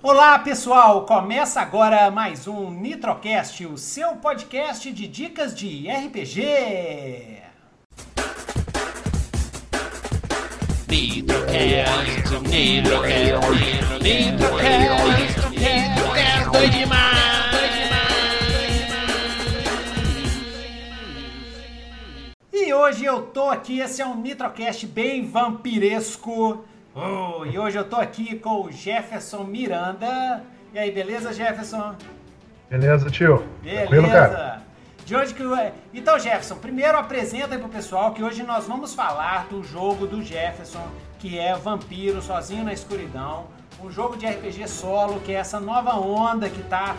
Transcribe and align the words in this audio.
Olá 0.00 0.38
pessoal, 0.38 1.04
começa 1.04 1.60
agora 1.60 2.08
mais 2.08 2.46
um 2.46 2.70
Nitrocast, 2.70 3.66
o 3.66 3.76
seu 3.76 4.14
podcast 4.14 4.92
de 4.92 5.08
dicas 5.08 5.52
de 5.52 5.88
RPG. 5.90 7.42
Nitrocast, 10.88 12.30
Nitrocast, 12.48 13.98
Nitrocast, 14.00 15.50
Nitrocast, 15.50 16.50
doido 16.52 16.72
demais, 16.72 17.18
E 22.52 22.72
hoje 22.72 23.04
eu 23.04 23.22
tô 23.22 23.50
aqui, 23.50 23.80
esse 23.80 24.00
é 24.00 24.06
um 24.06 24.14
Nitrocast 24.14 24.86
bem 24.86 25.26
vampiresco. 25.26 26.64
Oh, 26.94 27.44
e 27.44 27.58
hoje 27.58 27.76
eu 27.78 27.84
tô 27.84 27.96
aqui 27.96 28.36
com 28.38 28.62
o 28.62 28.72
Jefferson 28.72 29.44
Miranda. 29.44 30.42
E 30.72 30.78
aí, 30.78 30.90
beleza, 30.90 31.32
Jefferson? 31.32 31.94
Beleza, 32.68 33.10
tio. 33.10 33.44
Beleza. 33.62 34.08
cara? 34.08 34.62
De 35.04 35.16
hoje 35.16 35.32
que 35.32 35.42
Então, 35.94 36.18
Jefferson, 36.18 36.56
primeiro 36.56 36.98
apresenta 36.98 37.54
aí 37.54 37.58
pro 37.58 37.68
pessoal 37.68 38.12
que 38.12 38.22
hoje 38.22 38.42
nós 38.42 38.66
vamos 38.66 38.94
falar 38.94 39.46
do 39.48 39.62
jogo 39.62 40.06
do 40.06 40.22
Jefferson, 40.22 40.86
que 41.18 41.38
é 41.38 41.54
Vampiro 41.54 42.20
Sozinho 42.20 42.64
na 42.64 42.72
Escuridão. 42.72 43.46
Um 43.82 43.90
jogo 43.90 44.16
de 44.16 44.26
RPG 44.26 44.68
solo, 44.68 45.20
que 45.20 45.32
é 45.32 45.36
essa 45.36 45.60
nova 45.60 45.94
onda 45.94 46.50
que 46.50 46.62
tá 46.64 46.96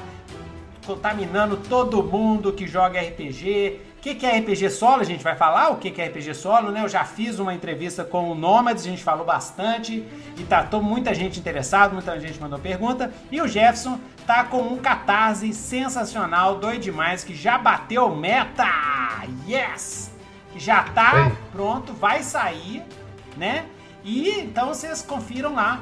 contaminando 0.85 1.58
todo 1.58 2.02
mundo 2.02 2.53
que 2.53 2.66
joga 2.66 2.99
RPG, 2.99 3.80
o 3.99 4.02
que, 4.02 4.16
que 4.16 4.26
é 4.26 4.39
RPG 4.39 4.70
solo? 4.70 5.02
A 5.02 5.05
gente 5.05 5.21
vai 5.21 5.35
falar 5.35 5.71
o 5.71 5.76
que, 5.76 5.91
que 5.91 6.02
é 6.02 6.08
RPG 6.08 6.34
solo, 6.34 6.71
né? 6.71 6.81
Eu 6.81 6.88
já 6.88 7.03
fiz 7.03 7.38
uma 7.38 7.53
entrevista 7.53 8.02
com 8.02 8.31
o 8.31 8.35
Nômades, 8.35 8.85
a 8.85 8.89
gente 8.89 9.03
falou 9.03 9.25
bastante 9.25 10.05
e 10.38 10.44
tá 10.45 10.66
muita 10.81 11.13
gente 11.13 11.38
interessada, 11.38 11.94
muita 11.94 12.17
gente 12.17 12.39
mandou 12.39 12.58
pergunta. 12.58 13.13
E 13.30 13.41
o 13.41 13.48
Jefferson 13.48 13.99
tá 14.25 14.45
com 14.45 14.62
um 14.62 14.77
catarse 14.77 15.53
sensacional, 15.53 16.59
doido 16.59 16.80
demais, 16.80 17.25
que 17.25 17.36
já 17.36 17.58
bateu 17.58 18.16
meta! 18.16 18.64
Yes! 19.45 20.09
Que 20.53 20.59
já 20.61 20.81
tá 20.84 21.34
pronto, 21.52 21.91
vai 21.91 22.23
sair, 22.23 22.81
né? 23.36 23.66
E 24.02 24.30
então 24.39 24.69
vocês 24.69 25.02
confiram 25.02 25.56
lá. 25.56 25.81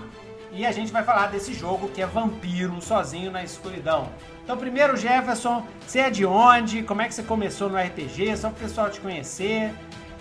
E 0.52 0.66
a 0.66 0.72
gente 0.72 0.92
vai 0.92 1.04
falar 1.04 1.28
desse 1.28 1.54
jogo 1.54 1.90
que 1.90 2.02
é 2.02 2.06
Vampiro 2.06 2.82
Sozinho 2.82 3.32
na 3.32 3.44
Escuridão. 3.44 4.10
Então, 4.44 4.58
primeiro, 4.58 4.96
Jefferson, 4.96 5.66
você 5.86 6.00
é 6.00 6.10
de 6.10 6.26
onde? 6.26 6.84
Como 6.84 7.02
é 7.02 7.08
que 7.08 7.14
você 7.14 7.24
começou 7.24 7.70
no 7.70 7.78
RPG? 7.78 8.38
Só 8.38 8.50
para 8.50 8.58
o 8.58 8.62
pessoal 8.62 8.90
te 8.90 9.00
conhecer. 9.00 9.74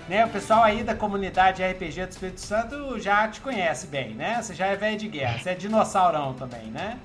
Né? 0.09 0.25
O 0.25 0.29
pessoal 0.29 0.63
aí 0.63 0.83
da 0.83 0.95
comunidade 0.95 1.63
RPG 1.65 2.07
do 2.07 2.11
Espírito 2.11 2.41
Santo 2.41 2.99
já 3.01 3.27
te 3.29 3.41
conhece 3.41 3.87
bem, 3.89 4.15
né? 4.15 4.41
Você 4.41 4.55
já 4.55 4.67
é 4.67 4.77
velho 4.77 4.97
de 4.97 5.09
guerra, 5.09 5.39
você 5.39 5.51
é 5.51 5.55
dinossaurão 5.55 6.33
também, 6.33 6.67
né? 6.67 6.97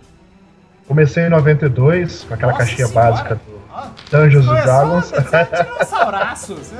Comecei 0.87 1.25
em 1.25 1.29
92, 1.29 2.25
com 2.25 2.33
aquela 2.35 2.51
Nossa 2.51 2.65
caixinha 2.65 2.87
senhora. 2.87 3.11
básica 3.11 3.35
do 3.35 3.61
Dungeons 4.11 4.47
and 4.47 4.61
Dragons. 4.61 5.09
Você 5.09 5.35
é 5.35 5.45
dinossauraço. 5.63 6.55
Você, 6.55 6.75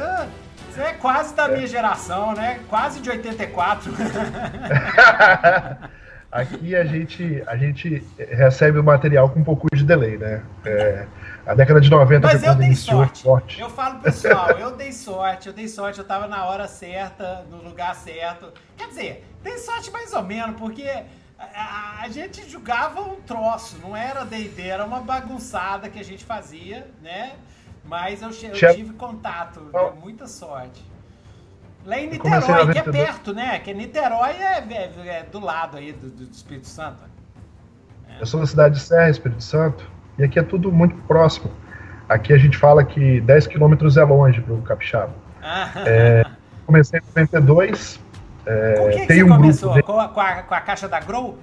você 0.72 0.81
é 0.81 0.94
quase 0.94 1.34
da 1.34 1.47
minha 1.47 1.66
geração, 1.66 2.34
né? 2.34 2.59
Quase 2.69 3.00
de 3.00 3.09
84. 3.09 3.92
Aqui 6.32 6.74
a 6.78 6.86
gente, 6.86 7.44
a 7.46 7.58
gente 7.58 8.02
recebe 8.18 8.80
o 8.80 8.84
material 8.84 9.30
com 9.30 9.42
um 9.42 9.44
pouco 9.44 9.68
de 9.76 9.84
delay, 9.84 10.18
né? 10.18 10.42
É, 10.64 11.06
a 11.46 11.54
década 11.54 11.82
de 11.82 11.90
90 11.90 12.26
Mas 12.26 12.42
quando 12.42 12.64
iniciou 12.64 13.00
sorte. 13.00 13.24
forte. 13.24 13.60
Eu 13.60 13.70
falo 13.70 14.00
pessoal, 14.00 14.52
eu 14.52 14.72
dei 14.78 14.94
sorte, 14.94 15.48
eu 15.48 15.54
dei 15.54 15.68
sorte, 15.68 16.00
eu 16.00 16.06
tava 16.06 16.28
na 16.28 16.46
hora 16.46 16.70
certa, 16.70 17.46
no 17.52 17.58
lugar 17.62 17.94
certo. 17.96 18.54
Quer 18.78 18.88
dizer, 18.88 19.28
dei 19.44 19.58
sorte 19.58 19.92
mais 19.92 20.14
ou 20.14 20.24
menos, 20.24 20.56
porque 20.56 20.88
a, 21.38 22.02
a 22.02 22.08
gente 22.08 22.50
jogava 22.50 23.02
um 23.02 23.16
troço, 23.16 23.78
não 23.82 23.96
era 23.96 24.24
D&D, 24.24 24.62
era 24.62 24.86
uma 24.86 25.02
bagunçada 25.02 25.90
que 25.90 26.00
a 26.00 26.04
gente 26.04 26.24
fazia, 26.24 26.88
né? 27.02 27.34
Mas 27.84 28.22
eu, 28.22 28.30
eu 28.30 28.74
tive 28.74 28.94
contato, 28.94 29.70
muita 30.02 30.28
sorte. 30.28 30.81
Lá 31.86 32.00
em 32.00 32.09
Niterói, 32.09 32.72
que 32.72 32.78
é 32.78 32.84
perto, 32.84 33.34
né? 33.34 33.59
Que 33.59 33.74
Niterói 33.74 34.31
é, 34.31 34.64
é, 34.69 34.92
é 35.08 35.25
do 35.31 35.40
lado 35.40 35.78
aí 35.78 35.92
do, 35.92 36.09
do 36.09 36.24
Espírito 36.24 36.68
Santo. 36.68 37.03
É. 38.08 38.22
Eu 38.22 38.25
sou 38.25 38.40
da 38.40 38.46
cidade 38.46 38.75
de 38.75 38.81
Serra, 38.81 39.09
Espírito 39.09 39.44
Santo, 39.44 39.90
e 40.18 40.24
aqui 40.24 40.38
é 40.38 40.44
tudo 40.44 40.72
muito 40.72 40.96
próximo. 41.03 41.52
Aqui 42.08 42.34
a 42.34 42.38
gente 42.38 42.58
fala 42.58 42.84
que 42.84 43.22
10 43.22 43.47
quilômetros 43.47 43.97
é 43.97 44.03
longe 44.03 44.41
para 44.41 44.53
o 44.53 44.62
Capixaba. 44.62 45.14
Ah. 45.41 45.72
É, 45.86 46.25
comecei 46.66 47.00
em 47.00 47.03
92. 47.08 48.00
É, 48.46 48.74
com 48.75 48.90
que, 48.90 49.08
que 49.08 49.14
você 49.14 49.24
um 49.24 49.28
começou? 49.28 49.74
De... 49.74 49.84
Com, 49.84 50.00
a, 50.00 50.09
com, 50.09 50.20
a, 50.20 50.44
com, 50.44 50.53
a, 50.53 50.62
caixa 50.62 50.88
da 50.88 51.00
Grow? 51.00 51.38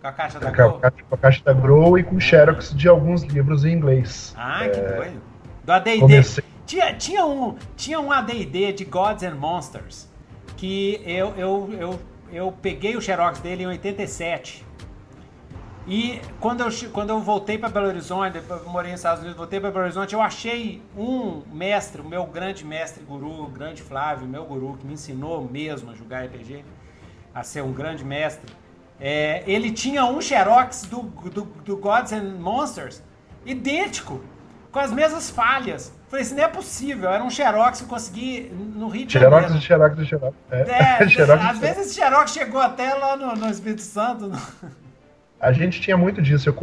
Com 0.00 0.08
a 0.08 0.12
caixa 0.12 0.40
da 0.40 0.50
Grow? 0.50 0.80
Com 0.80 1.14
a 1.14 1.18
caixa 1.18 1.42
da 1.44 1.52
Grow 1.52 1.98
e 1.98 2.02
com 2.02 2.16
ah. 2.16 2.20
xerox 2.20 2.74
de 2.74 2.88
alguns 2.88 3.22
livros 3.22 3.64
em 3.64 3.72
inglês. 3.72 4.34
Ah, 4.36 4.68
que 4.68 4.80
é, 4.80 4.96
doido. 4.96 5.22
Do 5.64 5.72
AD&D. 5.72 6.00
Comecei... 6.00 6.44
Tinha, 6.68 6.92
tinha, 6.92 7.24
um, 7.24 7.56
tinha 7.78 7.98
um 7.98 8.12
AD&D 8.12 8.74
de 8.74 8.84
Gods 8.84 9.22
and 9.22 9.36
Monsters 9.36 10.06
que 10.54 11.00
eu, 11.06 11.34
eu, 11.34 11.70
eu, 11.72 12.00
eu 12.30 12.52
peguei 12.60 12.94
o 12.94 13.00
xerox 13.00 13.40
dele 13.40 13.62
em 13.62 13.68
87. 13.68 14.66
E 15.86 16.20
quando 16.38 16.60
eu, 16.60 16.68
quando 16.92 17.08
eu 17.08 17.20
voltei 17.20 17.56
para 17.56 17.70
Belo 17.70 17.86
Horizonte, 17.86 18.38
morei 18.66 18.90
nos 18.90 19.00
Estados 19.00 19.20
Unidos, 19.20 19.38
voltei 19.38 19.58
para 19.58 19.70
Belo 19.70 19.84
Horizonte, 19.84 20.12
eu 20.12 20.20
achei 20.20 20.82
um 20.94 21.40
mestre, 21.50 22.02
o 22.02 22.04
meu 22.04 22.26
grande 22.26 22.66
mestre 22.66 23.02
guru, 23.02 23.44
o 23.44 23.46
grande 23.46 23.80
Flávio, 23.80 24.28
meu 24.28 24.44
guru, 24.44 24.76
que 24.76 24.86
me 24.86 24.92
ensinou 24.92 25.48
mesmo 25.50 25.90
a 25.90 25.94
jogar 25.94 26.26
RPG, 26.26 26.66
a 27.34 27.42
ser 27.42 27.62
um 27.62 27.72
grande 27.72 28.04
mestre. 28.04 28.54
É, 29.00 29.42
ele 29.46 29.70
tinha 29.70 30.04
um 30.04 30.20
xerox 30.20 30.82
do, 30.82 31.00
do, 31.30 31.44
do 31.44 31.76
Gods 31.78 32.12
and 32.12 32.36
Monsters 32.38 33.02
idêntico, 33.46 34.22
com 34.70 34.80
as 34.80 34.92
mesmas 34.92 35.30
falhas. 35.30 35.96
Falei 36.08 36.24
assim, 36.24 36.34
não 36.34 36.44
é 36.44 36.48
possível. 36.48 37.10
Era 37.10 37.22
um 37.22 37.30
Xerox 37.30 37.78
que 37.78 37.84
eu 37.84 37.88
consegui 37.88 38.52
no 38.74 38.88
Rio 38.88 39.06
de 39.06 39.12
Janeiro. 39.12 39.60
Xerox, 39.60 39.62
Xerox, 39.62 40.08
Xerox. 40.08 40.36
É, 40.50 41.02
é 41.02 41.08
Xerox, 41.08 41.44
às 41.44 41.58
vezes 41.58 41.78
esse 41.86 41.94
Xerox 41.94 42.30
chegou 42.30 42.60
até 42.60 42.94
lá 42.94 43.16
no, 43.16 43.36
no 43.36 43.48
Espírito 43.48 43.82
Santo. 43.82 44.26
No... 44.26 44.38
A 45.40 45.52
gente 45.52 45.80
tinha 45.80 45.96
muito 45.96 46.20
disso. 46.20 46.48
Eu, 46.48 46.56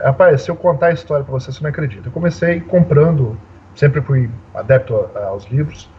rapaz, 0.00 0.42
se 0.42 0.50
eu 0.50 0.54
contar 0.54 0.88
a 0.88 0.92
história 0.92 1.24
para 1.24 1.32
você, 1.32 1.50
você 1.50 1.60
não 1.62 1.70
acredita. 1.70 2.08
Eu 2.08 2.12
comecei 2.12 2.60
comprando, 2.60 3.36
sempre 3.74 4.00
fui 4.00 4.30
adepto 4.54 4.94
aos 5.26 5.44
livros, 5.46 5.90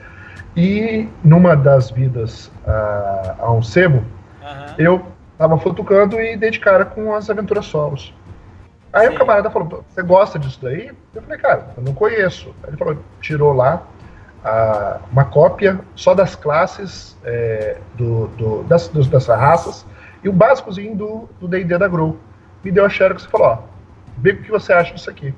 e 0.55 1.09
numa 1.23 1.55
das 1.55 1.91
vidas 1.91 2.49
a, 2.65 3.35
a 3.39 3.51
um 3.51 3.61
sebo, 3.61 3.97
uhum. 3.97 4.75
eu 4.77 5.05
estava 5.33 5.57
futucando 5.59 6.19
e 6.21 6.37
dei 6.37 6.51
de 6.51 6.59
cara 6.59 6.85
com 6.85 7.13
as 7.13 7.29
aventuras 7.29 7.65
solos. 7.65 8.13
Aí 8.95 9.09
Sim. 9.09 9.15
o 9.15 9.17
camarada 9.17 9.51
falou, 9.51 9.83
você 9.89 10.01
gosta 10.01 10.39
disso 10.39 10.57
daí? 10.61 10.89
Eu 11.13 11.21
falei, 11.21 11.37
cara, 11.37 11.67
eu 11.75 11.83
não 11.83 11.93
conheço. 11.93 12.55
Aí 12.63 12.69
ele 12.69 12.77
falou, 12.77 12.97
tirou 13.19 13.51
lá 13.51 13.83
a, 14.41 14.99
uma 15.11 15.25
cópia 15.25 15.81
só 15.97 16.15
das 16.15 16.33
classes 16.33 17.17
é, 17.25 17.77
do, 17.95 18.27
do, 18.29 18.63
das, 18.63 18.87
dos, 18.87 19.09
dessas 19.09 19.37
raças 19.37 19.85
e 20.23 20.29
o 20.29 20.31
básicozinho 20.31 20.95
do 20.95 21.45
D&D 21.45 21.77
da 21.77 21.89
Grow. 21.89 22.17
Me 22.63 22.71
deu 22.71 22.85
a 22.85 22.89
Xerox 22.89 23.25
e 23.25 23.27
falou, 23.27 23.47
ó, 23.47 23.57
vê 24.17 24.31
o 24.31 24.41
que 24.41 24.49
você 24.49 24.71
acha 24.71 24.93
disso 24.93 25.09
aqui. 25.09 25.35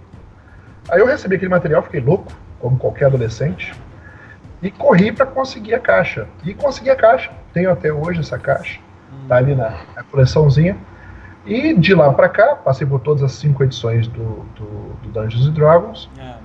Aí 0.88 1.00
eu 1.00 1.08
recebi 1.08 1.36
aquele 1.36 1.50
material, 1.50 1.82
fiquei 1.82 2.00
louco, 2.00 2.32
como 2.60 2.78
qualquer 2.78 3.06
adolescente, 3.06 3.74
e 4.62 4.70
corri 4.70 5.12
para 5.12 5.26
conseguir 5.26 5.74
a 5.74 5.80
caixa. 5.80 6.28
E 6.46 6.54
consegui 6.54 6.92
a 6.92 6.96
caixa. 6.96 7.32
Tenho 7.54 7.72
até 7.72 7.92
hoje 7.92 8.20
essa 8.20 8.38
caixa. 8.38 8.80
Tá 9.28 9.38
ali 9.38 9.56
na, 9.56 9.72
na 9.96 10.04
coleçãozinha. 10.04 10.78
E 11.48 11.74
de 11.74 11.96
lá 11.96 12.12
para 12.12 12.28
cá, 12.28 12.56
passei 12.56 12.86
por 12.86 13.00
todas 13.00 13.24
as 13.24 13.32
cinco 13.32 13.64
edições 13.64 14.08
do, 14.08 14.46
do, 14.56 14.94
do 15.02 15.10
Dungeons 15.10 15.50
Dragons, 15.52 16.10
é. 16.20 16.36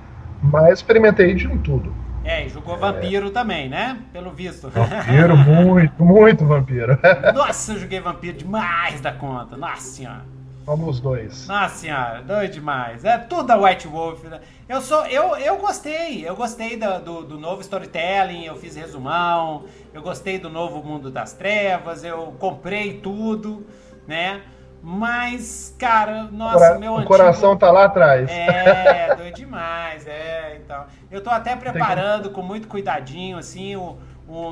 mas 0.41 0.79
experimentei 0.79 1.35
de 1.35 1.47
um 1.47 1.57
tudo. 1.57 1.93
É, 2.23 2.45
e 2.45 2.49
jogou 2.49 2.77
vampiro 2.77 3.27
é. 3.27 3.31
também, 3.31 3.67
né? 3.67 3.99
Pelo 4.13 4.31
visto. 4.31 4.69
Vampiro, 4.69 5.35
muito, 5.45 6.05
muito 6.05 6.45
vampiro. 6.45 6.97
Nossa, 7.35 7.73
eu 7.73 7.79
joguei 7.79 7.99
vampiro 7.99 8.37
demais 8.37 9.01
da 9.01 9.11
conta. 9.11 9.57
Nossa 9.57 9.81
senhora. 9.81 10.23
Vamos 10.65 11.01
dois. 11.01 11.45
Nossa 11.45 11.75
senhora, 11.75 12.21
doido 12.21 12.53
demais. 12.53 13.03
É 13.03 13.17
tudo 13.17 13.47
da 13.47 13.57
White 13.57 13.85
Wolf. 13.85 14.23
Né? 14.23 14.39
Eu 14.69 14.79
sou, 14.79 15.05
eu, 15.07 15.35
eu 15.35 15.57
gostei. 15.57 16.25
Eu 16.25 16.37
gostei 16.37 16.77
do, 16.77 16.99
do, 16.99 17.23
do, 17.23 17.37
novo 17.37 17.59
storytelling. 17.59 18.45
Eu 18.45 18.55
fiz 18.55 18.77
resumão. 18.77 19.65
Eu 19.93 20.01
gostei 20.01 20.39
do 20.39 20.49
novo 20.49 20.81
Mundo 20.81 21.11
das 21.11 21.33
Trevas. 21.33 22.05
Eu 22.05 22.33
comprei 22.39 22.99
tudo, 22.99 23.67
né? 24.07 24.41
Mas, 24.85 25.73
cara, 25.79 26.23
nossa, 26.23 26.57
Cora 26.57 26.77
meu 26.77 26.95
antigo... 26.95 27.05
O 27.05 27.17
coração 27.17 27.57
tá 27.57 27.71
lá 27.71 27.85
atrás. 27.85 28.29
É, 28.29 29.15
doido 29.15 29.33
demais, 29.33 30.05
é, 30.05 30.59
então. 30.61 30.83
Eu 31.09 31.23
tô 31.23 31.29
até 31.29 31.55
preparando 31.55 32.29
com 32.31 32.41
muito 32.41 32.67
cuidadinho, 32.67 33.37
assim, 33.37 33.77
o, 33.77 33.97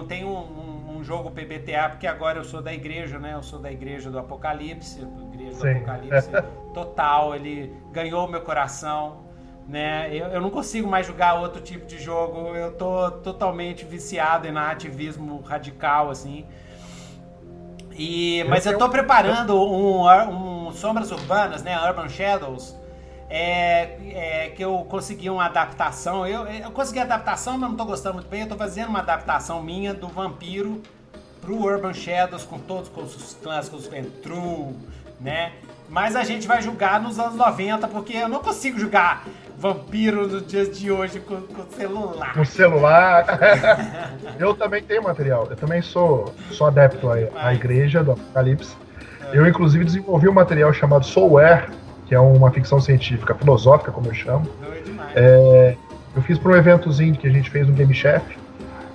tem 0.07 0.23
um, 0.23 0.29
um, 0.29 0.97
um, 0.97 1.03
jogo 1.03 1.31
PBTA, 1.31 1.89
porque 1.89 2.07
agora 2.07 2.39
eu 2.39 2.45
sou 2.45 2.61
da 2.61 2.73
igreja, 2.73 3.19
né? 3.19 3.33
Eu 3.33 3.43
sou 3.43 3.59
da 3.59 3.69
igreja 3.69 4.09
do 4.09 4.17
Apocalipse, 4.17 5.05
igreja 5.33 5.51
do 5.51 5.61
Sim. 5.61 5.71
Apocalipse 5.71 6.29
total, 6.73 7.35
ele 7.35 7.75
ganhou 7.91 8.25
meu 8.25 8.39
coração, 8.39 9.17
né? 9.67 10.15
Eu, 10.15 10.27
eu 10.27 10.39
não 10.39 10.49
consigo 10.49 10.87
mais 10.87 11.05
jogar 11.05 11.33
outro 11.33 11.61
tipo 11.61 11.85
de 11.85 11.99
jogo, 11.99 12.55
eu 12.55 12.71
tô 12.71 13.11
totalmente 13.11 13.83
viciado 13.83 14.47
em 14.47 14.57
ativismo 14.57 15.41
radical, 15.41 16.09
assim. 16.09 16.45
E, 17.97 18.43
mas 18.47 18.65
eu, 18.65 18.77
tô 18.77 18.89
preparando 18.89 19.55
um, 19.55 20.07
um 20.07 20.61
o 20.67 20.73
Sombras 20.73 21.11
Urbanas, 21.11 21.63
né? 21.63 21.77
Urban 21.87 22.09
Shadows. 22.09 22.75
É, 23.33 23.97
é, 24.09 24.49
que 24.49 24.61
eu 24.61 24.85
consegui 24.89 25.29
uma 25.29 25.45
adaptação. 25.45 26.27
Eu, 26.27 26.45
eu 26.47 26.71
consegui 26.71 26.99
adaptação, 26.99 27.57
mas 27.57 27.69
não 27.69 27.77
tô 27.77 27.85
gostando 27.85 28.15
muito 28.15 28.27
bem. 28.27 28.41
Eu 28.41 28.49
tô 28.49 28.57
fazendo 28.57 28.89
uma 28.89 28.99
adaptação 28.99 29.63
minha 29.63 29.93
do 29.93 30.07
Vampiro 30.07 30.81
pro 31.39 31.55
Urban 31.63 31.93
Shadows 31.93 32.43
com 32.43 32.59
todos 32.59 32.89
com 32.89 33.01
os 33.01 33.37
clássicos 33.41 33.89
True, 34.21 34.75
né? 35.19 35.53
Mas 35.89 36.15
a 36.15 36.23
gente 36.23 36.47
vai 36.47 36.61
jogar 36.61 37.01
nos 37.01 37.19
anos 37.19 37.35
90, 37.35 37.87
porque 37.87 38.13
eu 38.13 38.29
não 38.29 38.39
consigo 38.39 38.77
jogar 38.77 39.25
vampiro 39.61 40.27
nos 40.27 40.45
dias 40.47 40.75
de 40.75 40.91
hoje 40.91 41.19
com, 41.19 41.39
com 41.41 41.63
celular. 41.69 42.33
Com 42.33 42.43
celular. 42.43 43.25
eu 44.39 44.55
também 44.55 44.81
tenho 44.81 45.03
material. 45.03 45.47
Eu 45.49 45.55
também 45.55 45.83
sou, 45.83 46.33
sou 46.49 46.65
adepto 46.65 47.07
à, 47.09 47.15
à 47.35 47.53
igreja 47.53 48.03
do 48.03 48.13
Apocalipse. 48.13 48.75
É. 49.31 49.37
Eu, 49.37 49.47
inclusive, 49.47 49.85
desenvolvi 49.85 50.27
um 50.27 50.33
material 50.33 50.73
chamado 50.73 51.05
Soulware, 51.05 51.69
que 52.07 52.15
é 52.15 52.19
uma 52.19 52.49
ficção 52.49 52.81
científica, 52.81 53.35
filosófica, 53.35 53.91
como 53.91 54.07
eu 54.07 54.13
chamo. 54.15 54.47
É, 55.15 55.75
eu 56.15 56.21
fiz 56.23 56.39
para 56.39 56.51
um 56.51 56.55
eventozinho 56.55 57.15
que 57.15 57.27
a 57.27 57.31
gente 57.31 57.49
fez 57.51 57.67
no 57.67 57.73
Game 57.73 57.93
Chef. 57.93 58.25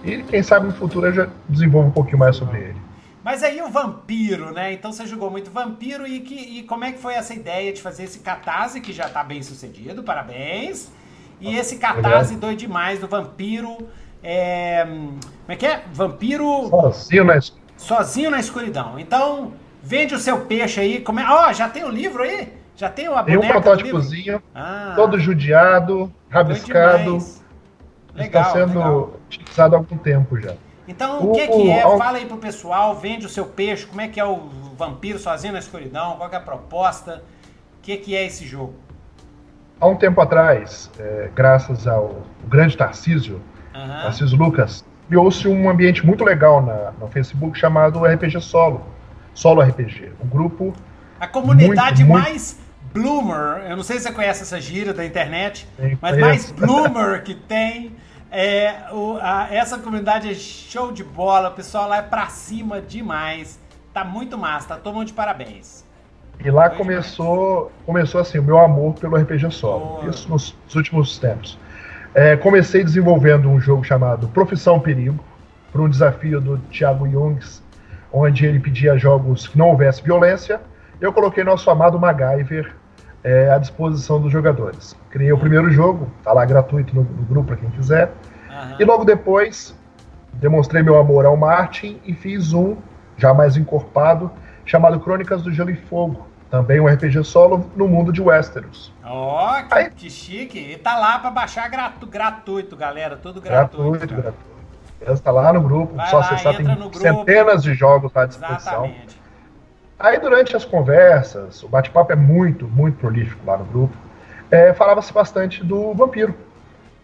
E 0.02 0.22
quem 0.24 0.42
sabe 0.42 0.66
no 0.66 0.72
futuro 0.72 1.06
eu 1.06 1.12
já 1.12 1.28
desenvolvo 1.48 1.88
um 1.88 1.92
pouquinho 1.92 2.18
mais 2.18 2.34
sobre 2.34 2.58
ele. 2.58 2.76
Mas 3.26 3.42
aí 3.42 3.60
o 3.60 3.68
vampiro, 3.68 4.52
né? 4.52 4.72
Então 4.72 4.92
você 4.92 5.04
jogou 5.04 5.28
muito 5.32 5.50
vampiro 5.50 6.06
e, 6.06 6.20
que, 6.20 6.36
e 6.36 6.62
como 6.62 6.84
é 6.84 6.92
que 6.92 6.98
foi 7.00 7.14
essa 7.14 7.34
ideia 7.34 7.72
de 7.72 7.82
fazer 7.82 8.04
esse 8.04 8.20
catarse 8.20 8.80
que 8.80 8.92
já 8.92 9.08
tá 9.08 9.24
bem 9.24 9.42
sucedido? 9.42 10.04
Parabéns. 10.04 10.92
E 11.40 11.56
esse 11.56 11.76
catarse 11.76 12.36
doido 12.36 12.58
demais 12.58 13.00
do 13.00 13.08
vampiro. 13.08 13.78
É, 14.22 14.84
como 14.84 15.18
é 15.48 15.56
que 15.56 15.66
é? 15.66 15.82
Vampiro. 15.92 16.68
Sozinho 16.68 17.24
na 17.24 17.36
escuridão. 17.36 17.74
Sozinho 17.76 18.30
na 18.30 18.38
escuridão. 18.38 18.96
Então, 18.96 19.54
vende 19.82 20.14
o 20.14 20.20
seu 20.20 20.42
peixe 20.42 20.78
aí. 20.78 21.04
Ó, 21.04 21.48
oh, 21.48 21.52
já 21.52 21.68
tem 21.68 21.82
o 21.82 21.90
livro 21.90 22.22
aí? 22.22 22.52
Já 22.76 22.88
tem 22.88 23.08
a 23.08 23.24
Tem 23.24 23.36
um 23.36 23.40
protótipozinho, 23.48 24.40
ah, 24.54 24.92
todo 24.94 25.18
judiado, 25.18 26.14
rabiscado. 26.30 27.18
Legal, 28.14 28.42
está 28.42 28.44
sendo 28.52 28.78
legal. 28.78 29.20
utilizado 29.26 29.74
há 29.74 29.78
algum 29.78 29.98
tempo 29.98 30.40
já. 30.40 30.54
Então, 30.88 31.20
o, 31.20 31.30
o 31.30 31.32
que, 31.32 31.46
que 31.46 31.70
é? 31.70 31.86
O, 31.86 31.98
Fala 31.98 32.18
aí 32.18 32.26
pro 32.26 32.36
pessoal, 32.36 32.94
vende 32.94 33.26
o 33.26 33.28
seu 33.28 33.44
peixe, 33.46 33.86
como 33.86 34.00
é 34.00 34.08
que 34.08 34.20
é 34.20 34.24
o 34.24 34.48
vampiro 34.76 35.18
sozinho 35.18 35.52
na 35.52 35.58
escuridão, 35.58 36.16
qual 36.16 36.30
é 36.30 36.36
a 36.36 36.40
proposta, 36.40 37.22
o 37.78 37.82
que, 37.82 37.96
que 37.96 38.14
é 38.14 38.24
esse 38.24 38.46
jogo? 38.46 38.74
Há 39.80 39.86
um 39.86 39.96
tempo 39.96 40.20
atrás, 40.20 40.90
é, 40.98 41.30
graças 41.34 41.86
ao 41.86 42.22
grande 42.46 42.76
Tarcísio, 42.76 43.40
uhum. 43.74 43.88
Tarcísio 43.88 44.38
Lucas, 44.38 44.84
criou-se 45.08 45.46
um 45.46 45.68
ambiente 45.68 46.04
muito 46.04 46.24
legal 46.24 46.62
na, 46.62 46.92
no 46.92 47.08
Facebook 47.08 47.58
chamado 47.58 48.04
RPG 48.04 48.40
Solo, 48.40 48.82
Solo 49.34 49.62
RPG, 49.62 50.12
um 50.24 50.28
grupo... 50.28 50.72
A 51.18 51.26
comunidade 51.26 52.04
muito, 52.04 52.22
mais 52.22 52.58
bloomer, 52.92 53.66
eu 53.68 53.76
não 53.76 53.82
sei 53.82 53.98
se 53.98 54.04
você 54.04 54.12
conhece 54.12 54.42
essa 54.42 54.60
gíria 54.60 54.94
da 54.94 55.04
internet, 55.04 55.66
Sim, 55.78 55.98
mas 56.00 56.18
mais 56.18 56.50
bloomer 56.50 57.22
que 57.24 57.34
tem 57.34 57.92
é, 58.30 58.86
o, 58.92 59.18
a, 59.20 59.48
essa 59.50 59.78
comunidade 59.78 60.30
é 60.30 60.34
show 60.34 60.92
de 60.92 61.04
bola, 61.04 61.48
o 61.48 61.52
pessoal 61.52 61.88
lá 61.88 61.98
é 61.98 62.02
pra 62.02 62.26
cima 62.28 62.80
demais. 62.80 63.58
Tá 63.92 64.04
muito 64.04 64.36
massa, 64.36 64.68
tá 64.68 64.76
todo 64.76 64.94
mundo 64.94 65.06
de 65.06 65.12
parabéns. 65.12 65.84
E 66.44 66.50
lá 66.50 66.68
começou, 66.68 67.72
começou 67.86 68.20
assim, 68.20 68.38
o 68.38 68.42
meu 68.42 68.58
amor 68.58 68.94
pelo 68.94 69.16
RPG 69.16 69.50
solo. 69.50 69.86
Boa. 69.86 70.10
Isso 70.10 70.28
nos, 70.28 70.54
nos, 70.64 70.74
últimos 70.74 71.18
tempos. 71.18 71.58
É, 72.14 72.36
comecei 72.36 72.84
desenvolvendo 72.84 73.48
um 73.48 73.58
jogo 73.58 73.84
chamado 73.84 74.28
Profissão 74.28 74.78
Perigo, 74.78 75.24
por 75.72 75.80
um 75.80 75.88
desafio 75.88 76.40
do 76.40 76.58
Thiago 76.70 77.08
Jungs, 77.08 77.62
onde 78.12 78.46
ele 78.46 78.58
pedia 78.58 78.96
jogos 78.98 79.46
que 79.48 79.58
não 79.58 79.68
houvesse 79.68 80.02
violência. 80.02 80.60
Eu 81.00 81.12
coloquei 81.12 81.44
nosso 81.44 81.70
amado 81.70 81.98
MacGyver 81.98 82.74
é, 83.26 83.50
à 83.50 83.58
disposição 83.58 84.20
dos 84.20 84.30
jogadores. 84.30 84.96
Criei 85.10 85.32
o 85.32 85.38
primeiro 85.38 85.68
jogo, 85.72 86.08
tá 86.22 86.32
lá 86.32 86.44
gratuito 86.44 86.94
no, 86.94 87.02
no 87.02 87.24
grupo 87.24 87.48
para 87.48 87.56
quem 87.56 87.68
quiser. 87.70 88.12
Uhum. 88.48 88.76
E 88.78 88.84
logo 88.84 89.04
depois 89.04 89.76
demonstrei 90.34 90.80
meu 90.80 90.96
amor 90.96 91.26
ao 91.26 91.36
Martin 91.36 92.00
e 92.04 92.14
fiz 92.14 92.52
um 92.52 92.76
já 93.16 93.34
mais 93.34 93.56
encorpado 93.56 94.30
chamado 94.64 95.00
Crônicas 95.00 95.42
do 95.42 95.50
Gelo 95.50 95.70
e 95.70 95.76
Fogo, 95.76 96.28
também 96.50 96.80
um 96.80 96.86
RPG 96.86 97.24
solo 97.24 97.68
no 97.74 97.88
mundo 97.88 98.12
de 98.12 98.22
Westeros. 98.22 98.92
Ó, 99.04 99.58
oh, 99.58 99.74
que, 99.74 99.90
que, 99.90 100.10
chique! 100.10 100.58
E 100.58 100.76
tá 100.76 100.96
lá 100.96 101.18
para 101.18 101.30
baixar 101.30 101.68
gratu, 101.68 102.06
gratuito, 102.06 102.76
galera, 102.76 103.16
tudo 103.16 103.40
gratuito. 103.40 103.90
Gratuito, 103.90 104.08
cara. 104.08 104.22
gratuito. 104.22 104.56
Está 105.12 105.30
lá 105.30 105.52
no 105.52 105.60
grupo, 105.60 105.94
Vai 105.94 106.08
só 106.08 106.18
lá, 106.18 106.26
acessar, 106.26 106.56
tem 106.56 106.66
centenas 106.92 107.62
de 107.62 107.74
jogos 107.74 108.16
à 108.16 108.26
disposição. 108.26 108.86
Exatamente. 108.86 109.25
Aí 109.98 110.18
durante 110.18 110.54
as 110.54 110.64
conversas, 110.64 111.62
o 111.62 111.68
bate-papo 111.68 112.12
é 112.12 112.16
muito, 112.16 112.66
muito 112.66 112.98
prolífico 112.98 113.40
lá 113.46 113.56
no 113.56 113.64
grupo, 113.64 113.96
é, 114.50 114.72
falava-se 114.74 115.12
bastante 115.12 115.64
do 115.64 115.94
vampiro. 115.94 116.34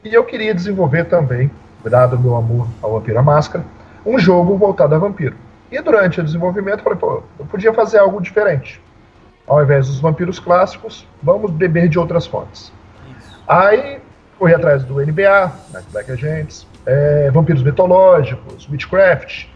E 0.04 0.12
eu 0.12 0.24
queria 0.24 0.54
desenvolver 0.54 1.04
também, 1.04 1.50
dado 1.84 2.16
o 2.16 2.20
meu 2.20 2.36
amor 2.36 2.68
ao 2.82 2.92
Vampiro 2.92 3.18
a 3.18 3.22
Máscara, 3.22 3.64
um 4.04 4.18
jogo 4.18 4.56
voltado 4.56 4.94
a 4.94 4.98
vampiro. 4.98 5.36
E 5.70 5.80
durante 5.80 6.20
o 6.20 6.24
desenvolvimento 6.24 6.78
eu 6.78 6.84
falei, 6.84 6.98
pô, 6.98 7.22
eu 7.38 7.46
podia 7.46 7.72
fazer 7.72 7.98
algo 7.98 8.20
diferente. 8.20 8.80
Ao 9.46 9.62
invés 9.62 9.86
dos 9.86 9.98
vampiros 9.98 10.38
clássicos, 10.38 11.06
vamos 11.22 11.50
beber 11.50 11.88
de 11.88 11.98
outras 11.98 12.26
fontes. 12.26 12.72
Isso. 13.16 13.42
Aí 13.48 14.00
corri 14.38 14.54
atrás 14.54 14.84
do 14.84 15.00
NBA, 15.00 15.52
Black 15.92 16.10
Agents, 16.10 16.66
é, 16.84 17.30
vampiros 17.30 17.62
mitológicos, 17.62 18.68
Witchcraft, 18.68 19.46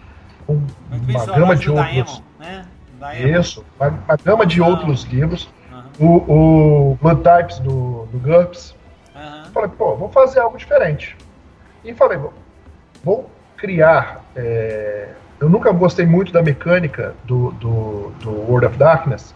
com 0.47 0.63
uma 0.91 1.27
gama 1.27 1.57
de 1.57 1.71
outros. 1.71 2.23
Daemon, 2.39 2.55
né? 2.61 2.67
Isso, 3.15 3.65
uma, 3.79 3.89
uma 3.89 4.17
gama 4.17 4.47
de 4.47 4.61
outros 4.61 5.05
livros. 5.05 5.49
Uhum. 5.99 6.19
O, 6.29 6.33
o 6.93 6.99
Blood 7.01 7.23
Types 7.23 7.59
do, 7.59 8.07
do 8.13 8.19
GURPS. 8.19 8.75
Uhum. 9.15 9.45
Falei, 9.53 9.71
pô, 9.71 9.97
vou 9.97 10.09
fazer 10.09 10.41
algo 10.41 10.57
diferente. 10.57 11.17
E 11.85 11.95
falei, 11.95 12.19
vou, 12.19 12.33
vou 13.05 13.31
criar. 13.57 14.25
É... 14.35 15.09
Eu 15.39 15.49
nunca 15.49 15.71
gostei 15.71 16.07
muito 16.07 16.33
da 16.33 16.43
mecânica 16.43 17.15
do, 17.25 17.51
do, 17.53 18.11
do 18.21 18.31
World 18.31 18.67
of 18.67 18.79
Darkness, 18.79 19.35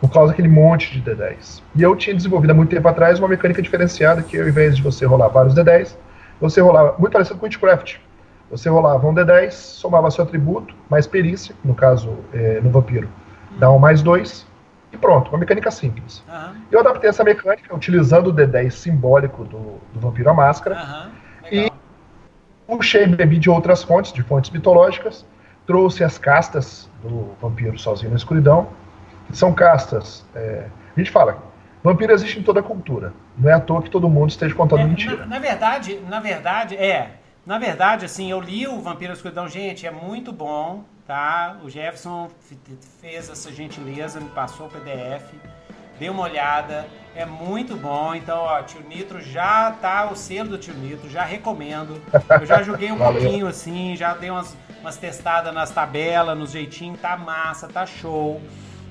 por 0.00 0.10
causa 0.10 0.32
daquele 0.32 0.48
monte 0.48 0.98
de 0.98 1.10
D10. 1.10 1.62
E 1.74 1.82
eu 1.82 1.94
tinha 1.96 2.14
desenvolvido 2.14 2.50
há 2.50 2.54
muito 2.54 2.70
tempo 2.70 2.88
atrás 2.88 3.18
uma 3.18 3.28
mecânica 3.28 3.60
diferenciada, 3.60 4.22
que 4.22 4.40
ao 4.40 4.48
invés 4.48 4.76
de 4.76 4.82
você 4.82 5.04
rolar 5.04 5.28
vários 5.28 5.54
D10, 5.54 5.96
você 6.40 6.60
rolava, 6.60 6.94
muito 6.98 7.12
parecido 7.12 7.38
com 7.38 7.46
Witchcraft, 7.46 7.96
você 8.56 8.68
rolava 8.68 9.04
um 9.06 9.12
D10, 9.12 9.50
somava 9.50 10.10
seu 10.12 10.22
atributo, 10.22 10.74
mais 10.88 11.08
perícia, 11.08 11.54
no 11.64 11.74
caso, 11.74 12.16
é, 12.32 12.60
no 12.60 12.70
vampiro, 12.70 13.08
hum. 13.52 13.56
dá 13.58 13.70
um 13.70 13.80
mais 13.80 14.00
dois, 14.00 14.46
e 14.92 14.96
pronto, 14.96 15.28
uma 15.30 15.38
mecânica 15.38 15.72
simples. 15.72 16.22
Uhum. 16.28 16.54
Eu 16.70 16.78
adaptei 16.78 17.10
essa 17.10 17.24
mecânica 17.24 17.74
utilizando 17.74 18.28
o 18.28 18.32
D10 18.32 18.70
simbólico 18.70 19.44
do, 19.44 19.80
do 19.92 19.98
Vampiro 20.00 20.30
à 20.30 20.34
Máscara, 20.34 20.76
uhum. 20.76 21.10
e 21.50 21.72
puxei, 22.64 23.06
bebi 23.06 23.38
de 23.38 23.50
outras 23.50 23.82
fontes, 23.82 24.12
de 24.12 24.22
fontes 24.22 24.50
mitológicas, 24.50 25.26
trouxe 25.66 26.04
as 26.04 26.16
castas 26.16 26.88
do 27.02 27.34
Vampiro 27.42 27.76
Sozinho 27.76 28.10
na 28.10 28.16
Escuridão, 28.16 28.68
que 29.26 29.36
são 29.36 29.52
castas, 29.52 30.24
é, 30.32 30.66
a 30.96 31.00
gente 31.00 31.10
fala, 31.10 31.42
vampiro 31.82 32.12
existe 32.12 32.38
em 32.38 32.42
toda 32.44 32.60
a 32.60 32.62
cultura, 32.62 33.12
não 33.36 33.50
é 33.50 33.54
à 33.54 33.58
toa 33.58 33.82
que 33.82 33.90
todo 33.90 34.08
mundo 34.08 34.30
esteja 34.30 34.54
contando 34.54 34.82
é, 34.82 34.84
mentira. 34.84 35.16
Na, 35.16 35.26
na 35.26 35.38
verdade, 35.40 35.98
na 36.08 36.20
verdade, 36.20 36.76
é, 36.76 37.10
na 37.46 37.58
verdade, 37.58 38.06
assim, 38.06 38.30
eu 38.30 38.40
li 38.40 38.66
o 38.66 38.80
Vampiro 38.80 39.12
da 39.12 39.16
Escuridão, 39.16 39.48
gente, 39.48 39.86
é 39.86 39.90
muito 39.90 40.32
bom, 40.32 40.84
tá? 41.06 41.58
O 41.62 41.68
Jefferson 41.68 42.30
fez 43.00 43.28
essa 43.28 43.52
gentileza, 43.52 44.18
me 44.18 44.30
passou 44.30 44.66
o 44.66 44.70
PDF, 44.70 45.34
dei 45.98 46.08
uma 46.08 46.22
olhada, 46.22 46.86
é 47.14 47.26
muito 47.26 47.76
bom. 47.76 48.14
Então, 48.14 48.38
ó, 48.38 48.62
Tio 48.62 48.80
Nitro 48.88 49.20
já 49.20 49.70
tá 49.72 50.10
o 50.10 50.16
selo 50.16 50.50
do 50.50 50.58
Tio 50.58 50.74
Nitro, 50.74 51.08
já 51.10 51.22
recomendo. 51.22 52.00
Eu 52.40 52.46
já 52.46 52.62
joguei 52.62 52.90
um 52.90 52.96
pouquinho 52.98 53.46
assim, 53.46 53.94
já 53.94 54.14
dei 54.14 54.30
umas, 54.30 54.56
umas 54.80 54.96
testadas 54.96 55.52
nas 55.52 55.70
tabelas, 55.70 56.36
nos 56.36 56.50
jeitinhos, 56.50 56.98
tá 56.98 57.14
massa, 57.16 57.68
tá 57.68 57.84
show. 57.84 58.40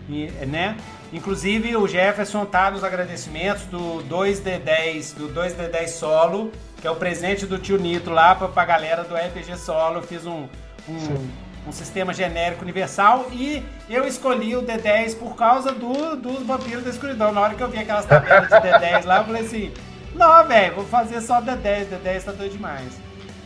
E, 0.10 0.27
né? 0.45 0.75
Inclusive 1.12 1.75
o 1.77 1.88
Jefferson 1.88 2.45
tá 2.45 2.69
nos 2.69 2.83
agradecimentos 2.83 3.63
do 3.65 4.03
2D10, 4.10 5.15
do 5.15 5.29
2D10 5.29 5.88
solo 5.88 6.51
que 6.83 6.88
é 6.88 6.91
o 6.91 6.98
presente 6.98 7.45
do 7.45 7.57
tio 7.57 7.77
Nitro 7.77 8.13
lá 8.13 8.36
pra, 8.36 8.50
pra 8.50 8.65
galera 8.65 9.05
do 9.05 9.15
RPG 9.15 9.55
Solo. 9.55 10.00
Eu 10.00 10.03
fiz 10.03 10.25
um, 10.25 10.50
um, 10.89 11.29
um, 11.65 11.72
sistema 11.72 12.13
genérico 12.13 12.62
universal 12.62 13.27
e 13.31 13.63
eu 13.89 14.05
escolhi 14.05 14.53
o 14.57 14.62
D10 14.62 15.17
por 15.17 15.33
causa 15.33 15.72
do, 15.72 16.17
dos 16.17 16.45
vampiros 16.45 16.83
da 16.83 16.89
escuridão. 16.89 17.31
Na 17.31 17.39
hora 17.39 17.55
que 17.55 17.63
eu 17.63 17.69
vi 17.69 17.77
aquelas 17.77 18.05
tabelas 18.05 18.50
de 18.50 18.55
D10 18.55 19.05
lá, 19.05 19.19
eu 19.19 19.24
falei 19.24 19.43
assim: 19.43 19.74
não, 20.13 20.45
velho, 20.45 20.75
vou 20.75 20.86
fazer 20.86 21.22
só 21.22 21.41
D10, 21.41 21.88
D10 21.88 22.24
tá 22.25 22.31
doido 22.33 22.51
demais. 22.51 23.00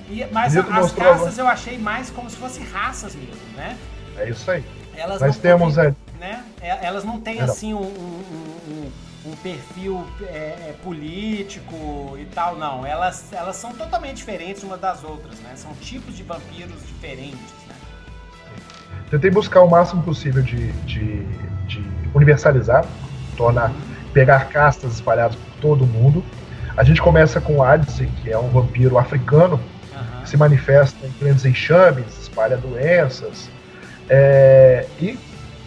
E, 0.09 0.25
mas 0.31 0.55
Nito 0.55 0.73
as 0.73 0.91
caças 0.91 1.37
eu 1.37 1.47
achei 1.47 1.77
mais 1.77 2.09
como 2.09 2.31
se 2.31 2.37
fossem 2.37 2.65
raças 2.65 3.13
mesmo, 3.13 3.35
né? 3.55 3.77
É 4.17 4.31
isso 4.31 4.49
aí. 4.49 4.65
Elas 4.95 5.21
Nós 5.21 5.37
temos. 5.37 5.75
Têm, 5.75 5.83
é... 5.85 5.95
né? 6.19 6.43
É, 6.61 6.85
elas 6.85 7.03
não 7.03 7.19
têm 7.19 7.41
assim 7.41 7.73
um, 7.73 7.81
um, 7.81 8.23
um 8.69 8.91
um 9.27 9.35
perfil 9.37 10.05
é, 10.21 10.69
é, 10.69 10.75
político 10.83 12.17
e 12.17 12.25
tal, 12.25 12.55
não. 12.55 12.85
Elas, 12.85 13.31
elas 13.33 13.55
são 13.57 13.73
totalmente 13.73 14.17
diferentes 14.17 14.63
umas 14.63 14.79
das 14.79 15.03
outras, 15.03 15.37
né? 15.39 15.51
São 15.55 15.73
tipos 15.81 16.15
de 16.15 16.23
vampiros 16.23 16.81
diferentes, 16.87 17.51
né? 17.67 17.75
Tentei 19.09 19.29
buscar 19.29 19.61
o 19.61 19.69
máximo 19.69 20.03
possível 20.03 20.41
de, 20.41 20.71
de, 20.83 21.23
de 21.65 21.83
universalizar, 22.13 22.85
tornar, 23.35 23.71
pegar 24.13 24.47
castas 24.49 24.95
espalhadas 24.95 25.35
por 25.35 25.61
todo 25.61 25.83
o 25.83 25.87
mundo. 25.87 26.23
A 26.75 26.83
gente 26.83 27.01
começa 27.01 27.41
com 27.41 27.63
Hades, 27.63 28.01
que 28.21 28.31
é 28.31 28.37
um 28.37 28.49
vampiro 28.49 28.97
africano, 28.97 29.55
uhum. 29.93 30.21
que 30.21 30.29
se 30.29 30.37
manifesta 30.37 31.05
em 31.05 31.11
grandes 31.19 31.45
enxames, 31.45 32.05
espalha 32.21 32.57
doenças. 32.57 33.49
É, 34.09 34.85
e 34.99 35.17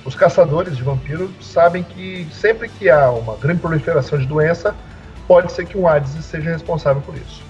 os 0.04 0.14
caçadores 0.14 0.76
de 0.76 0.82
vampiros 0.82 1.30
sabem 1.40 1.82
que 1.82 2.26
sempre 2.32 2.68
que 2.68 2.88
há 2.88 3.10
uma 3.10 3.36
grande 3.36 3.60
proliferação 3.60 4.18
de 4.18 4.26
doença, 4.26 4.74
pode 5.28 5.52
ser 5.52 5.66
que 5.66 5.76
um 5.76 5.86
Hades 5.86 6.12
seja 6.24 6.50
responsável 6.50 7.02
por 7.02 7.14
isso. 7.16 7.42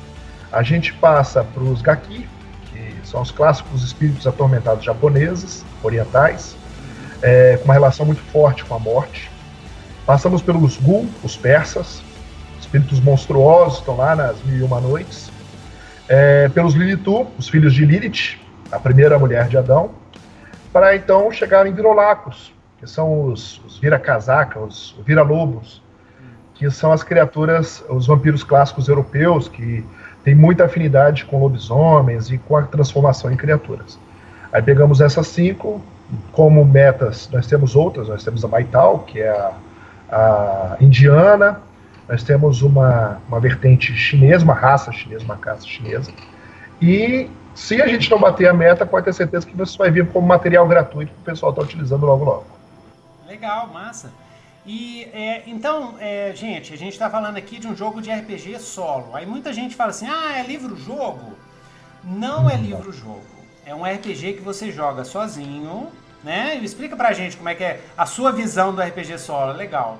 A 0.53 0.63
gente 0.63 0.93
passa 0.95 1.45
para 1.45 1.63
os 1.63 1.81
Gaki, 1.81 2.29
que 2.67 2.95
são 3.05 3.23
os 3.23 3.31
clássicos 3.31 3.85
espíritos 3.85 4.27
atormentados 4.27 4.85
japoneses, 4.85 5.65
orientais, 5.83 6.57
é, 7.23 7.57
com 7.59 7.65
uma 7.65 7.75
relação 7.75 8.05
muito 8.05 8.21
forte 8.33 8.65
com 8.65 8.75
a 8.75 8.79
morte. 8.79 9.31
Passamos 10.05 10.43
pelos 10.43 10.77
Gul, 10.77 11.09
os 11.23 11.37
persas, 11.37 12.03
espíritos 12.61 13.01
monstruosos, 13.01 13.79
estão 13.79 13.97
lá 13.97 14.17
nas 14.17 14.43
Mil 14.43 14.59
e 14.59 14.63
Uma 14.63 14.81
Noites. 14.81 15.31
É, 16.09 16.49
pelos 16.49 16.75
Lilitu, 16.75 17.29
os 17.39 17.49
filhos 17.49 17.73
de 17.73 17.85
Lilith, 17.85 18.37
a 18.73 18.79
primeira 18.81 19.17
mulher 19.19 19.47
de 19.47 19.57
Adão, 19.57 19.93
para 20.73 20.95
então 20.95 21.31
chegar 21.33 21.67
em 21.67 21.73
Virolacos, 21.73 22.53
que 22.79 22.87
são 22.87 23.25
os, 23.25 23.61
os 23.65 23.79
vira-casaca, 23.79 24.59
os 24.61 24.97
vira-lobos, 25.05 25.83
que 26.55 26.71
são 26.71 26.93
as 26.93 27.03
criaturas, 27.03 27.85
os 27.89 28.07
vampiros 28.07 28.43
clássicos 28.43 28.89
europeus, 28.89 29.49
que 29.49 29.85
têm 30.23 30.35
muita 30.35 30.65
afinidade 30.65 31.25
com 31.25 31.41
lobisomens 31.41 32.31
e 32.31 32.39
com 32.39 32.57
a 32.57 32.63
transformação 32.63 33.33
em 33.33 33.37
criaturas. 33.37 33.99
Aí 34.53 34.63
pegamos 34.63 35.01
essas 35.01 35.27
cinco, 35.29 35.83
como 36.33 36.65
metas, 36.65 37.29
nós 37.33 37.47
temos 37.47 37.77
outras, 37.77 38.09
nós 38.09 38.23
temos 38.23 38.45
a 38.45 38.49
Maital, 38.49 39.01
que 39.01 39.21
é 39.21 39.31
a, 39.31 39.53
a 40.11 40.77
indiana, 40.81 41.61
nós 42.09 42.23
temos 42.23 42.61
uma, 42.61 43.21
uma 43.29 43.39
vertente 43.39 43.95
chinesa, 43.95 44.45
uma 44.45 44.55
raça 44.55 44.91
chinesa, 44.93 45.25
uma 45.25 45.37
caça 45.37 45.67
chinesa, 45.67 46.11
e 46.83 47.31
se 47.55 47.81
a 47.81 47.87
gente 47.87 48.11
não 48.11 48.19
bater 48.19 48.49
a 48.49 48.53
meta, 48.53 48.87
pode 48.87 49.05
ter 49.05 49.13
certeza 49.13 49.47
que 49.47 49.57
você 49.57 49.77
vai 49.77 49.91
vir 49.91 50.07
como 50.09 50.27
material 50.27 50.67
gratuito 50.67 51.13
que 51.13 51.21
o 51.21 51.25
pessoal 51.25 51.51
está 51.51 51.63
utilizando 51.63 52.07
logo 52.07 52.25
logo. 52.25 52.47
Legal, 53.27 53.69
massa. 53.69 54.11
E 54.67 55.09
é, 55.13 55.43
então, 55.47 55.95
é, 55.99 56.33
gente, 56.35 56.73
a 56.73 56.77
gente 56.77 56.93
está 56.93 57.09
falando 57.09 57.37
aqui 57.37 57.59
de 57.59 57.67
um 57.67 57.75
jogo 57.75 58.01
de 58.01 58.11
RPG 58.11 58.59
solo. 58.61 59.11
Aí 59.15 59.27
muita 59.27 59.53
gente 59.53 59.75
fala 59.75 59.91
assim: 59.91 60.07
ah, 60.07 60.39
é 60.39 60.43
livro-jogo. 60.43 61.33
Não 62.05 62.49
é 62.49 62.57
livro-jogo. 62.57 63.23
É 63.65 63.75
um 63.75 63.85
RPG 63.85 64.35
que 64.35 64.43
você 64.43 64.71
joga 64.71 65.05
sozinho, 65.05 65.89
né? 66.25 66.57
Explica 66.63 66.97
pra 66.97 67.13
gente 67.13 67.37
como 67.37 67.49
é 67.49 67.55
que 67.55 67.65
é 67.65 67.81
a 67.97 68.07
sua 68.07 68.33
visão 68.33 68.75
do 68.75 68.83
RPG 68.83 69.19
solo. 69.19 69.53
Legal. 69.53 69.99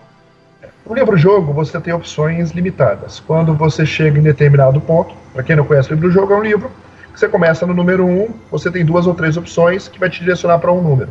No 0.85 0.95
livro-jogo, 0.95 1.53
você 1.53 1.81
tem 1.81 1.93
opções 1.93 2.51
limitadas. 2.51 3.21
Quando 3.21 3.55
você 3.55 3.87
chega 3.87 4.19
em 4.19 4.23
determinado 4.23 4.81
ponto, 4.81 5.15
para 5.33 5.43
quem 5.43 5.57
não 5.57 5.65
conhece 5.65 5.91
o 5.91 5.95
livro-jogo, 5.95 6.33
é 6.33 6.37
um 6.37 6.43
livro 6.43 6.71
você 7.15 7.29
começa 7.29 7.67
no 7.67 7.75
número 7.75 8.05
1, 8.05 8.23
um, 8.23 8.29
você 8.51 8.71
tem 8.71 8.85
duas 8.85 9.07
ou 9.07 9.15
três 9.15 9.37
opções 9.37 9.89
que 9.89 9.99
vai 9.99 10.09
te 10.09 10.21
direcionar 10.21 10.59
para 10.59 10.73
um 10.73 10.81
número. 10.81 11.11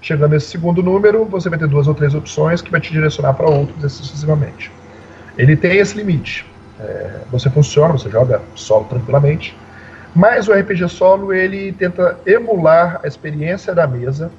Chegando 0.00 0.32
nesse 0.32 0.48
segundo 0.48 0.82
número, 0.82 1.24
você 1.24 1.48
vai 1.48 1.58
ter 1.58 1.66
duas 1.66 1.86
ou 1.86 1.94
três 1.94 2.14
opções 2.14 2.60
que 2.60 2.70
vai 2.70 2.80
te 2.80 2.92
direcionar 2.92 3.34
para 3.34 3.48
outros, 3.48 3.92
sucessivamente. 3.92 4.70
Ele 5.38 5.56
tem 5.56 5.78
esse 5.78 5.96
limite. 5.96 6.46
É, 6.78 7.20
você 7.30 7.48
funciona, 7.48 7.92
você 7.92 8.10
joga 8.10 8.42
solo 8.54 8.84
tranquilamente, 8.84 9.56
mas 10.14 10.48
o 10.48 10.52
RPG 10.52 10.88
solo 10.88 11.32
ele 11.32 11.72
tenta 11.72 12.18
emular 12.26 13.00
a 13.02 13.06
experiência 13.06 13.74
da 13.74 13.86
mesa, 13.86 14.30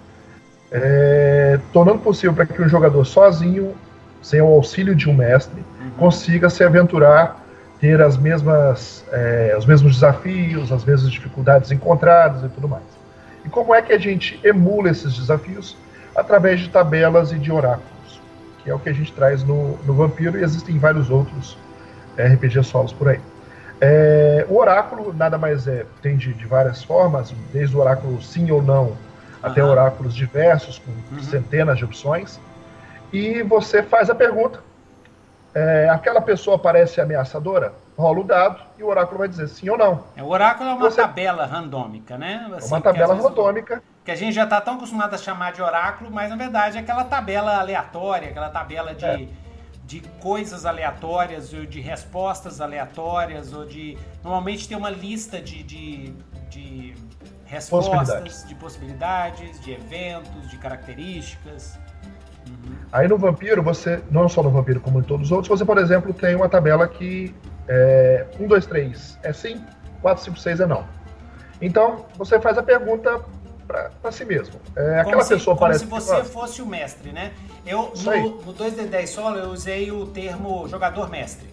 é, 0.72 1.60
tornando 1.72 2.00
possível 2.00 2.34
para 2.34 2.46
que 2.46 2.62
um 2.62 2.68
jogador 2.68 3.06
sozinho, 3.06 3.74
sem 4.22 4.42
o 4.42 4.48
auxílio 4.48 4.96
de 4.96 5.10
um 5.10 5.14
mestre, 5.14 5.64
uhum. 5.82 5.92
consiga 5.98 6.50
se 6.50 6.64
aventurar 6.64 7.45
ter 7.86 8.02
as 8.02 8.18
mesmas, 8.18 9.06
é, 9.12 9.56
os 9.56 9.64
mesmos 9.64 9.94
desafios, 9.94 10.72
as 10.72 10.84
mesmas 10.84 11.12
dificuldades 11.12 11.72
encontradas 11.72 12.44
e 12.44 12.50
tudo 12.50 12.68
mais. 12.68 12.84
E 13.46 13.50
como 13.50 13.76
é 13.76 13.82
que 13.84 13.94
a 13.94 14.00
gente 14.00 14.40
emula 14.44 14.90
esses 14.90 15.14
desafios? 15.14 15.78
Através 16.16 16.62
de 16.62 16.70
tabelas 16.70 17.32
e 17.32 17.38
de 17.38 17.52
oráculos, 17.52 18.20
que 18.64 18.72
é 18.72 18.74
o 18.74 18.80
que 18.80 18.90
a 18.90 18.94
gente 18.94 19.14
traz 19.14 19.44
no, 19.44 19.78
no 19.84 19.94
Vampiro 19.94 20.36
e 20.36 20.44
existem 20.44 20.80
vários 20.80 21.12
outros 21.12 21.60
é, 22.18 22.26
RPG 22.26 22.64
solos 22.64 22.92
por 22.92 23.08
aí. 23.08 23.20
É, 23.80 24.48
o 24.50 24.58
oráculo 24.58 25.14
nada 25.14 25.38
mais 25.38 25.68
é, 25.68 25.86
tem 26.02 26.18
de, 26.18 26.34
de, 26.34 26.46
várias 26.48 26.84
formas, 26.84 27.32
desde 27.54 27.78
o 27.78 27.80
oráculo 27.80 28.20
sim 28.20 28.50
ou 28.50 28.64
não, 28.64 28.94
até 29.44 29.64
uhum. 29.64 29.70
oráculos 29.70 30.16
diversos, 30.16 30.80
com 30.80 30.92
uhum. 31.16 31.22
centenas 31.22 31.78
de 31.78 31.86
opções. 31.86 32.40
E 33.14 33.44
você 33.44 33.84
faz 33.84 34.10
a 34.10 34.16
pergunta 34.16 34.60
é, 35.56 35.88
aquela 35.88 36.20
pessoa 36.20 36.60
parece 36.60 37.00
ameaçadora, 37.00 37.74
rola 37.98 38.20
o 38.20 38.24
dado 38.26 38.62
e 38.78 38.84
o 38.84 38.88
oráculo 38.88 39.20
vai 39.20 39.30
dizer 39.30 39.48
sim 39.48 39.70
ou 39.70 39.78
não. 39.78 40.04
É, 40.14 40.22
o 40.22 40.28
oráculo 40.28 40.70
é 40.70 40.74
uma 40.74 40.92
Você... 40.92 41.02
tabela 41.02 41.46
randômica, 41.46 42.18
né? 42.18 42.46
Assim, 42.58 42.74
é 42.74 42.76
uma 42.76 42.82
tabela 42.82 43.16
randômica. 43.16 43.82
Que 44.04 44.12
a 44.12 44.16
gente 44.16 44.34
já 44.34 44.44
está 44.44 44.60
tão 44.60 44.76
acostumado 44.76 45.14
a 45.14 45.18
chamar 45.18 45.54
de 45.54 45.62
oráculo, 45.62 46.12
mas 46.12 46.30
na 46.30 46.36
verdade 46.36 46.78
é 46.78 46.82
aquela 46.82 47.06
tabela 47.06 47.58
aleatória, 47.58 48.30
aquela 48.30 48.50
tabela 48.50 48.94
de, 48.94 49.06
é. 49.06 49.28
de 49.86 50.02
coisas 50.20 50.66
aleatórias, 50.66 51.54
ou 51.54 51.66
de 51.66 51.80
respostas 51.80 52.60
aleatórias, 52.60 53.54
ou 53.54 53.66
de. 53.66 53.98
Normalmente 54.22 54.68
tem 54.68 54.78
uma 54.78 54.90
lista 54.90 55.42
de, 55.42 55.64
de, 55.64 56.14
de 56.50 56.94
respostas, 57.46 57.94
possibilidades. 57.94 58.48
de 58.48 58.56
possibilidades, 58.56 59.62
de 59.62 59.72
eventos, 59.72 60.50
de 60.50 60.58
características. 60.58 61.80
Uhum. 62.48 62.76
Aí 62.92 63.08
no 63.08 63.18
Vampiro, 63.18 63.62
você, 63.62 64.02
não 64.10 64.30
só 64.30 64.42
no 64.42 64.50
Vampiro 64.50 64.80
como 64.80 65.00
em 65.00 65.04
todos 65.04 65.28
os 65.28 65.32
outros, 65.32 65.48
você, 65.50 65.66
por 65.66 65.78
exemplo, 65.78 66.14
tem 66.14 66.36
uma 66.36 66.50
tabela 66.50 66.88
que 66.88 67.34
é 67.68 68.26
1, 68.40 68.48
2, 68.48 68.66
3 68.66 69.20
é 69.24 69.34
sim, 69.34 69.62
4, 70.02 70.24
5, 70.24 70.38
6 70.38 70.60
é 70.62 70.66
não. 70.66 70.86
Então, 71.62 72.06
você 72.18 72.40
faz 72.40 72.58
a 72.58 72.64
pergunta 72.64 73.22
para 73.68 74.12
si 74.12 74.24
mesmo. 74.26 74.60
É, 74.76 75.00
aquela 75.00 75.24
se, 75.24 75.34
pessoa 75.34 75.56
como 75.56 75.68
parece. 75.68 75.86
se 75.86 75.90
você 75.90 76.22
que... 76.22 76.28
fosse 76.28 76.62
o 76.62 76.66
mestre, 76.66 77.12
né? 77.12 77.32
Eu, 77.66 77.92
no, 77.96 78.42
no 78.44 78.54
2D10 78.54 79.08
solo, 79.08 79.38
eu 79.38 79.50
usei 79.50 79.92
o 79.92 80.06
termo 80.06 80.68
jogador-mestre. 80.68 81.50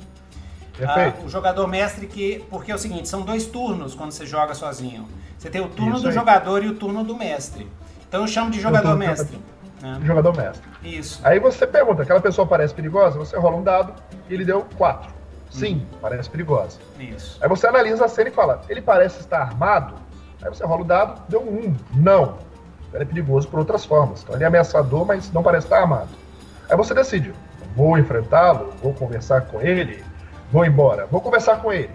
Ah, 0.80 1.12
o 1.24 1.28
jogador 1.28 1.66
mestre 1.66 2.06
que. 2.06 2.44
Porque 2.50 2.72
é 2.72 2.74
o 2.74 2.78
seguinte, 2.78 3.08
são 3.08 3.22
dois 3.22 3.46
turnos 3.46 3.94
quando 3.94 4.12
você 4.12 4.24
joga 4.24 4.54
sozinho. 4.54 5.06
Você 5.38 5.50
tem 5.50 5.60
o 5.60 5.68
turno 5.68 5.94
Isso 5.94 6.02
do 6.02 6.08
aí. 6.08 6.14
jogador 6.14 6.62
e 6.64 6.68
o 6.68 6.74
turno 6.74 7.04
do 7.04 7.16
mestre. 7.16 7.68
Então 8.08 8.22
eu 8.22 8.26
chamo 8.26 8.50
de 8.50 8.60
jogador 8.60 8.96
mestre. 8.96 9.38
É. 9.82 10.06
Jogador 10.06 10.36
mestre. 10.36 10.68
Isso. 10.82 11.20
Aí 11.24 11.38
você 11.40 11.66
pergunta, 11.66 12.02
aquela 12.02 12.20
pessoa 12.20 12.46
parece 12.46 12.72
perigosa? 12.72 13.18
Você 13.18 13.36
rola 13.36 13.56
um 13.56 13.62
dado 13.62 13.94
e 14.28 14.34
ele 14.34 14.44
deu 14.44 14.64
quatro. 14.76 15.10
Sim, 15.50 15.86
uhum. 15.92 15.98
parece 16.00 16.30
perigosa. 16.30 16.78
Isso. 16.98 17.38
Aí 17.42 17.48
você 17.48 17.66
analisa 17.66 18.04
a 18.04 18.08
cena 18.08 18.30
e 18.30 18.32
fala, 18.32 18.62
ele 18.68 18.80
parece 18.80 19.20
estar 19.20 19.40
armado? 19.40 19.94
Aí 20.40 20.48
você 20.48 20.64
rola 20.64 20.82
o 20.82 20.84
dado, 20.84 21.22
deu 21.28 21.42
um. 21.42 21.74
Não. 21.94 22.38
Ele 22.92 23.02
é 23.02 23.06
perigoso 23.06 23.48
por 23.48 23.58
outras 23.58 23.84
formas. 23.84 24.22
Então 24.22 24.34
ele 24.34 24.44
é 24.44 24.46
ameaçador, 24.46 25.04
mas 25.04 25.32
não 25.32 25.42
parece 25.42 25.66
estar 25.66 25.80
armado. 25.80 26.08
Aí 26.68 26.76
você 26.76 26.94
decide, 26.94 27.34
vou 27.76 27.98
enfrentá-lo, 27.98 28.72
vou 28.82 28.94
conversar 28.94 29.42
com 29.42 29.60
ele, 29.60 30.02
vou 30.50 30.64
embora, 30.64 31.06
vou 31.06 31.20
conversar 31.20 31.60
com 31.60 31.72
ele. 31.72 31.90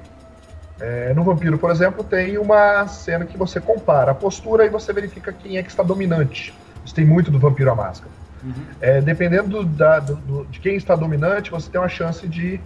É, 0.80 1.14
no 1.14 1.24
Vampiro, 1.24 1.58
por 1.58 1.72
exemplo, 1.72 2.04
tem 2.04 2.38
uma 2.38 2.88
cena 2.88 3.26
que 3.26 3.38
você 3.38 3.60
compara 3.60 4.12
a 4.12 4.16
postura 4.16 4.66
e 4.66 4.70
você 4.70 4.94
verifica 4.94 5.34
quem 5.34 5.58
é 5.58 5.64
que 5.64 5.70
está 5.70 5.82
dominante. 5.82 6.54
Isso 6.88 6.96
tem 6.96 7.06
muito 7.06 7.30
do 7.30 7.38
Vampiro 7.38 7.70
à 7.70 7.76
Máscara. 7.76 8.10
Uhum. 8.42 8.54
É, 8.80 9.02
dependendo 9.02 9.66
da, 9.66 10.00
do, 10.00 10.16
do, 10.16 10.46
de 10.46 10.58
quem 10.62 10.78
está 10.78 10.96
dominante, 10.96 11.52
você 11.52 11.70
tem 11.70 11.82
uma 11.82 11.90
chance 11.90 12.26
de 12.26 12.62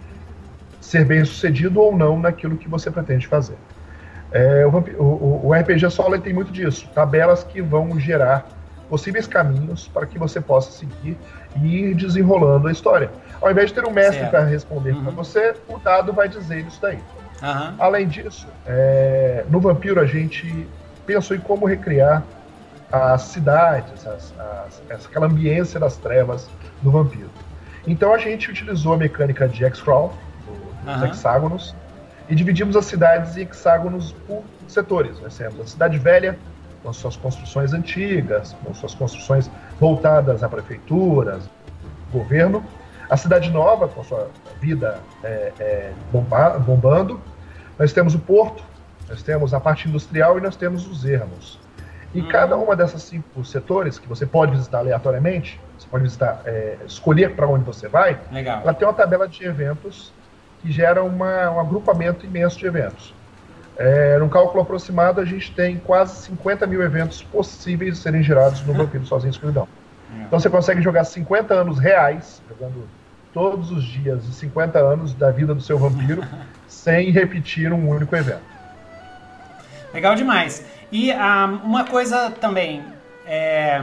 ser 0.79 1.03
bem 1.05 1.25
sucedido 1.25 1.81
ou 1.81 1.97
não 1.97 2.19
naquilo 2.19 2.55
que 2.55 2.69
você 2.69 2.91
pretende 2.91 3.25
fazer. 3.25 3.55
É, 4.31 4.63
o, 4.63 4.69
o, 4.69 5.47
o, 5.47 5.53
RPG 5.53 5.89
solo 5.89 6.19
tem 6.19 6.33
muito 6.33 6.51
disso, 6.51 6.87
tabelas 6.93 7.43
que 7.43 7.63
vão 7.63 7.99
gerar 7.99 8.47
possíveis 8.87 9.25
caminhos 9.25 9.87
para 9.87 10.05
que 10.05 10.19
você 10.19 10.39
possa 10.39 10.71
seguir 10.71 11.17
e 11.55 11.77
ir 11.77 11.95
desenrolando 11.95 12.67
a 12.67 12.71
história. 12.71 13.09
Ao 13.41 13.49
invés 13.49 13.69
de 13.69 13.73
ter 13.73 13.87
um 13.87 13.91
mestre 13.91 14.27
para 14.27 14.43
responder 14.43 14.91
uhum. 14.91 15.03
para 15.03 15.11
você, 15.13 15.55
o 15.67 15.79
dado 15.79 16.13
vai 16.13 16.29
dizer 16.29 16.63
isso 16.67 16.79
daí. 16.79 16.99
Uhum. 17.41 17.75
Além 17.79 18.07
disso, 18.07 18.47
é, 18.67 19.43
no 19.49 19.59
Vampiro 19.59 19.99
a 19.99 20.05
gente 20.05 20.67
pensou 21.07 21.35
em 21.35 21.39
como 21.39 21.65
recriar 21.65 22.23
as 22.91 23.21
cidades, 23.23 24.05
as, 24.05 24.33
as, 24.89 25.05
aquela 25.05 25.27
ambiência 25.27 25.79
das 25.79 25.97
trevas 25.97 26.49
do 26.81 26.91
vampiro. 26.91 27.29
Então 27.87 28.13
a 28.13 28.17
gente 28.17 28.49
utilizou 28.49 28.93
a 28.93 28.97
mecânica 28.97 29.47
de 29.47 29.63
X-Crawl, 29.65 30.13
do, 30.45 30.85
dos 30.85 31.01
uhum. 31.01 31.07
hexágonos, 31.07 31.75
e 32.29 32.35
dividimos 32.35 32.75
as 32.75 32.85
cidades 32.85 33.37
em 33.37 33.41
hexágonos 33.41 34.13
por 34.27 34.43
setores. 34.67 35.19
Nós 35.19 35.37
temos 35.37 35.59
a 35.59 35.65
cidade 35.65 35.97
velha, 35.97 36.37
com 36.83 36.91
suas 36.91 37.15
construções 37.15 37.73
antigas, 37.73 38.55
com 38.63 38.73
suas 38.73 38.95
construções 38.95 39.49
voltadas 39.79 40.43
a 40.43 40.49
prefeituras, 40.49 41.43
governo, 42.11 42.63
a 43.09 43.17
cidade 43.17 43.51
nova, 43.51 43.87
com 43.87 44.03
sua 44.03 44.29
vida 44.59 44.99
é, 45.23 45.51
é, 45.59 45.93
bomba, 46.11 46.57
bombando, 46.59 47.19
nós 47.77 47.91
temos 47.91 48.15
o 48.15 48.19
porto, 48.19 48.63
nós 49.09 49.21
temos 49.21 49.53
a 49.53 49.59
parte 49.59 49.89
industrial 49.89 50.37
e 50.37 50.41
nós 50.41 50.55
temos 50.55 50.87
os 50.87 51.03
ermos. 51.03 51.59
E 52.13 52.21
uhum. 52.21 52.27
cada 52.27 52.57
uma 52.57 52.75
dessas 52.75 53.03
cinco 53.03 53.43
setores, 53.45 53.97
que 53.97 54.07
você 54.07 54.25
pode 54.25 54.51
visitar 54.51 54.79
aleatoriamente, 54.79 55.59
você 55.77 55.87
onde 55.91 56.07
está 56.07 56.41
é, 56.45 56.77
escolher 56.85 57.35
para 57.35 57.47
onde 57.47 57.63
você 57.63 57.87
vai, 57.87 58.19
Legal. 58.31 58.61
ela 58.61 58.73
tem 58.73 58.87
uma 58.87 58.93
tabela 58.93 59.27
de 59.27 59.43
eventos 59.45 60.11
que 60.61 60.71
gera 60.71 61.03
uma, 61.03 61.49
um 61.51 61.59
agrupamento 61.59 62.25
imenso 62.25 62.59
de 62.59 62.65
eventos. 62.65 63.13
É, 63.77 64.17
num 64.19 64.29
cálculo 64.29 64.61
aproximado, 64.61 65.21
a 65.21 65.25
gente 65.25 65.51
tem 65.53 65.77
quase 65.77 66.23
50 66.25 66.67
mil 66.67 66.83
eventos 66.83 67.23
possíveis 67.23 67.95
de 67.95 67.99
serem 67.99 68.21
gerados 68.21 68.61
no 68.63 68.73
Vampiro 68.73 69.05
Sozinho 69.05 69.31
Escuridão. 69.31 69.67
Então 70.31 70.39
você 70.39 70.49
consegue 70.49 70.81
jogar 70.81 71.03
50 71.03 71.53
anos 71.53 71.79
reais, 71.79 72.41
jogando 72.49 72.87
todos 73.33 73.71
os 73.71 73.83
dias 73.83 74.25
de 74.25 74.33
50 74.33 74.77
anos 74.79 75.13
da 75.13 75.31
vida 75.31 75.55
do 75.55 75.61
seu 75.61 75.77
vampiro, 75.77 76.23
sem 76.67 77.11
repetir 77.11 77.71
um 77.71 77.89
único 77.89 78.15
evento. 78.15 78.50
Legal 79.93 80.15
demais. 80.15 80.63
E 80.91 81.11
ah, 81.11 81.59
uma 81.63 81.83
coisa 81.83 82.31
também, 82.31 82.83
é, 83.25 83.81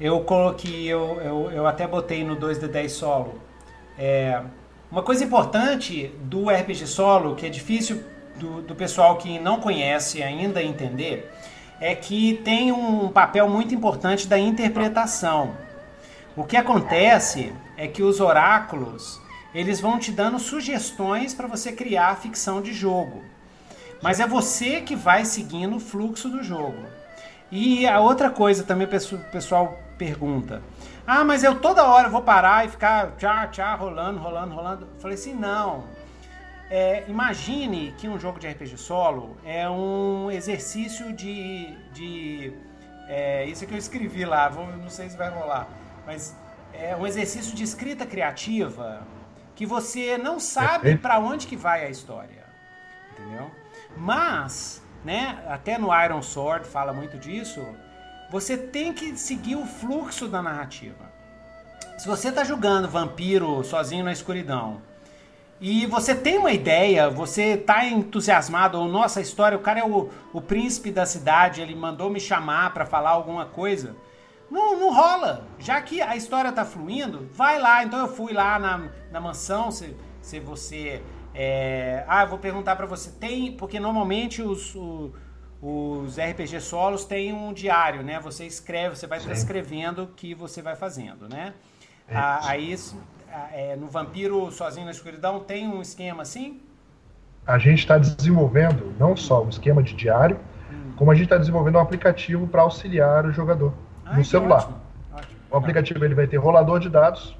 eu 0.00 0.20
coloquei, 0.20 0.86
eu, 0.86 1.20
eu, 1.20 1.50
eu 1.50 1.66
até 1.66 1.86
botei 1.86 2.22
no 2.24 2.36
2D10 2.36 2.88
solo. 2.88 3.40
É, 3.98 4.40
uma 4.90 5.02
coisa 5.02 5.24
importante 5.24 6.12
do 6.22 6.48
RPG 6.48 6.86
solo, 6.86 7.34
que 7.34 7.46
é 7.46 7.48
difícil 7.48 8.02
do, 8.36 8.62
do 8.62 8.74
pessoal 8.74 9.16
que 9.16 9.38
não 9.38 9.60
conhece 9.60 10.22
ainda 10.22 10.62
entender, 10.62 11.30
é 11.80 11.94
que 11.94 12.40
tem 12.44 12.72
um 12.72 13.08
papel 13.08 13.48
muito 13.48 13.74
importante 13.74 14.26
da 14.26 14.38
interpretação. 14.38 15.54
O 16.36 16.44
que 16.44 16.56
acontece 16.56 17.52
é 17.76 17.88
que 17.88 18.02
os 18.02 18.20
oráculos 18.20 19.20
eles 19.54 19.80
vão 19.80 19.98
te 19.98 20.12
dando 20.12 20.38
sugestões 20.38 21.34
para 21.34 21.48
você 21.48 21.72
criar 21.72 22.10
a 22.10 22.16
ficção 22.16 22.60
de 22.60 22.72
jogo. 22.72 23.22
Mas 24.02 24.20
é 24.20 24.26
você 24.26 24.80
que 24.80 24.94
vai 24.94 25.24
seguindo 25.24 25.76
o 25.76 25.80
fluxo 25.80 26.28
do 26.28 26.42
jogo. 26.42 26.86
E 27.50 27.86
a 27.86 28.00
outra 28.00 28.30
coisa 28.30 28.62
também 28.62 28.86
o 28.86 29.30
pessoal 29.30 29.78
pergunta: 29.96 30.62
Ah, 31.06 31.24
mas 31.24 31.42
eu 31.42 31.58
toda 31.58 31.84
hora 31.84 32.08
vou 32.08 32.22
parar 32.22 32.66
e 32.66 32.68
ficar 32.68 33.12
tchá, 33.16 33.46
tchá, 33.48 33.74
rolando, 33.74 34.18
rolando, 34.20 34.54
rolando. 34.54 34.88
Eu 34.94 35.00
falei 35.00 35.16
assim: 35.16 35.34
não. 35.34 35.84
É, 36.70 37.04
imagine 37.08 37.94
que 37.96 38.06
um 38.06 38.18
jogo 38.18 38.38
de 38.38 38.46
RPG 38.46 38.76
solo 38.76 39.36
é 39.44 39.68
um 39.68 40.30
exercício 40.30 41.12
de. 41.14 41.74
de 41.92 42.52
é, 43.08 43.46
isso 43.46 43.66
que 43.66 43.72
eu 43.72 43.78
escrevi 43.78 44.26
lá, 44.26 44.50
vou, 44.50 44.66
não 44.66 44.90
sei 44.90 45.08
se 45.08 45.16
vai 45.16 45.30
rolar, 45.30 45.66
mas 46.04 46.36
é 46.74 46.94
um 46.94 47.06
exercício 47.06 47.56
de 47.56 47.64
escrita 47.64 48.04
criativa 48.04 49.00
que 49.56 49.64
você 49.64 50.18
não 50.18 50.38
sabe 50.38 50.94
para 50.98 51.18
onde 51.18 51.46
que 51.46 51.56
vai 51.56 51.86
a 51.86 51.88
história, 51.88 52.44
entendeu? 53.12 53.50
Mas, 53.96 54.82
né, 55.04 55.44
até 55.48 55.78
no 55.78 55.88
Iron 56.04 56.22
Sword 56.22 56.66
fala 56.66 56.92
muito 56.92 57.18
disso, 57.18 57.64
você 58.30 58.56
tem 58.56 58.92
que 58.92 59.16
seguir 59.16 59.56
o 59.56 59.66
fluxo 59.66 60.28
da 60.28 60.42
narrativa. 60.42 61.08
Se 61.98 62.06
você 62.06 62.28
está 62.28 62.44
jogando 62.44 62.88
vampiro 62.88 63.64
sozinho 63.64 64.04
na 64.04 64.12
escuridão 64.12 64.80
e 65.60 65.86
você 65.86 66.14
tem 66.14 66.38
uma 66.38 66.52
ideia, 66.52 67.10
você 67.10 67.54
está 67.54 67.84
entusiasmado, 67.84 68.78
ou 68.78 68.86
nossa, 68.86 69.20
história, 69.20 69.58
o 69.58 69.60
cara 69.60 69.80
é 69.80 69.84
o, 69.84 70.08
o 70.32 70.40
príncipe 70.40 70.92
da 70.92 71.04
cidade, 71.04 71.60
ele 71.60 71.74
mandou 71.74 72.08
me 72.08 72.20
chamar 72.20 72.72
para 72.72 72.86
falar 72.86 73.10
alguma 73.10 73.46
coisa. 73.46 73.96
Não, 74.50 74.78
não 74.78 74.94
rola. 74.94 75.46
Já 75.58 75.80
que 75.80 76.00
a 76.00 76.16
história 76.16 76.50
está 76.50 76.64
fluindo, 76.64 77.28
vai 77.32 77.58
lá. 77.58 77.84
Então 77.84 77.98
eu 77.98 78.08
fui 78.08 78.32
lá 78.32 78.58
na, 78.58 78.88
na 79.10 79.20
mansão, 79.20 79.70
se, 79.70 79.96
se 80.22 80.38
você 80.38 81.02
é, 81.34 82.04
ah, 82.08 82.22
eu 82.22 82.28
vou 82.28 82.38
perguntar 82.38 82.76
para 82.76 82.86
você, 82.86 83.10
tem, 83.10 83.52
porque 83.52 83.78
normalmente 83.78 84.42
os, 84.42 84.74
o, 84.74 85.12
os 85.60 86.16
RPG 86.16 86.60
solos 86.60 87.04
têm 87.04 87.32
um 87.32 87.52
diário, 87.52 88.02
né? 88.02 88.20
Você 88.20 88.44
escreve, 88.44 88.96
você 88.96 89.06
vai 89.06 89.18
escrevendo 89.18 90.04
o 90.04 90.06
que 90.08 90.34
você 90.34 90.62
vai 90.62 90.76
fazendo, 90.76 91.28
né? 91.28 91.54
É. 92.08 92.16
Ah, 92.16 92.40
aí 92.44 92.74
é, 93.52 93.76
no 93.76 93.88
Vampiro 93.88 94.50
Sozinho 94.50 94.86
na 94.86 94.92
Escuridão 94.92 95.40
tem 95.40 95.68
um 95.68 95.82
esquema 95.82 96.22
assim? 96.22 96.60
A 97.46 97.58
gente 97.58 97.80
está 97.80 97.98
desenvolvendo 97.98 98.94
não 98.98 99.16
só 99.16 99.42
um 99.42 99.48
esquema 99.48 99.82
de 99.82 99.94
diário, 99.94 100.38
hum. 100.70 100.92
como 100.96 101.10
a 101.10 101.14
gente 101.14 101.24
está 101.24 101.38
desenvolvendo 101.38 101.76
um 101.76 101.80
aplicativo 101.80 102.46
para 102.46 102.62
auxiliar 102.62 103.26
o 103.26 103.32
jogador 103.32 103.72
Ai, 104.04 104.18
no 104.18 104.24
celular. 104.24 104.64
Ótimo, 104.64 104.80
ótimo. 105.14 105.36
O 105.50 105.56
aplicativo 105.56 106.04
ele 106.04 106.14
vai 106.14 106.26
ter 106.26 106.36
rolador 106.36 106.78
de 106.78 106.88
dados, 106.88 107.37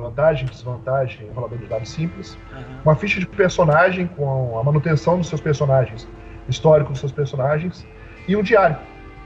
vantagem, 0.00 0.46
desvantagem, 0.46 1.30
rolador 1.34 1.58
de 1.58 1.66
dados 1.66 1.90
simples, 1.90 2.36
uhum. 2.52 2.62
uma 2.84 2.94
ficha 2.94 3.20
de 3.20 3.26
personagem 3.26 4.06
com 4.06 4.58
a 4.58 4.64
manutenção 4.64 5.18
dos 5.18 5.28
seus 5.28 5.40
personagens, 5.40 6.08
histórico 6.48 6.90
dos 6.90 7.00
seus 7.00 7.12
personagens, 7.12 7.86
e 8.26 8.36
um 8.36 8.42
diário, 8.42 8.76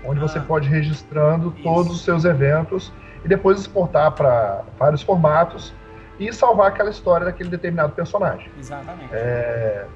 onde 0.04 0.20
você 0.20 0.38
ah. 0.38 0.44
pode 0.46 0.68
ir 0.68 0.70
registrando 0.70 1.52
Isso. 1.54 1.62
todos 1.62 1.92
os 1.92 2.04
seus 2.04 2.24
eventos 2.24 2.92
e 3.24 3.28
depois 3.28 3.58
exportar 3.60 4.12
para 4.12 4.62
vários 4.78 5.02
formatos 5.02 5.74
e 6.18 6.32
salvar 6.32 6.68
aquela 6.68 6.90
história 6.90 7.24
daquele 7.24 7.48
determinado 7.48 7.92
personagem. 7.92 8.48
Exatamente. 8.58 9.08
É, 9.12 9.86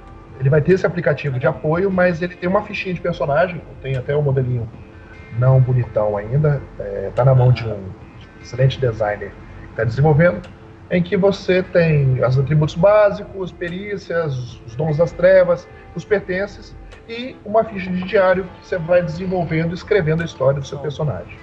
ele 0.40 0.48
vai 0.48 0.60
ter 0.60 0.72
esse 0.72 0.86
aplicativo 0.86 1.38
de 1.38 1.46
apoio, 1.46 1.90
mas 1.90 2.22
ele 2.22 2.34
tem 2.34 2.48
uma 2.48 2.62
fichinha 2.62 2.94
de 2.94 3.00
personagem, 3.00 3.60
tem 3.82 3.96
até 3.96 4.16
um 4.16 4.22
modelinho 4.22 4.68
não 5.38 5.60
bonitão 5.60 6.16
ainda, 6.16 6.60
está 7.08 7.22
é, 7.22 7.24
na 7.24 7.34
mão 7.34 7.52
de 7.52 7.66
um 7.66 7.78
excelente 8.40 8.80
designer 8.80 9.30
que 9.30 9.70
está 9.70 9.84
desenvolvendo 9.84 10.48
em 10.90 11.02
que 11.02 11.16
você 11.16 11.62
tem 11.62 12.24
os 12.24 12.38
atributos 12.38 12.74
básicos, 12.74 13.52
perícias, 13.52 14.60
os 14.66 14.74
dons 14.74 14.96
das 14.96 15.12
trevas, 15.12 15.68
os 15.94 16.04
pertences 16.04 16.74
e 17.08 17.36
uma 17.44 17.64
ficha 17.64 17.90
de 17.90 18.02
diário 18.04 18.44
que 18.60 18.66
você 18.66 18.78
vai 18.78 19.02
desenvolvendo, 19.02 19.74
escrevendo 19.74 20.22
a 20.22 20.24
história 20.24 20.60
do 20.60 20.66
seu 20.66 20.78
personagem. 20.78 21.36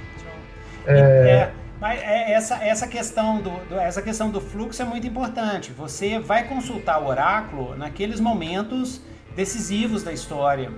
É... 0.88 0.98
é, 0.98 1.52
mas 1.80 2.02
é, 2.02 2.32
essa, 2.34 2.64
essa, 2.64 2.88
questão 2.88 3.42
do, 3.42 3.50
do, 3.68 3.80
essa 3.80 4.02
questão 4.02 4.30
do 4.30 4.40
fluxo 4.40 4.82
é 4.82 4.86
muito 4.86 5.06
importante. 5.06 5.72
Você 5.72 6.20
vai 6.20 6.48
consultar 6.48 7.02
o 7.02 7.08
oráculo 7.08 7.76
naqueles 7.76 8.20
momentos 8.20 9.02
decisivos 9.36 10.04
da 10.04 10.14
história. 10.14 10.72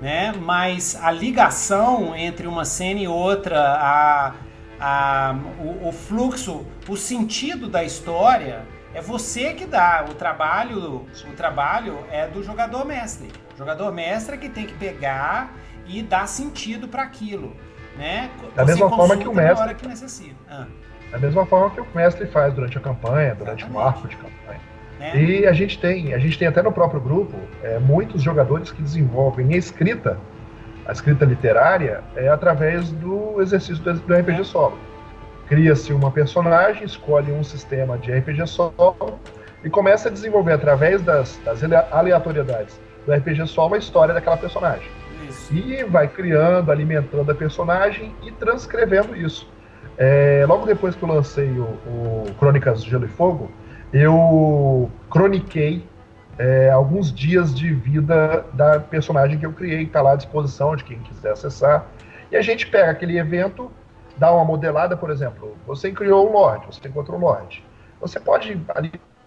Né? 0.00 0.32
Mas 0.40 0.96
a 1.02 1.10
ligação 1.10 2.14
entre 2.14 2.46
uma 2.46 2.64
cena 2.64 3.00
e 3.00 3.08
outra, 3.08 3.58
a, 3.58 4.34
a, 4.80 5.36
o, 5.60 5.88
o, 5.88 5.92
fluxo, 5.92 6.66
o 6.88 6.96
sentido 6.96 7.68
da 7.68 7.82
história 7.84 8.62
é 8.94 9.00
você 9.00 9.54
que 9.54 9.66
dá. 9.66 10.04
O 10.08 10.14
trabalho, 10.14 11.06
o 11.24 11.32
trabalho 11.36 11.98
é 12.10 12.26
do 12.26 12.42
jogador 12.42 12.84
mestre. 12.84 13.28
O 13.54 13.58
jogador 13.58 13.92
mestre 13.92 14.36
é 14.36 14.38
que 14.38 14.48
tem 14.48 14.66
que 14.66 14.74
pegar 14.74 15.52
e 15.86 16.02
dar 16.02 16.26
sentido 16.26 16.86
para 16.86 17.02
aquilo, 17.02 17.56
né? 17.96 18.30
Da 18.54 18.64
você 18.64 18.72
mesma 18.72 18.90
forma 18.90 19.16
que 19.16 19.28
o 19.28 19.34
mestre. 19.34 19.62
hora 19.62 19.74
que 19.74 19.88
necessita. 19.88 20.36
Ah. 20.48 20.66
Da 21.10 21.18
mesma 21.18 21.46
forma 21.46 21.70
que 21.70 21.80
o 21.80 21.86
mestre 21.94 22.26
faz 22.26 22.52
durante 22.52 22.76
a 22.76 22.80
campanha, 22.80 23.34
durante 23.34 23.64
Exatamente. 23.64 23.84
o 23.84 23.88
arco 23.88 24.08
de 24.08 24.16
campanha. 24.16 24.60
É. 25.00 25.16
E 25.16 25.46
a 25.46 25.52
gente 25.52 25.78
tem, 25.78 26.12
a 26.12 26.18
gente 26.18 26.38
tem 26.38 26.48
até 26.48 26.60
no 26.60 26.72
próprio 26.72 27.00
grupo 27.00 27.34
é, 27.62 27.78
muitos 27.78 28.20
jogadores 28.20 28.70
que 28.70 28.82
desenvolvem 28.82 29.54
a 29.54 29.56
escrita 29.56 30.18
a 30.88 30.92
escrita 30.92 31.26
literária 31.26 32.00
é 32.16 32.28
através 32.28 32.90
do 32.90 33.42
exercício 33.42 33.84
do, 33.84 34.14
RPG 34.14 34.42
solo. 34.44 34.78
Cria-se 35.46 35.92
uma 35.92 36.10
personagem, 36.10 36.84
escolhe 36.84 37.30
um 37.30 37.44
sistema 37.44 37.98
de 37.98 38.10
RPG 38.10 38.46
solo 38.46 39.20
e 39.62 39.68
começa 39.68 40.08
a 40.08 40.12
desenvolver 40.12 40.54
através 40.54 41.02
das, 41.02 41.38
das 41.44 41.60
aleatoriedades 41.92 42.80
do 43.04 43.12
RPG 43.12 43.46
solo 43.46 43.74
a 43.74 43.78
história 43.78 44.14
daquela 44.14 44.38
personagem. 44.38 44.88
Isso. 45.28 45.54
E 45.54 45.84
vai 45.84 46.08
criando, 46.08 46.72
alimentando 46.72 47.30
a 47.30 47.34
personagem 47.34 48.14
e 48.22 48.32
transcrevendo 48.32 49.14
isso. 49.14 49.46
É, 49.98 50.46
logo 50.48 50.64
depois 50.64 50.94
que 50.94 51.02
eu 51.02 51.08
lancei 51.08 51.50
o, 51.50 51.64
o 51.64 52.34
Crônicas 52.38 52.82
Gelo 52.82 53.04
e 53.04 53.08
Fogo, 53.08 53.50
eu 53.92 54.90
croniquei 55.10 55.84
é, 56.38 56.70
alguns 56.70 57.12
dias 57.12 57.54
de 57.54 57.74
vida 57.74 58.44
da 58.52 58.78
personagem 58.78 59.38
que 59.38 59.44
eu 59.44 59.52
criei, 59.52 59.78
que 59.78 59.84
está 59.84 60.00
lá 60.00 60.12
à 60.12 60.16
disposição 60.16 60.76
de 60.76 60.84
quem 60.84 60.98
quiser 61.00 61.32
acessar. 61.32 61.86
E 62.30 62.36
a 62.36 62.42
gente 62.42 62.66
pega 62.66 62.90
aquele 62.90 63.18
evento, 63.18 63.70
dá 64.16 64.32
uma 64.32 64.44
modelada, 64.44 64.96
por 64.96 65.10
exemplo, 65.10 65.56
você 65.66 65.90
criou 65.90 66.28
um 66.28 66.32
Lorde, 66.32 66.66
você 66.66 66.86
encontrou 66.86 67.18
um 67.18 67.22
Lorde. 67.22 67.64
Você 68.00 68.20
pode 68.20 68.60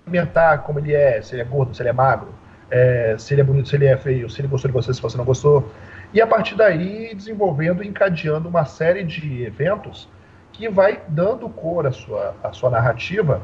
alimentar 0.05 0.59
como 0.59 0.79
ele 0.79 0.93
é, 0.95 1.21
se 1.21 1.35
ele 1.35 1.41
é 1.41 1.45
gordo, 1.45 1.75
se 1.75 1.81
ele 1.81 1.89
é 1.89 1.93
magro, 1.93 2.29
é, 2.69 3.15
se 3.17 3.33
ele 3.33 3.41
é 3.41 3.43
bonito, 3.43 3.67
se 3.67 3.75
ele 3.75 3.85
é 3.85 3.97
feio, 3.97 4.29
se 4.29 4.39
ele 4.39 4.47
gostou 4.47 4.69
de 4.69 4.73
você, 4.73 4.93
se 4.93 5.01
você 5.01 5.17
não 5.17 5.25
gostou. 5.25 5.69
E 6.13 6.21
a 6.21 6.27
partir 6.27 6.55
daí, 6.55 7.13
desenvolvendo, 7.13 7.83
encadeando 7.83 8.47
uma 8.47 8.63
série 8.63 9.03
de 9.03 9.43
eventos 9.43 10.07
que 10.53 10.69
vai 10.69 11.01
dando 11.07 11.49
cor 11.49 11.85
à 11.85 11.91
sua, 11.91 12.35
à 12.41 12.53
sua 12.53 12.69
narrativa 12.69 13.41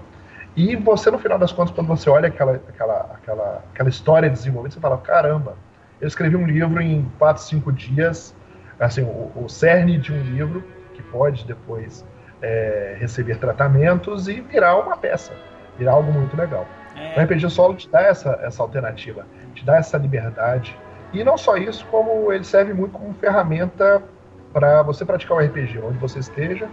e 0.58 0.76
você, 0.76 1.12
no 1.12 1.20
final 1.20 1.38
das 1.38 1.52
contas, 1.52 1.72
quando 1.72 1.86
você 1.86 2.10
olha 2.10 2.30
aquela, 2.30 2.54
aquela, 2.54 3.12
aquela, 3.14 3.64
aquela 3.72 3.90
história 3.90 4.28
desenvolvida, 4.28 4.74
você 4.74 4.80
fala: 4.80 4.98
caramba, 4.98 5.56
eu 6.02 6.08
escrevi 6.08 6.36
um 6.36 6.48
livro 6.48 6.82
em 6.82 7.08
4, 7.20 7.44
5 7.44 7.72
dias, 7.72 8.36
assim, 8.80 9.04
o, 9.04 9.32
o 9.36 9.48
cerne 9.48 10.00
de 10.00 10.12
um 10.12 10.20
livro, 10.20 10.64
que 10.96 11.04
pode 11.04 11.46
depois 11.46 12.04
é, 12.42 12.98
receber 13.00 13.38
tratamentos 13.38 14.28
e 14.28 14.42
virar 14.42 14.78
uma 14.78 14.98
peça, 14.98 15.32
virar 15.78 15.92
algo 15.92 16.12
muito 16.12 16.36
legal. 16.36 16.66
É. 16.96 17.20
O 17.20 17.24
RPG 17.24 17.52
Solo 17.52 17.76
te 17.76 17.88
dá 17.88 18.02
essa, 18.02 18.40
essa 18.42 18.64
alternativa, 18.64 19.28
te 19.54 19.64
dá 19.64 19.76
essa 19.76 19.96
liberdade. 19.96 20.76
E 21.14 21.24
não 21.24 21.38
só 21.38 21.56
isso, 21.56 21.86
como 21.92 22.34
ele 22.34 22.44
serve 22.44 22.74
muito 22.74 22.94
como 22.94 23.14
ferramenta 23.14 24.02
para 24.52 24.82
você 24.82 25.06
praticar 25.06 25.38
o 25.38 25.40
RPG, 25.40 25.78
onde 25.84 26.00
você 26.00 26.18
esteja, 26.18 26.68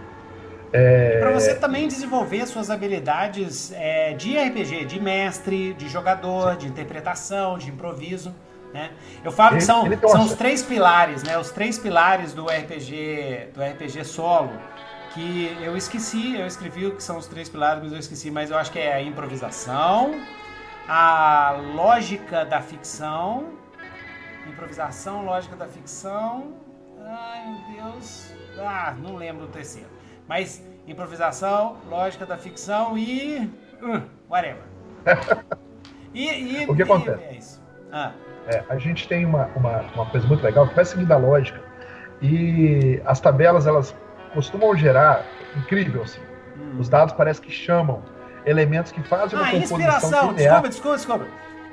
É... 0.73 1.19
Para 1.19 1.31
você 1.31 1.55
também 1.55 1.87
desenvolver 1.87 2.45
suas 2.45 2.69
habilidades 2.69 3.71
é, 3.73 4.13
de 4.13 4.37
RPG, 4.37 4.85
de 4.85 4.99
mestre, 4.99 5.73
de 5.73 5.87
jogador, 5.87 6.53
Sim. 6.53 6.57
de 6.59 6.67
interpretação, 6.67 7.57
de 7.57 7.69
improviso. 7.69 8.33
Né? 8.73 8.91
Eu 9.23 9.31
falo 9.31 9.51
ele, 9.51 9.59
que 9.59 9.65
são, 9.65 9.89
são 10.09 10.25
os 10.25 10.33
três 10.33 10.61
pilares, 10.61 11.23
né? 11.23 11.37
Os 11.37 11.49
três 11.49 11.79
pilares 11.79 12.33
do 12.33 12.45
RPG, 12.45 13.51
do 13.53 13.63
RPG 13.63 14.03
solo. 14.03 14.51
Que 15.13 15.57
eu 15.61 15.77
esqueci, 15.77 16.35
eu 16.35 16.45
escrevi 16.45 16.85
o 16.85 16.95
que 16.95 17.01
são 17.01 17.17
os 17.17 17.25
três 17.25 17.47
pilares, 17.47 17.81
mas 17.81 17.93
eu 17.93 17.99
esqueci, 17.99 18.29
mas 18.29 18.51
eu 18.51 18.57
acho 18.57 18.69
que 18.69 18.79
é 18.79 18.93
a 18.93 19.01
improvisação, 19.01 20.19
a 20.89 21.55
lógica 21.73 22.43
da 22.43 22.61
ficção. 22.61 23.53
Improvisação, 24.45 25.23
lógica 25.23 25.55
da 25.55 25.67
ficção. 25.67 26.53
Ai 27.01 27.45
meu 27.47 27.83
Deus. 27.83 28.33
Ah, 28.59 28.93
não 29.01 29.15
lembro 29.15 29.45
o 29.45 29.47
terceiro. 29.47 29.94
Mas 30.27 30.63
improvisação, 30.87 31.77
lógica 31.89 32.25
da 32.25 32.37
ficção 32.37 32.97
e. 32.97 33.49
Uh, 33.81 34.01
whatever. 34.29 34.63
e, 36.13 36.61
e, 36.63 36.65
o 36.69 36.75
que 36.75 36.83
acontece? 36.83 37.23
É 37.23 37.33
isso. 37.33 37.63
Ah. 37.91 38.11
É, 38.47 38.63
a 38.69 38.77
gente 38.77 39.07
tem 39.07 39.25
uma, 39.25 39.47
uma, 39.55 39.81
uma, 39.95 40.05
coisa 40.05 40.27
muito 40.27 40.43
legal 40.43 40.67
que 40.67 40.75
vai 40.75 40.85
seguindo 40.85 41.11
a 41.11 41.17
lógica. 41.17 41.59
E 42.21 43.01
as 43.05 43.19
tabelas, 43.19 43.65
elas 43.65 43.95
costumam 44.33 44.75
gerar, 44.75 45.25
incrível 45.55 46.03
assim. 46.03 46.21
Hum. 46.57 46.79
Os 46.79 46.87
dados 46.89 47.13
parece 47.13 47.41
que 47.41 47.51
chamam 47.51 48.03
elementos 48.45 48.91
que 48.91 49.01
fazem 49.03 49.37
uma 49.37 49.47
ah, 49.47 49.51
composição 49.51 49.77
inspiração, 49.79 50.33
desculpa, 50.33 50.69
desculpa, 50.69 50.97
desculpa. 50.97 51.25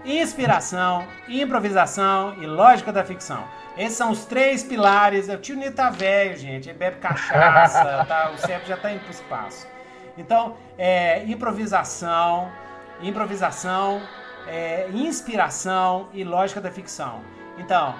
Inspiração, 0.04 1.06
improvisação 1.28 2.34
e 2.42 2.46
lógica 2.46 2.92
da 2.92 3.04
ficção. 3.04 3.44
Esses 3.76 3.96
são 3.96 4.10
os 4.10 4.24
três 4.24 4.62
pilares. 4.64 5.28
O 5.28 5.36
tio 5.36 5.56
Nito 5.56 5.76
tá 5.76 5.90
velho, 5.90 6.36
gente. 6.36 6.68
Ele 6.68 6.78
bebe 6.78 6.96
cachaça, 6.98 8.04
tá? 8.06 8.30
o 8.30 8.38
cérebro 8.38 8.66
já 8.66 8.74
está 8.74 8.90
indo 8.90 9.00
para 9.00 9.08
o 9.08 9.12
espaço. 9.12 9.66
Então, 10.18 10.56
é, 10.76 11.24
improvisação, 11.24 12.50
improvisação, 13.00 14.02
é, 14.46 14.88
inspiração 14.92 16.08
e 16.12 16.24
lógica 16.24 16.60
da 16.60 16.70
ficção. 16.70 17.20
Então, 17.56 17.94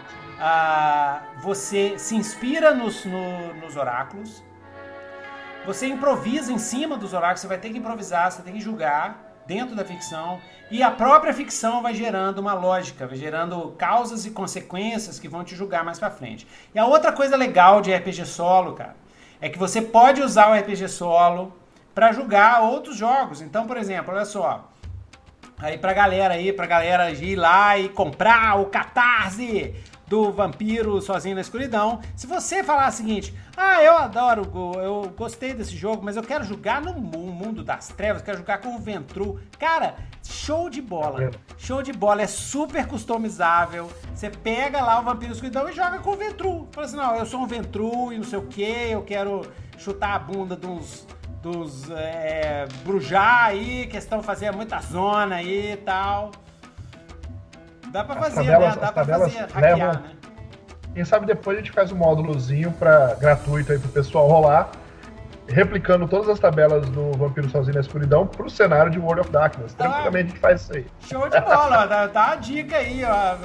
você 1.40 1.98
se 1.98 2.16
inspira 2.16 2.74
nos, 2.74 3.04
no, 3.04 3.54
nos 3.54 3.76
oráculos, 3.76 4.42
você 5.64 5.86
improvisa 5.86 6.52
em 6.52 6.58
cima 6.58 6.96
dos 6.96 7.12
oráculos, 7.12 7.40
você 7.40 7.46
vai 7.46 7.58
ter 7.58 7.70
que 7.70 7.78
improvisar, 7.78 8.32
você 8.32 8.42
tem 8.42 8.54
que 8.54 8.60
julgar 8.60 9.31
dentro 9.46 9.74
da 9.74 9.84
ficção 9.84 10.40
e 10.70 10.82
a 10.82 10.90
própria 10.90 11.34
ficção 11.34 11.82
vai 11.82 11.94
gerando 11.94 12.38
uma 12.38 12.54
lógica, 12.54 13.06
vai 13.06 13.16
gerando 13.16 13.74
causas 13.76 14.24
e 14.24 14.30
consequências 14.30 15.18
que 15.18 15.28
vão 15.28 15.44
te 15.44 15.54
julgar 15.54 15.84
mais 15.84 15.98
para 15.98 16.10
frente. 16.10 16.46
E 16.74 16.78
a 16.78 16.86
outra 16.86 17.12
coisa 17.12 17.36
legal 17.36 17.80
de 17.80 17.94
RPG 17.94 18.24
solo, 18.24 18.72
cara, 18.72 18.96
é 19.40 19.48
que 19.48 19.58
você 19.58 19.82
pode 19.82 20.22
usar 20.22 20.50
o 20.50 20.54
RPG 20.54 20.88
solo 20.88 21.52
para 21.94 22.12
julgar 22.12 22.62
outros 22.62 22.96
jogos. 22.96 23.42
Então, 23.42 23.66
por 23.66 23.76
exemplo, 23.76 24.14
olha 24.14 24.24
só, 24.24 24.68
aí 25.58 25.76
pra 25.76 25.92
galera 25.92 26.34
aí, 26.34 26.52
pra 26.52 26.66
galera 26.66 27.10
ir 27.10 27.36
lá 27.36 27.76
e 27.78 27.88
comprar 27.88 28.58
o 28.58 28.66
Catarse 28.66 29.74
do 30.12 30.30
vampiro 30.30 31.00
sozinho 31.00 31.34
na 31.34 31.40
escuridão. 31.40 31.98
Se 32.14 32.26
você 32.26 32.62
falar 32.62 32.90
o 32.90 32.92
seguinte, 32.92 33.34
ah, 33.56 33.82
eu 33.82 33.96
adoro, 33.96 34.42
eu 34.76 35.10
gostei 35.16 35.54
desse 35.54 35.74
jogo, 35.74 36.02
mas 36.04 36.18
eu 36.18 36.22
quero 36.22 36.44
jogar 36.44 36.82
no 36.82 36.92
mundo 36.92 37.64
das 37.64 37.88
trevas, 37.88 38.20
quero 38.20 38.36
jogar 38.36 38.58
com 38.58 38.76
o 38.76 38.78
Ventru. 38.78 39.40
Cara, 39.58 39.94
show 40.22 40.68
de 40.68 40.82
bola. 40.82 41.30
Show 41.56 41.82
de 41.82 41.94
bola, 41.94 42.20
é 42.20 42.26
super 42.26 42.86
customizável. 42.86 43.90
Você 44.14 44.28
pega 44.28 44.82
lá 44.82 45.00
o 45.00 45.02
vampiro 45.02 45.32
escuridão 45.32 45.66
e 45.70 45.72
joga 45.72 45.98
com 46.00 46.10
o 46.10 46.16
Ventru. 46.16 46.68
Fala 46.72 46.86
assim, 46.86 46.96
não, 46.96 47.16
eu 47.16 47.24
sou 47.24 47.40
um 47.40 47.46
Ventru 47.46 48.12
e 48.12 48.18
não 48.18 48.24
sei 48.24 48.38
o 48.38 48.46
que, 48.46 48.90
eu 48.90 49.00
quero 49.00 49.50
chutar 49.78 50.14
a 50.14 50.18
bunda 50.18 50.54
dos 50.54 51.06
dos 51.40 51.90
é, 51.90 52.68
brujar 52.84 53.46
aí, 53.46 53.88
que 53.88 53.96
estão 53.96 54.22
fazendo 54.22 54.56
muita 54.56 54.78
zona 54.80 55.36
aí 55.36 55.72
e 55.72 55.76
tal. 55.78 56.30
Dá 57.92 58.02
pra 58.02 58.16
fazer, 58.16 58.34
tabelas, 58.36 58.74
né? 58.74 58.80
Dá 58.80 58.92
pra 58.92 59.04
fazer, 59.04 59.38
hackear, 59.38 59.62
levam... 59.62 59.92
né? 59.92 60.02
Quem 60.94 61.04
sabe 61.04 61.26
depois 61.26 61.56
a 61.56 61.60
gente 61.60 61.72
faz 61.72 61.92
um 61.92 61.96
módulozinho 61.96 62.72
pra, 62.72 63.14
gratuito 63.14 63.72
aí 63.72 63.78
pro 63.78 63.88
pessoal 63.90 64.28
rolar, 64.28 64.70
replicando 65.46 66.06
todas 66.08 66.28
as 66.28 66.38
tabelas 66.38 66.88
do 66.90 67.12
Vampiro 67.12 67.48
Sozinho 67.48 67.74
na 67.74 67.80
Escuridão 67.80 68.26
pro 68.26 68.48
cenário 68.48 68.90
de 68.90 68.98
World 68.98 69.20
of 69.20 69.30
Darkness. 69.30 69.74
Ah, 69.78 69.84
Tranquilamente 69.84 70.24
a 70.24 70.28
gente 70.28 70.40
faz 70.40 70.62
isso 70.62 70.74
aí. 70.74 70.86
Show 71.00 71.28
de 71.28 71.40
bola, 71.40 71.86
dá, 71.86 72.06
dá 72.06 72.30
a 72.30 72.36
dica 72.36 72.76
aí, 72.76 73.02
ó. 73.04 73.36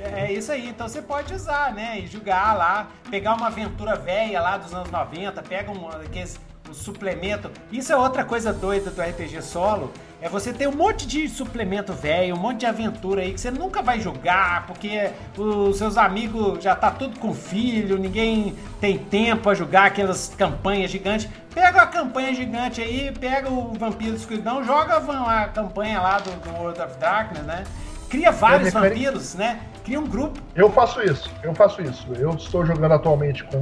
É 0.00 0.32
isso 0.32 0.52
aí, 0.52 0.68
então 0.68 0.88
você 0.88 1.00
pode 1.00 1.32
usar, 1.32 1.72
né? 1.72 2.00
E 2.00 2.06
jogar 2.06 2.52
lá, 2.54 2.88
pegar 3.10 3.34
uma 3.34 3.46
aventura 3.46 3.96
velha 3.96 4.40
lá 4.40 4.56
dos 4.56 4.74
anos 4.74 4.90
90, 4.90 5.42
pega 5.42 5.70
um, 5.70 5.88
aqueles 5.88 6.38
o 6.68 6.74
suplemento. 6.74 7.50
Isso 7.70 7.92
é 7.92 7.96
outra 7.96 8.24
coisa 8.24 8.52
doida 8.52 8.90
do 8.90 9.00
RPG 9.00 9.42
solo. 9.42 9.92
É 10.24 10.28
você 10.30 10.54
ter 10.54 10.66
um 10.66 10.74
monte 10.74 11.06
de 11.06 11.28
suplemento 11.28 11.92
velho, 11.92 12.34
um 12.34 12.38
monte 12.38 12.60
de 12.60 12.64
aventura 12.64 13.20
aí 13.20 13.34
que 13.34 13.38
você 13.38 13.50
nunca 13.50 13.82
vai 13.82 14.00
jogar, 14.00 14.66
porque 14.66 15.10
os 15.36 15.76
seus 15.76 15.98
amigos 15.98 16.64
já 16.64 16.74
tá 16.74 16.90
tudo 16.90 17.20
com 17.20 17.34
filho, 17.34 17.98
ninguém 17.98 18.56
tem 18.80 18.96
tempo 18.96 19.50
a 19.50 19.54
jogar 19.54 19.84
aquelas 19.84 20.34
campanhas 20.34 20.90
gigantes. 20.90 21.28
Pega 21.54 21.82
a 21.82 21.86
campanha 21.86 22.34
gigante 22.34 22.80
aí, 22.80 23.12
pega 23.12 23.50
o 23.50 23.74
Vampiro 23.74 24.12
do 24.12 24.16
Escuridão, 24.16 24.64
joga 24.64 24.96
a 24.96 25.48
campanha 25.48 26.00
lá 26.00 26.18
do, 26.18 26.30
do 26.30 26.58
World 26.58 26.80
of 26.80 26.98
Darkness, 26.98 27.44
né? 27.44 27.64
Cria 28.08 28.32
vários 28.32 28.72
vampiros, 28.72 29.34
né? 29.34 29.60
Cria 29.84 30.00
um 30.00 30.06
grupo. 30.06 30.40
Eu 30.54 30.70
faço 30.70 31.02
isso, 31.02 31.30
eu 31.42 31.54
faço 31.54 31.82
isso. 31.82 32.06
Eu 32.14 32.30
estou 32.30 32.64
jogando 32.64 32.92
atualmente 32.92 33.44
com 33.44 33.60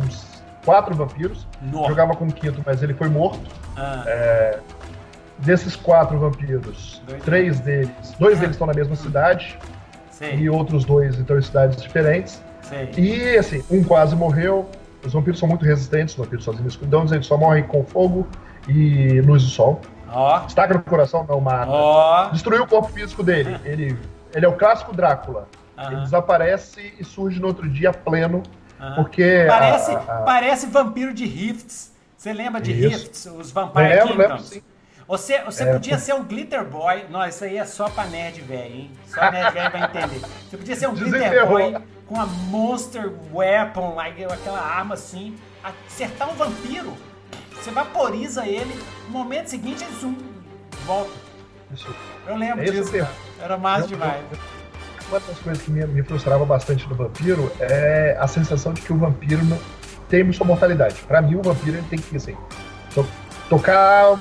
quatro 0.64 0.94
vampiros. 0.94 1.44
Nossa. 1.61 1.88
Jogava 1.88 2.14
com 2.14 2.27
o 2.27 2.33
quinto, 2.33 2.62
mas 2.64 2.85
ele 2.85 2.94
foi 2.94 3.09
morto. 3.09 3.51
Ah. 3.77 4.05
É, 4.07 4.61
desses 5.42 5.76
quatro 5.76 6.18
vampiros, 6.18 7.02
dois 7.07 7.22
três 7.22 7.61
deles, 7.61 8.14
dois 8.18 8.38
ah. 8.38 8.40
deles 8.40 8.55
estão 8.55 8.66
na 8.66 8.74
mesma 8.74 8.96
cidade 8.96 9.59
e 10.35 10.48
outros 10.48 10.85
dois 10.85 11.18
estão 11.18 11.38
em 11.38 11.42
cidades 11.42 11.83
diferentes. 11.83 12.42
E 12.96 13.37
assim, 13.37 13.62
um 13.70 13.83
quase 13.83 14.14
morreu. 14.14 14.68
Os 15.05 15.12
vampiros 15.12 15.40
são 15.40 15.48
muito 15.48 15.64
resistentes, 15.64 16.14
os 16.14 16.24
vampiros 16.24 16.44
sozinhos 16.44 16.74
escuridão, 16.74 17.05
eles 17.11 17.26
só 17.26 17.37
morrem 17.37 17.64
com 17.64 17.85
fogo 17.85 18.26
e 18.68 19.20
luz 19.20 19.42
do 19.42 19.48
sol. 19.48 19.81
Oh. 20.14 20.46
Estaca 20.46 20.74
no 20.74 20.83
coração, 20.83 21.26
não 21.28 21.40
mata. 21.40 21.70
Oh. 21.70 22.31
Destruiu 22.33 22.62
o 22.62 22.66
corpo 22.66 22.88
físico 22.92 23.22
dele. 23.22 23.59
Ele, 23.64 23.98
ele 24.33 24.46
é 24.46 24.48
o 24.48 24.52
clássico 24.52 24.94
Drácula. 24.94 25.48
Ele 25.76 25.96
desaparece 26.02 26.94
e 27.00 27.05
surge 27.05 27.40
no 27.40 27.48
outro 27.48 27.68
dia 27.68 27.92
pleno 27.92 28.42
porque. 28.94 29.44
Parece, 29.48 29.92
a, 29.92 29.98
a... 29.98 30.22
parece 30.22 30.66
vampiro 30.66 31.14
de 31.14 31.24
Rifts. 31.24 31.92
Você 32.16 32.33
lembra 32.33 32.61
de 32.61 32.72
Isso. 32.72 32.88
Rifts? 32.88 33.26
Os 33.26 33.50
Vampire 33.50 33.88
lembro, 33.88 34.09
Kingdoms? 34.09 34.28
Lembro, 34.28 34.44
sim. 34.44 34.62
Você, 35.12 35.42
você 35.42 35.64
é, 35.64 35.72
podia 35.75 35.98
ser 35.98 36.14
um 36.14 36.25
Glitter 36.25 36.64
Boy. 36.64 37.05
Não, 37.11 37.22
isso 37.29 37.44
aí 37.44 37.59
é 37.59 37.66
só 37.66 37.87
pra 37.87 38.07
nerd 38.07 38.40
velho, 38.40 38.75
hein? 38.75 38.90
Só 39.07 39.31
nerd 39.31 39.53
velho 39.53 39.70
vai 39.70 39.85
entender. 39.85 40.27
Você 40.48 40.57
podia 40.57 40.75
ser 40.75 40.88
um 40.88 40.94
Glitter 40.94 41.46
Boy 41.46 41.77
com 42.07 42.18
a 42.18 42.25
Monster 42.25 43.12
Weapon, 43.31 44.01
aquela 44.01 44.59
arma 44.59 44.94
assim, 44.94 45.37
acertar 45.62 46.31
um 46.31 46.35
vampiro. 46.35 46.96
Você 47.53 47.70
vaporiza 47.70 48.46
ele, 48.46 48.75
no 49.05 49.11
momento 49.11 49.48
seguinte 49.48 49.85
ele 49.85 49.94
zoom, 50.01 50.16
volta. 50.87 51.11
Eu 52.27 52.37
lembro 52.37 52.62
é 52.62 52.70
disso. 52.70 52.90
Era 53.38 53.59
massa 53.59 53.88
demais. 53.88 54.25
Uma 55.11 55.20
das 55.20 55.38
coisas 55.40 55.62
que 55.62 55.70
me, 55.70 55.85
me, 55.88 56.03
frustrava 56.03 56.46
bastante 56.46 56.88
no 56.88 56.94
vampiro 56.94 57.53
é 57.61 58.16
a 58.18 58.27
sensação 58.27 58.72
de 58.72 58.81
que 58.81 58.90
o 58.90 58.96
vampiro 58.96 59.44
não 59.44 59.59
tem 60.09 60.33
sua 60.33 60.46
mortalidade. 60.46 61.03
Para 61.03 61.20
mim, 61.20 61.35
o 61.35 61.42
vampiro 61.42 61.77
ele 61.77 61.87
tem 61.90 61.98
que, 61.98 62.16
assim, 62.16 62.35
to, 62.94 63.07
tocar, 63.51 64.18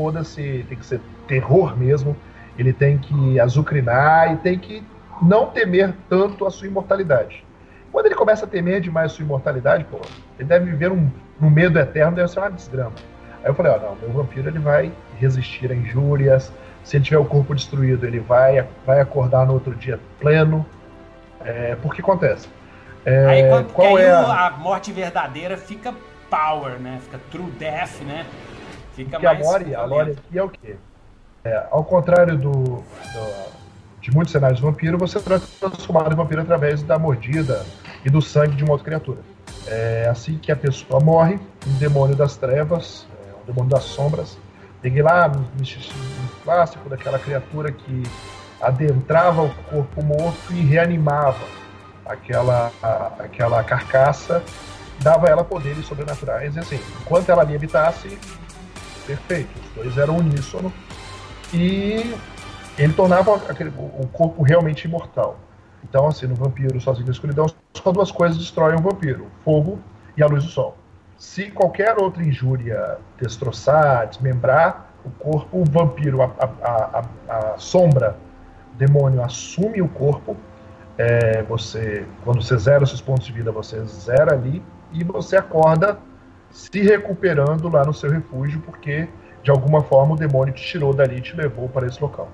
foda-se, 0.00 0.64
tem 0.66 0.78
que 0.78 0.86
ser 0.86 0.98
terror 1.28 1.76
mesmo, 1.76 2.16
ele 2.58 2.72
tem 2.72 2.96
que 2.96 3.38
azucrinar 3.38 4.32
e 4.32 4.36
tem 4.36 4.58
que 4.58 4.82
não 5.20 5.46
temer 5.46 5.92
tanto 6.08 6.46
a 6.46 6.50
sua 6.50 6.66
imortalidade. 6.66 7.44
Quando 7.92 8.06
ele 8.06 8.14
começa 8.14 8.46
a 8.46 8.48
temer 8.48 8.80
demais 8.80 9.12
a 9.12 9.14
sua 9.14 9.24
imortalidade, 9.24 9.84
pô, 9.84 10.00
ele 10.38 10.48
deve 10.48 10.70
viver 10.70 10.90
um, 10.90 11.10
um 11.42 11.50
medo 11.50 11.78
eterno, 11.78 12.16
deve 12.16 12.28
ser 12.28 12.38
uma 12.38 12.50
desgrama. 12.50 12.94
Aí 13.42 13.50
eu 13.50 13.54
falei, 13.54 13.72
ó, 13.72 13.78
não, 13.78 13.96
meu 13.96 14.10
vampiro 14.10 14.48
ele 14.48 14.58
vai 14.58 14.90
resistir 15.18 15.70
a 15.70 15.74
injúrias, 15.74 16.50
se 16.82 16.96
ele 16.96 17.04
tiver 17.04 17.18
o 17.18 17.24
corpo 17.26 17.54
destruído, 17.54 18.06
ele 18.06 18.20
vai, 18.20 18.66
vai 18.86 19.00
acordar 19.00 19.46
no 19.46 19.52
outro 19.52 19.74
dia 19.74 20.00
pleno. 20.18 20.64
É, 21.44 21.76
porque 21.82 22.00
acontece. 22.00 22.48
É, 23.04 23.26
aí 23.26 23.48
quando 23.48 23.72
qual 23.72 23.98
é 23.98 24.10
a... 24.10 24.46
a... 24.46 24.50
morte 24.52 24.92
verdadeira 24.92 25.58
fica 25.58 25.94
power, 26.30 26.78
né? 26.78 26.98
Fica 27.02 27.20
true 27.30 27.50
death, 27.58 28.00
né? 28.06 28.24
Fica 28.94 29.10
porque 29.10 29.26
mais. 29.26 29.46
A 29.46 29.50
Lore, 29.50 29.74
a 29.74 29.84
Lore 29.84 30.10
aqui 30.12 30.38
é 30.38 30.42
o 30.42 30.48
quê? 30.48 30.76
É, 31.44 31.66
ao 31.70 31.84
contrário 31.84 32.36
do, 32.36 32.52
do, 32.52 32.82
de 34.00 34.10
muitos 34.10 34.32
cenários 34.32 34.58
de 34.58 34.64
vampiro, 34.64 34.98
você 34.98 35.18
é 35.18 35.20
transformado 35.20 36.12
em 36.12 36.16
vampiro 36.16 36.42
através 36.42 36.82
da 36.82 36.98
mordida 36.98 37.64
e 38.04 38.10
do 38.10 38.20
sangue 38.20 38.56
de 38.56 38.64
uma 38.64 38.72
outra 38.72 38.84
criatura. 38.84 39.20
É 39.66 40.08
assim 40.10 40.36
que 40.36 40.52
a 40.52 40.56
pessoa 40.56 41.00
morre, 41.00 41.38
um 41.66 41.78
demônio 41.78 42.14
das 42.14 42.36
trevas, 42.36 43.06
é, 43.26 43.42
um 43.42 43.46
demônio 43.46 43.70
das 43.70 43.84
sombras, 43.84 44.36
Peguei 44.82 45.02
lá 45.02 45.28
no, 45.28 45.40
no 45.40 46.28
clássico 46.42 46.88
daquela 46.88 47.18
criatura 47.18 47.70
que 47.70 48.02
adentrava 48.60 49.42
o 49.42 49.54
corpo 49.64 50.02
morto 50.02 50.52
e 50.52 50.60
reanimava 50.62 51.44
aquela, 52.04 52.72
a, 52.82 53.06
aquela 53.20 53.62
carcaça 53.62 54.42
dava 55.00 55.28
ela 55.28 55.44
poderes 55.44 55.84
sobrenaturais. 55.86 56.56
E 56.56 56.58
assim, 56.58 56.80
enquanto 57.00 57.28
ela 57.28 57.42
ali 57.42 57.54
habitasse, 57.54 58.18
perfeito. 59.10 59.50
Os 59.58 59.74
dois 59.74 59.98
eram 59.98 60.16
uníssono. 60.16 60.72
E 61.52 62.14
ele 62.78 62.92
tornava 62.92 63.36
aquele, 63.48 63.70
o 63.70 64.06
corpo 64.12 64.42
realmente 64.42 64.84
imortal. 64.84 65.38
Então, 65.82 66.06
assim, 66.06 66.26
no 66.26 66.34
vampiro 66.34 66.80
sozinho 66.80 67.06
na 67.06 67.12
escuridão, 67.12 67.46
só 67.74 67.90
duas 67.90 68.10
coisas 68.10 68.38
destroem 68.38 68.76
o 68.76 68.82
vampiro: 68.82 69.26
fogo 69.44 69.78
e 70.16 70.22
a 70.22 70.26
luz 70.26 70.44
do 70.44 70.50
sol. 70.50 70.76
Se 71.18 71.50
qualquer 71.50 71.98
outra 71.98 72.22
injúria 72.22 72.98
destroçar, 73.18 74.08
desmembrar 74.08 74.90
o 75.04 75.10
corpo, 75.10 75.58
o 75.58 75.64
vampiro, 75.64 76.22
a, 76.22 76.30
a, 76.62 77.04
a, 77.28 77.52
a 77.54 77.58
sombra, 77.58 78.16
o 78.74 78.78
demônio 78.78 79.22
assume 79.22 79.82
o 79.82 79.88
corpo. 79.88 80.36
É, 80.96 81.42
você, 81.44 82.06
quando 82.24 82.42
você 82.42 82.56
zera 82.58 82.84
seus 82.84 83.00
pontos 83.00 83.26
de 83.26 83.32
vida, 83.32 83.50
você 83.50 83.82
zera 83.86 84.34
ali 84.34 84.62
e 84.92 85.02
você 85.02 85.36
acorda 85.36 85.98
se 86.50 86.80
recuperando 86.80 87.68
lá 87.68 87.84
no 87.84 87.94
seu 87.94 88.10
refúgio, 88.10 88.60
porque 88.60 89.08
de 89.42 89.50
alguma 89.50 89.82
forma 89.82 90.14
o 90.14 90.16
demônio 90.16 90.52
te 90.52 90.62
tirou 90.62 90.92
dali 90.92 91.16
e 91.16 91.20
te 91.20 91.36
levou 91.36 91.68
para 91.68 91.86
esse 91.86 92.00
local. 92.00 92.28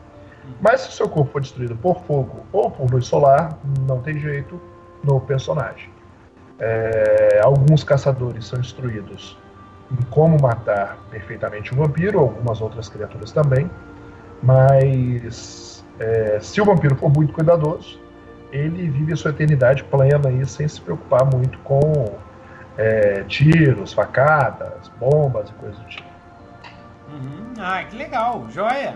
Mas 0.60 0.82
se 0.82 0.88
o 0.88 0.92
seu 0.92 1.08
corpo 1.08 1.32
for 1.32 1.40
destruído 1.40 1.76
por 1.76 2.02
fogo 2.02 2.46
ou 2.52 2.70
por 2.70 2.90
luz 2.90 3.06
solar, 3.06 3.58
não 3.86 4.00
tem 4.00 4.18
jeito 4.18 4.60
no 5.02 5.20
personagem. 5.20 5.90
É, 6.58 7.40
alguns 7.44 7.84
caçadores 7.84 8.46
são 8.46 8.58
instruídos 8.58 9.36
em 9.90 10.02
como 10.10 10.40
matar 10.40 10.98
perfeitamente 11.10 11.74
um 11.74 11.78
vampiro, 11.78 12.18
algumas 12.18 12.60
outras 12.60 12.88
criaturas 12.88 13.30
também, 13.30 13.70
mas 14.42 15.84
é, 15.98 16.38
se 16.40 16.60
o 16.60 16.64
vampiro 16.64 16.96
for 16.96 17.12
muito 17.12 17.32
cuidadoso, 17.32 18.00
ele 18.50 18.88
vive 18.88 19.12
a 19.12 19.16
sua 19.16 19.30
eternidade 19.30 19.84
plena 19.84 20.28
aí, 20.28 20.44
sem 20.46 20.66
se 20.66 20.80
preocupar 20.80 21.24
muito 21.24 21.58
com 21.58 22.16
é, 22.76 23.24
tiros, 23.24 23.92
facadas, 23.92 24.88
bombas 24.98 25.50
e 25.50 25.52
coisas 25.54 25.78
do 25.78 25.88
tipo. 25.88 26.08
Uhum. 27.10 27.54
Ah, 27.58 27.84
que 27.84 27.96
legal, 27.96 28.46
joia! 28.50 28.94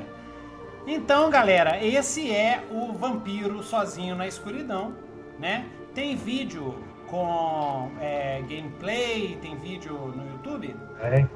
Então, 0.86 1.30
galera, 1.30 1.82
esse 1.84 2.30
é 2.34 2.62
o 2.70 2.92
Vampiro 2.92 3.62
Sozinho 3.62 4.16
na 4.16 4.26
Escuridão, 4.26 4.92
né? 5.38 5.66
Tem 5.94 6.16
vídeo 6.16 6.74
com 7.06 7.90
é, 8.00 8.40
gameplay, 8.48 9.38
tem 9.42 9.56
vídeo 9.56 9.94
no 9.94 10.30
YouTube? 10.32 10.74
Tem, 11.00 11.30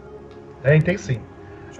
tem, 0.62 0.80
tem 0.80 0.98
sim. 0.98 1.20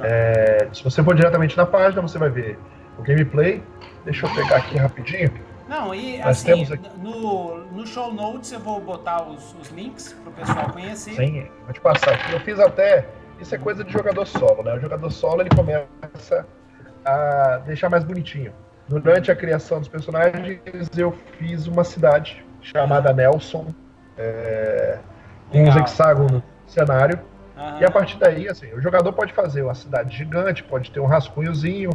É, 0.00 0.68
se 0.72 0.82
você 0.82 1.02
for 1.02 1.14
diretamente 1.14 1.56
na 1.56 1.64
página, 1.64 2.02
você 2.02 2.18
vai 2.18 2.28
ver 2.28 2.58
o 2.98 3.02
gameplay. 3.02 3.62
Deixa 4.04 4.26
eu 4.26 4.34
pegar 4.34 4.56
aqui 4.56 4.76
rapidinho. 4.76 5.32
Não, 5.68 5.94
e 5.94 6.18
Nós 6.18 6.46
assim, 6.46 6.66
no, 6.98 7.58
no 7.72 7.86
show 7.86 8.12
notes 8.12 8.52
eu 8.52 8.60
vou 8.60 8.80
botar 8.80 9.22
os, 9.22 9.54
os 9.54 9.70
links 9.70 10.12
para 10.12 10.30
o 10.30 10.32
pessoal 10.32 10.72
conhecer. 10.72 11.14
Sim, 11.14 11.48
vou 11.64 11.72
te 11.72 11.80
passar 11.80 12.12
aqui. 12.12 12.32
Eu 12.32 12.40
fiz 12.40 12.58
até. 12.60 13.06
Isso 13.40 13.54
é 13.54 13.58
coisa 13.58 13.82
de 13.82 13.92
jogador 13.92 14.26
solo, 14.26 14.62
né? 14.62 14.74
O 14.74 14.80
jogador 14.80 15.10
solo 15.10 15.40
ele 15.40 15.50
começa 15.50 16.46
a 17.04 17.60
deixar 17.66 17.88
mais 17.88 18.04
bonitinho. 18.04 18.52
Durante 18.88 19.30
a 19.30 19.36
criação 19.36 19.80
dos 19.80 19.88
personagens, 19.88 20.60
eu 20.96 21.16
fiz 21.38 21.66
uma 21.66 21.84
cidade 21.84 22.44
chamada 22.60 23.12
Nelson, 23.12 23.66
é, 24.16 24.98
com 25.50 25.62
uns 25.62 25.76
hexágonos 25.76 26.32
no 26.32 26.42
cenário. 26.66 27.18
Uhum. 27.56 27.80
E 27.80 27.84
a 27.84 27.90
partir 27.90 28.18
daí, 28.18 28.48
assim, 28.48 28.72
o 28.72 28.80
jogador 28.80 29.12
pode 29.12 29.32
fazer 29.32 29.62
uma 29.62 29.74
cidade 29.74 30.16
gigante, 30.16 30.62
pode 30.62 30.90
ter 30.90 31.00
um 31.00 31.06
rascunhozinho, 31.06 31.90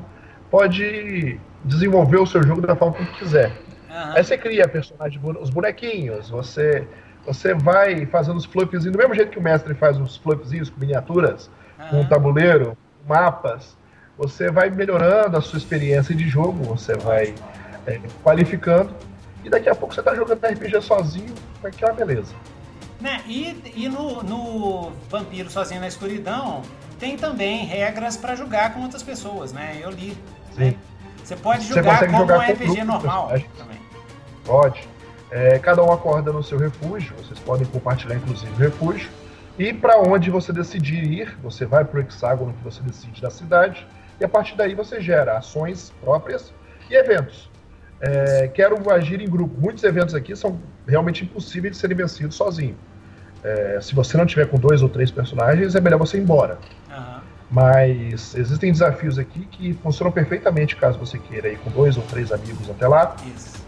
pode 0.50 1.40
desenvolver 1.64 2.18
o 2.18 2.26
seu 2.26 2.44
jogo 2.44 2.62
da 2.62 2.76
forma 2.76 2.96
que 2.98 3.20
quiser. 3.20 3.52
Uhum. 3.90 4.16
Aí 4.16 4.24
você 4.24 4.38
cria 4.38 4.68
personagem, 4.68 5.20
os 5.40 5.50
bonequinhos, 5.50 6.30
você 6.30 6.88
você 7.26 7.54
vai 7.54 8.06
fazendo 8.08 8.38
os 8.38 8.46
flupzinhos, 8.46 8.92
do 8.92 8.98
mesmo 8.98 9.14
jeito 9.14 9.30
que 9.30 9.38
o 9.38 9.42
mestre 9.42 9.76
faz 9.76 10.00
os 10.00 10.18
flupzinhos 10.18 10.70
com 10.70 10.80
miniaturas, 10.80 11.50
uhum. 11.78 12.04
com 12.04 12.06
tabuleiro, 12.06 12.78
mapas, 13.08 13.78
você 14.18 14.50
vai 14.50 14.70
melhorando 14.70 15.38
a 15.38 15.42
sua 15.42 15.58
experiência 15.58 16.16
de 16.16 16.28
jogo, 16.28 16.64
você 16.64 16.96
vai 16.96 17.36
é, 17.86 18.00
qualificando, 18.24 18.96
e 19.44 19.50
daqui 19.50 19.70
a 19.70 19.76
pouco 19.76 19.94
você 19.94 20.02
está 20.02 20.16
jogando 20.16 20.44
RPG 20.44 20.82
sozinho, 20.82 21.34
vai 21.62 21.72
que 21.72 21.84
é 21.84 21.88
uma 21.88 21.94
beleza. 21.94 22.34
Né? 23.00 23.22
E, 23.28 23.56
e 23.76 23.88
no, 23.88 24.22
no 24.24 24.92
Vampiro 25.10 25.50
Sozinho 25.50 25.80
na 25.80 25.88
Escuridão, 25.88 26.64
tem 27.00 27.16
também 27.16 27.66
regras 27.66 28.18
para 28.18 28.36
jogar 28.36 28.74
com 28.74 28.82
outras 28.82 29.02
pessoas, 29.02 29.54
né? 29.54 29.80
Eu 29.82 29.90
li. 29.90 30.18
Né? 30.58 30.76
Você 31.24 31.36
pode 31.36 31.68
jogar 31.68 32.00
você 32.00 32.06
como 32.08 32.18
jogar 32.20 32.40
um 32.40 32.52
RPG 32.52 32.84
normal 32.84 33.28
também. 33.58 33.80
Pode. 34.46 34.88
É, 35.32 35.60
cada 35.60 35.84
um 35.84 35.92
acorda 35.92 36.32
no 36.32 36.42
seu 36.42 36.58
refúgio, 36.58 37.16
vocês 37.18 37.40
podem 37.40 37.68
compartilhar 37.68 38.16
inclusive 38.16 38.52
o 38.52 38.58
refúgio. 38.58 39.10
E 39.60 39.74
para 39.74 40.00
onde 40.00 40.32
você 40.32 40.52
decidir 40.52 41.04
ir, 41.04 41.38
você 41.44 41.66
vai 41.66 41.86
para 41.86 42.00
o 42.00 42.02
hexágono 42.02 42.54
que 42.54 42.64
você 42.64 42.82
decide 42.82 43.22
da 43.22 43.30
cidade, 43.30 43.86
e 44.20 44.26
a 44.26 44.30
partir 44.30 44.56
daí 44.56 44.74
você 44.74 45.00
gera 45.02 45.38
ações 45.38 45.94
próprias 46.02 46.54
e 46.90 46.96
eventos. 46.96 47.50
É, 48.02 48.48
quero 48.48 48.92
agir 48.92 49.22
em 49.22 49.30
grupo. 49.30 49.54
Muitos 49.60 49.84
eventos 49.84 50.16
aqui 50.16 50.36
são 50.36 50.60
realmente 50.88 51.24
impossíveis 51.24 51.74
de 51.74 51.80
serem 51.80 51.98
vencidos 51.98 52.36
sozinho. 52.36 52.78
É, 53.44 53.80
se 53.82 53.94
você 53.94 54.18
não 54.18 54.26
tiver 54.26 54.48
com 54.48 54.58
dois 54.58 54.82
ou 54.82 54.90
três 54.90 55.12
personagens, 55.12 55.76
é 55.76 55.82
melhor 55.82 55.98
você 55.98 56.18
ir 56.18 56.22
embora. 56.22 56.58
Uhum. 56.90 57.20
Mas 57.52 58.36
existem 58.36 58.72
desafios 58.72 59.18
aqui 59.18 59.40
que 59.52 59.74
funcionam 59.74 60.12
perfeitamente 60.12 60.76
caso 60.76 61.00
você 61.00 61.18
queira 61.18 61.50
ir 61.50 61.58
com 61.60 61.72
dois 61.72 61.98
ou 61.98 62.04
três 62.04 62.32
amigos 62.32 62.70
até 62.70 62.88
lá. 62.88 63.16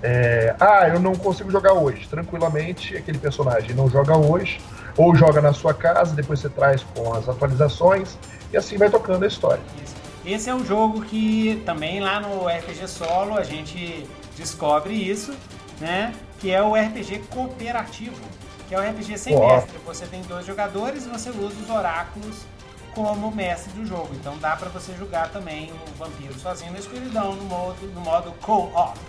É, 0.04 0.56
ah, 0.60 0.88
eu 0.88 1.00
não 1.00 1.16
consigo 1.16 1.50
jogar 1.50 1.74
hoje. 1.74 2.08
Tranquilamente, 2.08 2.96
aquele 2.96 3.18
personagem 3.18 3.74
não 3.74 3.90
joga 3.90 4.16
hoje, 4.16 4.62
ou 4.96 5.16
joga 5.16 5.42
na 5.42 5.52
sua 5.52 5.74
casa, 5.74 6.16
depois 6.16 6.40
você 6.40 6.50
traz 6.50 6.84
com 6.96 7.12
as 7.14 7.28
atualizações, 7.28 8.18
e 8.54 8.58
assim 8.58 8.78
vai 8.78 8.90
tocando 8.90 9.24
a 9.24 9.28
história. 9.28 9.62
Isso. 9.84 9.96
Esse 10.24 10.52
é 10.52 10.54
um 10.54 10.64
jogo 10.64 11.02
que 11.02 11.64
também 11.66 12.00
lá 12.00 12.20
no 12.20 12.48
RPG 12.48 12.88
Solo 12.88 13.36
a 13.36 13.44
gente 13.44 14.08
descobre 14.38 14.94
isso, 14.94 15.34
né? 15.80 16.14
Que 16.40 16.52
é 16.52 16.62
o 16.62 16.76
RPG 16.76 17.24
cooperativo, 17.32 18.22
que 18.70 18.76
é 18.76 18.80
o 18.80 18.82
RPG 18.88 19.18
sem 19.18 19.40
mestre. 19.40 19.80
Você 19.84 20.06
tem 20.06 20.22
dois 20.22 20.46
jogadores 20.46 21.08
e 21.08 21.10
você 21.10 21.32
usa 21.32 21.56
os 21.60 21.70
oráculos 21.72 22.46
como 22.94 23.32
mestre 23.32 23.72
do 23.74 23.86
jogo. 23.86 24.10
Então 24.14 24.38
dá 24.38 24.56
para 24.56 24.70
você 24.70 24.94
jogar 24.94 25.30
também 25.30 25.72
o 25.72 25.98
vampiro 25.98 26.34
sozinho 26.40 26.72
na 26.72 26.80
escuridão 26.80 27.36
no 27.36 27.44
modo, 27.46 27.86
no 27.94 28.02
modo 28.02 28.32
co-op, 28.42 29.00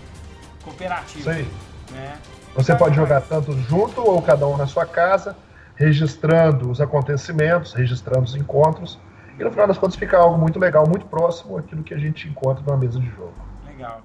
cooperativo. 0.63 1.31
Sim. 1.31 1.47
Né? 1.91 2.17
Você 2.55 2.75
pode 2.75 2.95
jogar 2.95 3.21
tanto 3.21 3.53
junto 3.61 4.01
ou 4.01 4.21
cada 4.21 4.47
um 4.47 4.55
na 4.57 4.67
sua 4.67 4.85
casa, 4.85 5.35
registrando 5.75 6.69
os 6.69 6.79
acontecimentos, 6.79 7.73
registrando 7.73 8.23
os 8.23 8.35
encontros 8.35 8.99
e 9.37 9.43
no 9.43 9.49
final 9.49 9.67
das 9.67 9.77
contas 9.77 9.95
fica 9.95 10.17
algo 10.17 10.37
muito 10.37 10.59
legal, 10.59 10.87
muito 10.87 11.05
próximo 11.07 11.57
àquilo 11.57 11.83
que 11.83 11.93
a 11.93 11.97
gente 11.97 12.27
encontra 12.27 12.63
na 12.65 12.77
mesa 12.77 12.99
de 12.99 13.07
jogo. 13.07 13.33
Legal. 13.65 14.01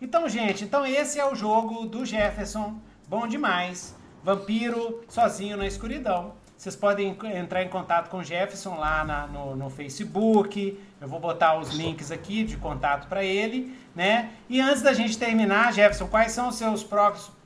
Então, 0.00 0.28
gente, 0.28 0.64
então 0.64 0.86
esse 0.86 1.20
é 1.20 1.30
o 1.30 1.34
jogo 1.34 1.86
do 1.86 2.04
Jefferson. 2.04 2.80
Bom 3.06 3.26
demais. 3.26 3.94
Vampiro 4.24 5.02
sozinho 5.08 5.56
na 5.56 5.66
escuridão. 5.66 6.32
Vocês 6.62 6.76
podem 6.76 7.18
entrar 7.34 7.64
em 7.64 7.68
contato 7.68 8.08
com 8.08 8.18
o 8.18 8.22
Jefferson 8.22 8.76
lá 8.76 9.02
na, 9.02 9.26
no, 9.26 9.56
no, 9.56 9.68
Facebook. 9.68 10.80
Eu 11.00 11.08
vou 11.08 11.18
botar 11.18 11.58
os 11.58 11.74
links 11.74 12.12
aqui 12.12 12.44
de 12.44 12.56
contato 12.56 13.08
para 13.08 13.24
ele, 13.24 13.76
né? 13.96 14.30
E 14.48 14.60
antes 14.60 14.80
da 14.80 14.92
gente 14.92 15.18
terminar, 15.18 15.72
Jefferson, 15.72 16.06
quais 16.06 16.30
são 16.30 16.50
os 16.50 16.54
seus 16.54 16.86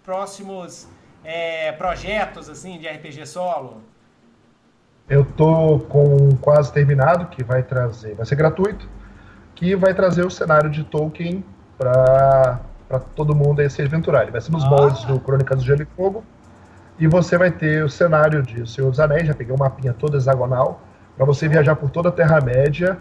próximos 0.05 0.87
é, 1.25 1.73
projetos 1.73 2.51
assim 2.51 2.79
de 2.79 2.87
RPG 2.87 3.25
solo? 3.25 3.81
Eu 5.09 5.25
tô 5.25 5.79
com 5.89 6.37
quase 6.37 6.71
terminado, 6.71 7.29
que 7.29 7.43
vai 7.43 7.63
trazer, 7.63 8.15
vai 8.15 8.27
ser 8.27 8.37
gratuito, 8.37 8.87
que 9.55 9.75
vai 9.75 9.95
trazer 9.95 10.27
o 10.27 10.31
cenário 10.31 10.69
de 10.69 10.85
Tolkien 10.85 11.43
para 11.79 12.61
todo 13.15 13.35
mundo 13.35 13.61
aí 13.61 13.71
se 13.71 13.81
aventurar. 13.81 14.25
Ele 14.25 14.33
vai 14.33 14.43
ser 14.43 14.53
nos 14.53 14.65
ah. 14.65 14.69
moldes 14.69 15.05
do 15.05 15.19
Crônicas 15.19 15.61
do 15.61 15.65
Gelo 15.65 15.81
e 15.81 15.87
Fogo. 15.97 16.23
E 16.99 17.07
você 17.07 17.37
vai 17.37 17.51
ter 17.51 17.85
o 17.85 17.89
cenário 17.89 18.43
de 18.43 18.69
Senhor 18.69 18.91
dos 18.91 18.99
Anéis, 18.99 19.27
já 19.27 19.35
peguei 19.35 19.55
um 19.55 19.59
mapinha 19.59 19.93
todo 19.93 20.17
hexagonal, 20.17 20.81
para 21.17 21.27
você 21.27 21.49
viajar 21.49 21.77
por 21.77 21.91
toda 21.91 22.09
a 22.09 22.13
Terra-média, 22.13 22.99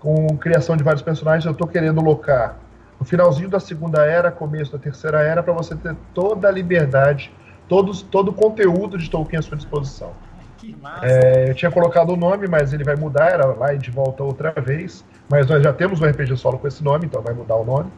com 0.00 0.36
criação 0.36 0.76
de 0.76 0.82
vários 0.82 1.02
personagens. 1.02 1.44
Eu 1.44 1.52
estou 1.52 1.66
querendo 1.66 2.00
locar 2.00 2.56
no 2.98 3.06
finalzinho 3.06 3.48
da 3.48 3.60
Segunda 3.60 4.04
Era, 4.04 4.30
começo 4.30 4.72
da 4.72 4.78
Terceira 4.78 5.20
Era, 5.20 5.42
para 5.42 5.52
você 5.52 5.76
ter 5.76 5.94
toda 6.12 6.48
a 6.48 6.50
liberdade, 6.50 7.32
todos, 7.68 8.02
todo 8.02 8.30
o 8.30 8.32
conteúdo 8.32 8.98
de 8.98 9.08
Tolkien 9.08 9.38
à 9.38 9.42
sua 9.42 9.56
disposição. 9.56 10.10
Que 10.56 10.76
massa. 10.82 11.06
É, 11.06 11.50
eu 11.50 11.54
tinha 11.54 11.70
colocado 11.70 12.10
o 12.10 12.16
nome, 12.16 12.48
mas 12.48 12.72
ele 12.72 12.82
vai 12.82 12.96
mudar, 12.96 13.30
era 13.30 13.46
lá 13.46 13.72
e 13.72 13.78
de 13.78 13.90
volta 13.90 14.24
outra 14.24 14.50
vez. 14.60 15.04
Mas 15.28 15.46
nós 15.46 15.62
já 15.62 15.72
temos 15.72 16.00
um 16.00 16.06
RPG 16.06 16.36
solo 16.36 16.58
com 16.58 16.66
esse 16.66 16.82
nome, 16.82 17.06
então 17.06 17.22
vai 17.22 17.32
mudar 17.32 17.54
o 17.54 17.64
nome. 17.64 17.90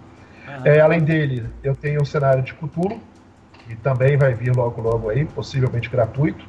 É, 0.65 0.81
além 0.81 1.01
dele, 1.01 1.47
eu 1.63 1.75
tenho 1.75 2.03
um 2.03 2.05
cenário 2.05 2.43
de 2.43 2.53
Cthulhu, 2.53 3.01
que 3.71 3.77
também 3.77 4.17
vai 4.17 4.35
vir 4.35 4.55
logo 4.55 4.83
logo 4.83 5.11
aí, 5.11 5.25
possivelmente 5.25 5.89
gratuito. 5.89 6.45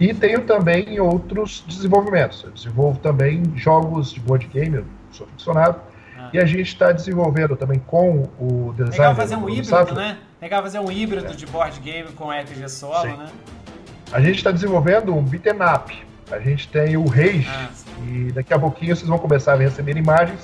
E 0.00 0.12
tenho 0.14 0.42
também 0.42 0.98
outros 1.00 1.62
desenvolvimentos. 1.66 2.42
Eu 2.44 2.50
desenvolvo 2.50 2.98
também 2.98 3.42
jogos 3.56 4.12
de 4.12 4.20
board 4.20 4.46
game, 4.46 4.76
eu 4.76 4.84
sou 5.10 5.26
ficcionado. 5.26 5.80
Ah. 6.18 6.30
E 6.32 6.38
a 6.38 6.46
gente 6.46 6.68
está 6.68 6.92
desenvolvendo 6.92 7.56
também 7.56 7.78
com 7.78 8.28
o 8.38 8.72
design. 8.74 8.98
Legal 8.98 9.14
fazer 9.14 9.36
um 9.36 9.48
híbrido, 9.48 9.94
né? 9.94 10.18
Legal 10.40 10.62
fazer 10.62 10.78
um 10.78 10.90
híbrido 10.90 11.32
é. 11.32 11.34
de 11.34 11.46
board 11.46 11.78
game 11.80 12.10
com 12.12 12.30
RPG 12.30 12.68
solo, 12.68 13.10
Sim. 13.10 13.16
né? 13.16 13.28
A 14.12 14.20
gente 14.20 14.36
está 14.36 14.50
desenvolvendo 14.50 15.14
um 15.14 15.22
beat'em 15.22 15.58
up. 15.74 16.06
A 16.30 16.40
gente 16.40 16.68
tem 16.68 16.96
o 16.96 17.06
Rage, 17.06 17.48
ah, 17.48 17.68
e 18.08 18.32
daqui 18.32 18.52
a 18.52 18.58
pouquinho 18.58 18.96
vocês 18.96 19.08
vão 19.08 19.18
começar 19.18 19.52
a 19.52 19.56
receber 19.56 19.96
imagens, 19.96 20.40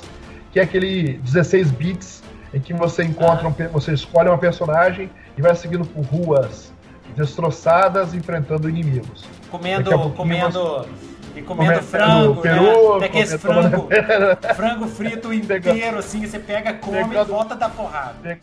que 0.53 0.61
é 0.61 0.63
aquele 0.63 1.15
16 1.15 1.73
bits 1.73 2.23
em 2.55 2.61
que 2.61 2.73
você 2.73 3.03
encontra, 3.03 3.49
um, 3.49 3.53
você 3.73 3.93
escolhe 3.93 4.29
uma 4.29 4.39
personagem 4.39 5.11
e 5.37 5.43
vai 5.43 5.55
seguindo 5.55 5.85
por 5.85 6.05
ruas 6.05 6.73
destroçadas, 7.17 8.15
enfrentando 8.15 8.69
inimigos. 8.69 9.25
Comendo, 9.51 10.11
comendo, 10.11 10.61
você... 10.61 10.89
e 11.37 11.43
comendo, 11.43 11.47
comendo 11.47 11.83
frango, 11.83 12.41
peru, 12.41 12.99
né? 12.99 13.09
Pega 13.09 13.39
frango, 13.39 13.89
frango 14.55 14.87
frito 14.89 15.33
inteiro, 15.33 15.99
assim, 15.99 16.27
você 16.27 16.39
pega, 16.39 16.75
come 16.75 17.05
pegando, 17.05 17.29
e 17.29 17.33
volta 17.33 17.55
da 17.55 17.69
porrada. 17.69 18.39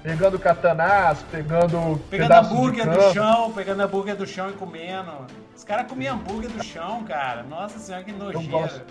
Pegando 0.00 0.38
katanás, 0.38 1.24
pegando. 1.30 2.00
Pegando 2.08 2.32
hambúrguer 2.32 2.88
do 2.88 3.12
chão, 3.12 3.52
pegando 3.52 3.82
hambúrguer 3.82 4.16
do 4.16 4.26
chão 4.26 4.48
e 4.48 4.52
comendo. 4.52 5.26
Os 5.56 5.64
caras 5.64 5.88
comiam 5.88 6.16
hambúrguer 6.16 6.50
do 6.50 6.62
chão, 6.62 7.02
cara. 7.02 7.42
Nossa 7.42 7.80
senhora, 7.80 8.04
que 8.04 8.12
nojeira. 8.12 8.46
Eu 8.46 8.48
gosto, 8.48 8.82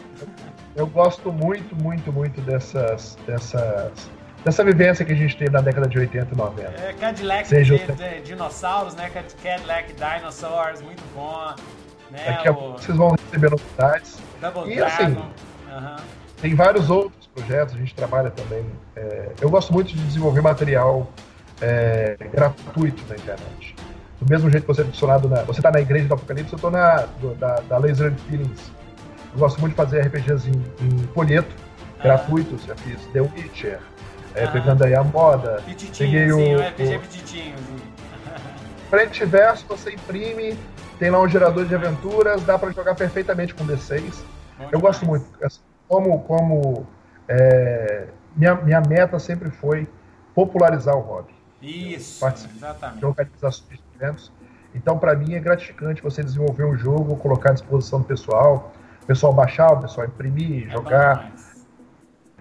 eu 0.76 0.88
gosto 0.88 1.32
muito, 1.32 1.76
muito, 1.82 2.12
muito 2.12 2.42
dessas, 2.42 3.18
dessas 3.26 4.10
dessa 4.44 4.64
vivência 4.64 5.06
que 5.06 5.12
a 5.12 5.16
gente 5.16 5.36
teve 5.38 5.52
na 5.52 5.62
década 5.62 5.88
de 5.88 6.00
80 6.00 6.34
e 6.34 6.38
90. 6.38 6.70
É, 6.70 6.94
Cadillac 6.94 7.48
Seja 7.48 7.78
de, 7.78 7.92
de, 7.94 8.22
dinossauros, 8.22 8.96
né? 8.96 9.10
Cadillac 9.44 9.94
Dinosaurs, 9.94 10.82
muito 10.82 11.04
bom. 11.14 11.56
Né? 12.12 12.24
Daqui 12.26 12.48
a 12.48 12.54
pouco 12.54 12.82
vocês 12.82 12.98
vão 12.98 13.10
receber 13.10 13.52
novidades. 13.52 14.20
Double 14.40 14.74
e 14.74 14.82
assim, 14.82 15.12
Dragon. 15.12 15.30
assim, 15.76 15.86
uhum. 15.86 15.96
tem 16.42 16.56
vários 16.56 16.90
outros 16.90 17.28
projetos, 17.28 17.76
a 17.76 17.78
gente 17.78 17.94
trabalha 17.94 18.32
também. 18.32 18.66
É, 18.96 19.32
eu 19.42 19.50
gosto 19.50 19.74
muito 19.74 19.94
de 19.94 20.02
desenvolver 20.04 20.42
material 20.42 21.12
é, 21.62 22.18
gratuito 22.32 23.04
na 23.10 23.16
internet. 23.16 23.76
Do 24.20 24.30
mesmo 24.30 24.50
jeito 24.50 24.66
que 24.66 24.74
você 24.74 24.82
é 24.82 24.86
adicionado 24.86 25.30
na. 25.30 25.44
Você 25.44 25.60
está 25.60 25.72
na 25.72 25.80
igreja 25.80 26.08
do 26.08 26.14
Apocalipse, 26.14 26.52
eu 26.52 26.56
estou 26.56 26.72
na 26.72 27.08
do, 27.20 27.36
da, 27.36 27.56
da 27.62 27.78
Laser 27.78 28.14
Feelings. 28.30 28.72
Eu 29.34 29.40
gosto 29.40 29.60
muito 29.60 29.74
de 29.74 29.78
fazer 29.78 30.02
RPGs 30.02 30.50
em, 30.50 30.86
em 30.86 31.08
folheto, 31.14 31.54
ah. 32.00 32.04
gratuitos. 32.04 32.64
Já 32.66 32.76
fiz 32.76 33.00
The 33.14 33.22
Witcher, 33.22 33.80
é, 34.38 34.48
pegando 34.48 34.84
aí 34.84 34.94
a 34.94 35.04
moda. 35.04 35.62
Peguei 35.98 36.32
o, 36.32 36.60
RPG 36.62 36.96
o... 36.96 37.00
petitinho. 37.00 37.56
Frente 38.90 39.24
e 39.24 39.26
verso, 39.26 39.66
você 39.68 39.92
imprime, 39.92 40.58
tem 40.98 41.10
lá 41.10 41.20
um 41.20 41.28
gerador 41.28 41.66
de 41.66 41.76
aventuras, 41.76 42.42
dá 42.44 42.58
para 42.58 42.72
jogar 42.72 42.96
perfeitamente 42.96 43.54
com 43.54 43.66
D6. 43.66 44.14
Bom 44.58 44.70
eu 44.72 44.80
gosto 44.80 45.06
muito. 45.06 45.26
Como, 45.88 46.20
como 46.24 46.88
é, 47.28 48.08
minha, 48.36 48.56
minha 48.56 48.82
meta 48.82 49.20
sempre 49.20 49.50
foi 49.50 49.88
popularizar 50.34 50.96
o 50.96 51.02
hobby. 51.02 51.34
Isso, 51.62 52.26
exatamente. 52.26 53.00
De 53.00 53.06
organizações 53.06 53.80
de 53.80 54.04
eventos. 54.04 54.32
Então, 54.74 55.00
para 55.00 55.16
mim, 55.16 55.34
é 55.34 55.40
gratificante 55.40 56.02
você 56.02 56.24
desenvolver 56.24 56.66
um 56.66 56.78
jogo, 56.78 57.16
colocar 57.18 57.50
à 57.50 57.54
disposição 57.54 58.00
do 58.00 58.06
pessoal, 58.06 58.72
o 59.02 59.06
pessoal 59.08 59.34
baixar, 59.34 59.74
o 59.74 59.82
pessoal 59.82 60.06
imprimir, 60.06 60.68
é 60.68 60.72
jogar 60.72 61.32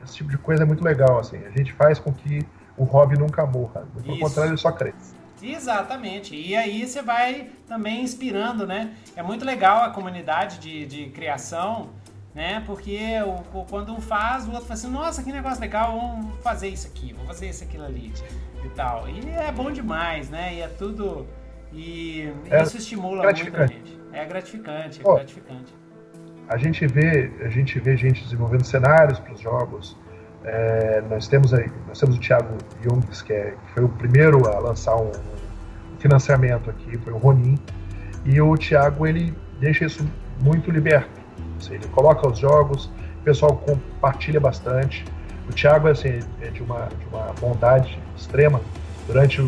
esse 0.06 0.16
tipo 0.16 0.30
de 0.30 0.38
coisa 0.38 0.62
é 0.62 0.66
muito 0.66 0.82
legal, 0.82 1.18
assim. 1.18 1.36
A 1.44 1.50
gente 1.50 1.72
faz 1.72 1.98
com 1.98 2.12
que 2.12 2.46
o 2.76 2.84
hobby 2.84 3.18
nunca 3.18 3.44
morra. 3.44 3.86
Pelo 4.02 4.18
contrário, 4.18 4.50
ele 4.50 4.58
só 4.58 4.72
cresce. 4.72 5.14
Exatamente. 5.42 6.34
E 6.34 6.56
aí 6.56 6.86
você 6.86 7.02
vai 7.02 7.50
também 7.66 8.02
inspirando, 8.02 8.66
né? 8.66 8.94
É 9.14 9.22
muito 9.22 9.44
legal 9.44 9.82
a 9.84 9.90
comunidade 9.90 10.58
de, 10.58 10.86
de 10.86 11.10
criação, 11.10 11.90
né? 12.34 12.62
Porque 12.64 12.98
o, 13.52 13.64
quando 13.64 13.92
um 13.92 14.00
faz, 14.00 14.46
o 14.46 14.50
outro 14.50 14.66
fala 14.66 14.74
assim, 14.74 14.90
nossa, 14.90 15.22
que 15.22 15.30
negócio 15.30 15.60
legal, 15.60 15.98
vamos 15.98 16.42
fazer 16.42 16.68
isso 16.68 16.86
aqui, 16.86 17.12
vamos 17.12 17.28
fazer 17.28 17.50
isso 17.50 17.64
aquilo 17.64 17.84
ali 17.84 18.12
e 18.64 18.68
tal. 18.70 19.08
E 19.08 19.28
é 19.28 19.52
bom 19.52 19.70
demais, 19.70 20.30
né? 20.30 20.54
E 20.54 20.60
é 20.60 20.68
tudo. 20.68 21.26
E 21.72 22.32
é 22.50 22.62
isso 22.62 22.78
estimula 22.78 23.22
muito 23.24 23.56
a 23.56 23.66
gente. 23.66 23.98
É 24.12 24.24
gratificante, 24.24 25.00
é 25.00 25.08
oh, 25.08 25.14
gratificante 25.14 25.74
a 26.48 26.56
gente 26.56 26.86
vê 26.86 27.30
a 27.44 27.48
gente 27.48 27.78
vê 27.80 27.96
gente 27.96 28.22
desenvolvendo 28.22 28.64
cenários 28.64 29.18
para 29.18 29.34
os 29.34 29.40
jogos. 29.40 29.96
É, 30.44 31.02
nós 31.10 31.26
temos 31.26 31.52
aí, 31.52 31.68
nós 31.88 31.98
temos 31.98 32.16
o 32.16 32.20
Thiago 32.20 32.56
Jungs, 32.82 33.20
que, 33.22 33.32
é, 33.32 33.50
que 33.50 33.72
foi 33.74 33.84
o 33.84 33.88
primeiro 33.88 34.48
a 34.48 34.60
lançar 34.60 34.94
um, 34.96 35.10
financiamento 35.98 36.70
aqui, 36.70 36.96
foi 36.98 37.12
o 37.12 37.18
Ronin. 37.18 37.58
E 38.24 38.40
o 38.40 38.56
Thiago 38.56 39.06
ele 39.06 39.34
deixa 39.60 39.84
isso 39.84 40.06
muito 40.40 40.70
liberto. 40.70 41.20
Seja, 41.58 41.74
ele 41.74 41.88
coloca 41.88 42.28
os 42.28 42.38
jogos, 42.38 42.86
o 43.20 43.24
pessoal 43.24 43.56
compartilha 43.56 44.40
bastante. 44.40 45.04
O 45.48 45.52
Thiago 45.52 45.88
assim, 45.88 46.20
é 46.40 46.48
de 46.48 46.62
uma, 46.62 46.86
de 46.86 47.06
uma 47.12 47.32
bondade 47.40 47.98
extrema. 48.16 48.60
Durante 49.06 49.40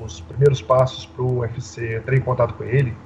os 0.00 0.20
primeiros 0.20 0.62
passos 0.62 1.06
para 1.06 1.22
o 1.22 1.40
UFC, 1.40 1.96
entrei 1.96 2.18
em 2.18 2.22
contato 2.22 2.54
com 2.54 2.64
ele, 2.64 2.96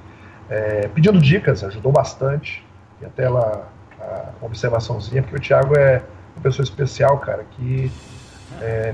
é, 0.49 0.87
pedindo 0.87 1.19
dicas, 1.19 1.63
ajudou 1.63 1.91
bastante. 1.91 2.65
E 3.01 3.05
até 3.05 3.29
lá, 3.29 3.67
uma 4.39 4.47
observaçãozinha, 4.47 5.21
porque 5.21 5.37
o 5.37 5.41
Thiago 5.41 5.77
é 5.77 6.01
uma 6.35 6.43
pessoa 6.43 6.63
especial, 6.63 7.19
cara, 7.19 7.43
que 7.51 7.91
é, 8.61 8.93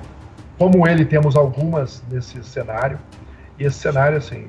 como 0.57 0.87
ele 0.87 1.05
temos 1.05 1.35
algumas 1.35 2.03
nesse 2.09 2.43
cenário, 2.43 2.99
e 3.59 3.65
esse 3.65 3.77
cenário, 3.77 4.17
assim, 4.17 4.47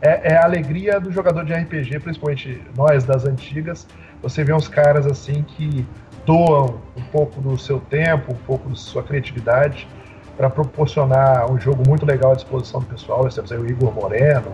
é, 0.00 0.32
é, 0.32 0.36
a 0.36 0.44
alegria 0.44 0.98
do 0.98 1.12
jogador 1.12 1.44
de 1.44 1.52
RPG, 1.52 2.00
principalmente 2.00 2.62
nós 2.76 3.04
das 3.04 3.24
antigas, 3.24 3.86
você 4.22 4.42
vê 4.44 4.52
uns 4.52 4.68
caras 4.68 5.06
assim 5.06 5.42
que 5.42 5.86
doam 6.24 6.80
um 6.96 7.02
pouco 7.10 7.40
do 7.40 7.58
seu 7.58 7.80
tempo, 7.80 8.32
um 8.32 8.46
pouco 8.46 8.68
da 8.68 8.74
sua 8.76 9.02
criatividade 9.02 9.88
para 10.36 10.48
proporcionar 10.48 11.50
um 11.50 11.58
jogo 11.58 11.82
muito 11.86 12.06
legal 12.06 12.32
à 12.32 12.34
disposição 12.34 12.80
do 12.80 12.86
pessoal. 12.86 13.24
Nós 13.24 13.34
temos 13.34 13.52
aí 13.52 13.58
o 13.58 13.68
Igor 13.68 13.92
Moreno. 13.92 14.52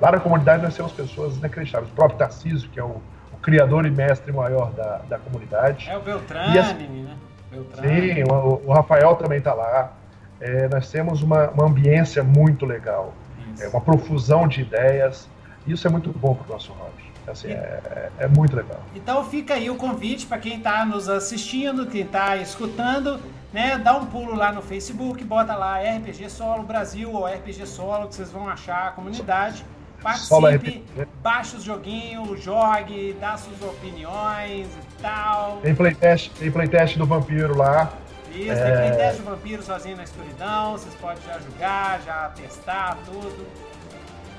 Lá 0.00 0.12
na 0.12 0.18
comunidade 0.18 0.62
nós 0.62 0.76
temos 0.76 0.92
pessoas 0.92 1.36
inacreditáveis. 1.36 1.90
O 1.92 1.94
próprio 1.94 2.18
Tarcísio, 2.18 2.68
que 2.70 2.80
é 2.80 2.84
o 2.84 3.00
criador 3.42 3.86
e 3.86 3.90
mestre 3.90 4.32
maior 4.32 4.72
da, 4.72 5.00
da 5.08 5.18
comunidade. 5.18 5.88
É 5.88 5.96
o 5.96 6.00
Beltrame, 6.00 6.58
assim, 6.58 7.02
né? 7.02 7.16
Beltrame. 7.50 8.14
Sim, 8.14 8.22
o, 8.24 8.62
o, 8.66 8.72
Rafael 8.72 9.14
também 9.16 9.38
está 9.38 9.54
lá. 9.54 9.92
É, 10.40 10.68
nós 10.68 10.90
temos 10.90 11.22
uma, 11.22 11.48
uma 11.50 11.66
ambiência 11.66 12.22
muito 12.22 12.64
legal, 12.64 13.12
é, 13.60 13.68
uma 13.68 13.80
profusão 13.80 14.46
de 14.46 14.60
ideias. 14.62 15.28
Isso 15.66 15.86
é 15.86 15.90
muito 15.90 16.10
bom 16.10 16.34
para 16.34 16.46
o 16.46 16.52
nosso 16.52 16.72
hobby. 16.72 17.08
Assim, 17.26 17.48
é, 17.48 17.80
é, 17.84 18.10
é, 18.20 18.28
muito 18.28 18.56
legal. 18.56 18.80
Então 18.94 19.22
fica 19.24 19.54
aí 19.54 19.68
o 19.68 19.76
convite 19.76 20.26
para 20.26 20.38
quem 20.38 20.58
está 20.58 20.84
nos 20.84 21.08
assistindo, 21.08 21.86
quem 21.86 22.02
está 22.02 22.36
escutando, 22.38 23.20
né? 23.52 23.76
Dá 23.76 23.96
um 23.96 24.06
pulo 24.06 24.34
lá 24.34 24.50
no 24.50 24.62
Facebook, 24.62 25.22
bota 25.24 25.54
lá 25.54 25.78
RPG 25.78 26.30
Solo 26.30 26.62
Brasil 26.62 27.12
ou 27.12 27.26
RPG 27.26 27.66
Solo, 27.66 28.08
que 28.08 28.14
vocês 28.14 28.30
vão 28.30 28.48
achar 28.48 28.88
a 28.88 28.90
comunidade. 28.92 29.64
Participe, 30.02 30.84
baixe 31.22 31.56
os 31.56 31.64
joguinhos, 31.64 32.42
jogue, 32.42 33.16
dá 33.20 33.36
suas 33.36 33.60
opiniões 33.62 34.66
e 34.68 35.02
tal. 35.02 35.58
Tem 35.58 35.74
playtest, 35.74 36.30
tem 36.38 36.50
playtest 36.50 36.96
do 36.96 37.04
vampiro 37.04 37.56
lá. 37.56 37.92
Isso, 38.30 38.52
é... 38.52 38.64
tem 38.64 38.92
playtest 38.92 39.20
do 39.20 39.24
vampiro 39.24 39.62
sozinho 39.62 39.96
na 39.96 40.04
escuridão. 40.04 40.72
Vocês 40.72 40.94
podem 40.94 41.22
já 41.26 41.38
jogar, 41.40 42.00
já 42.02 42.28
testar 42.30 42.96
tudo. 43.04 43.46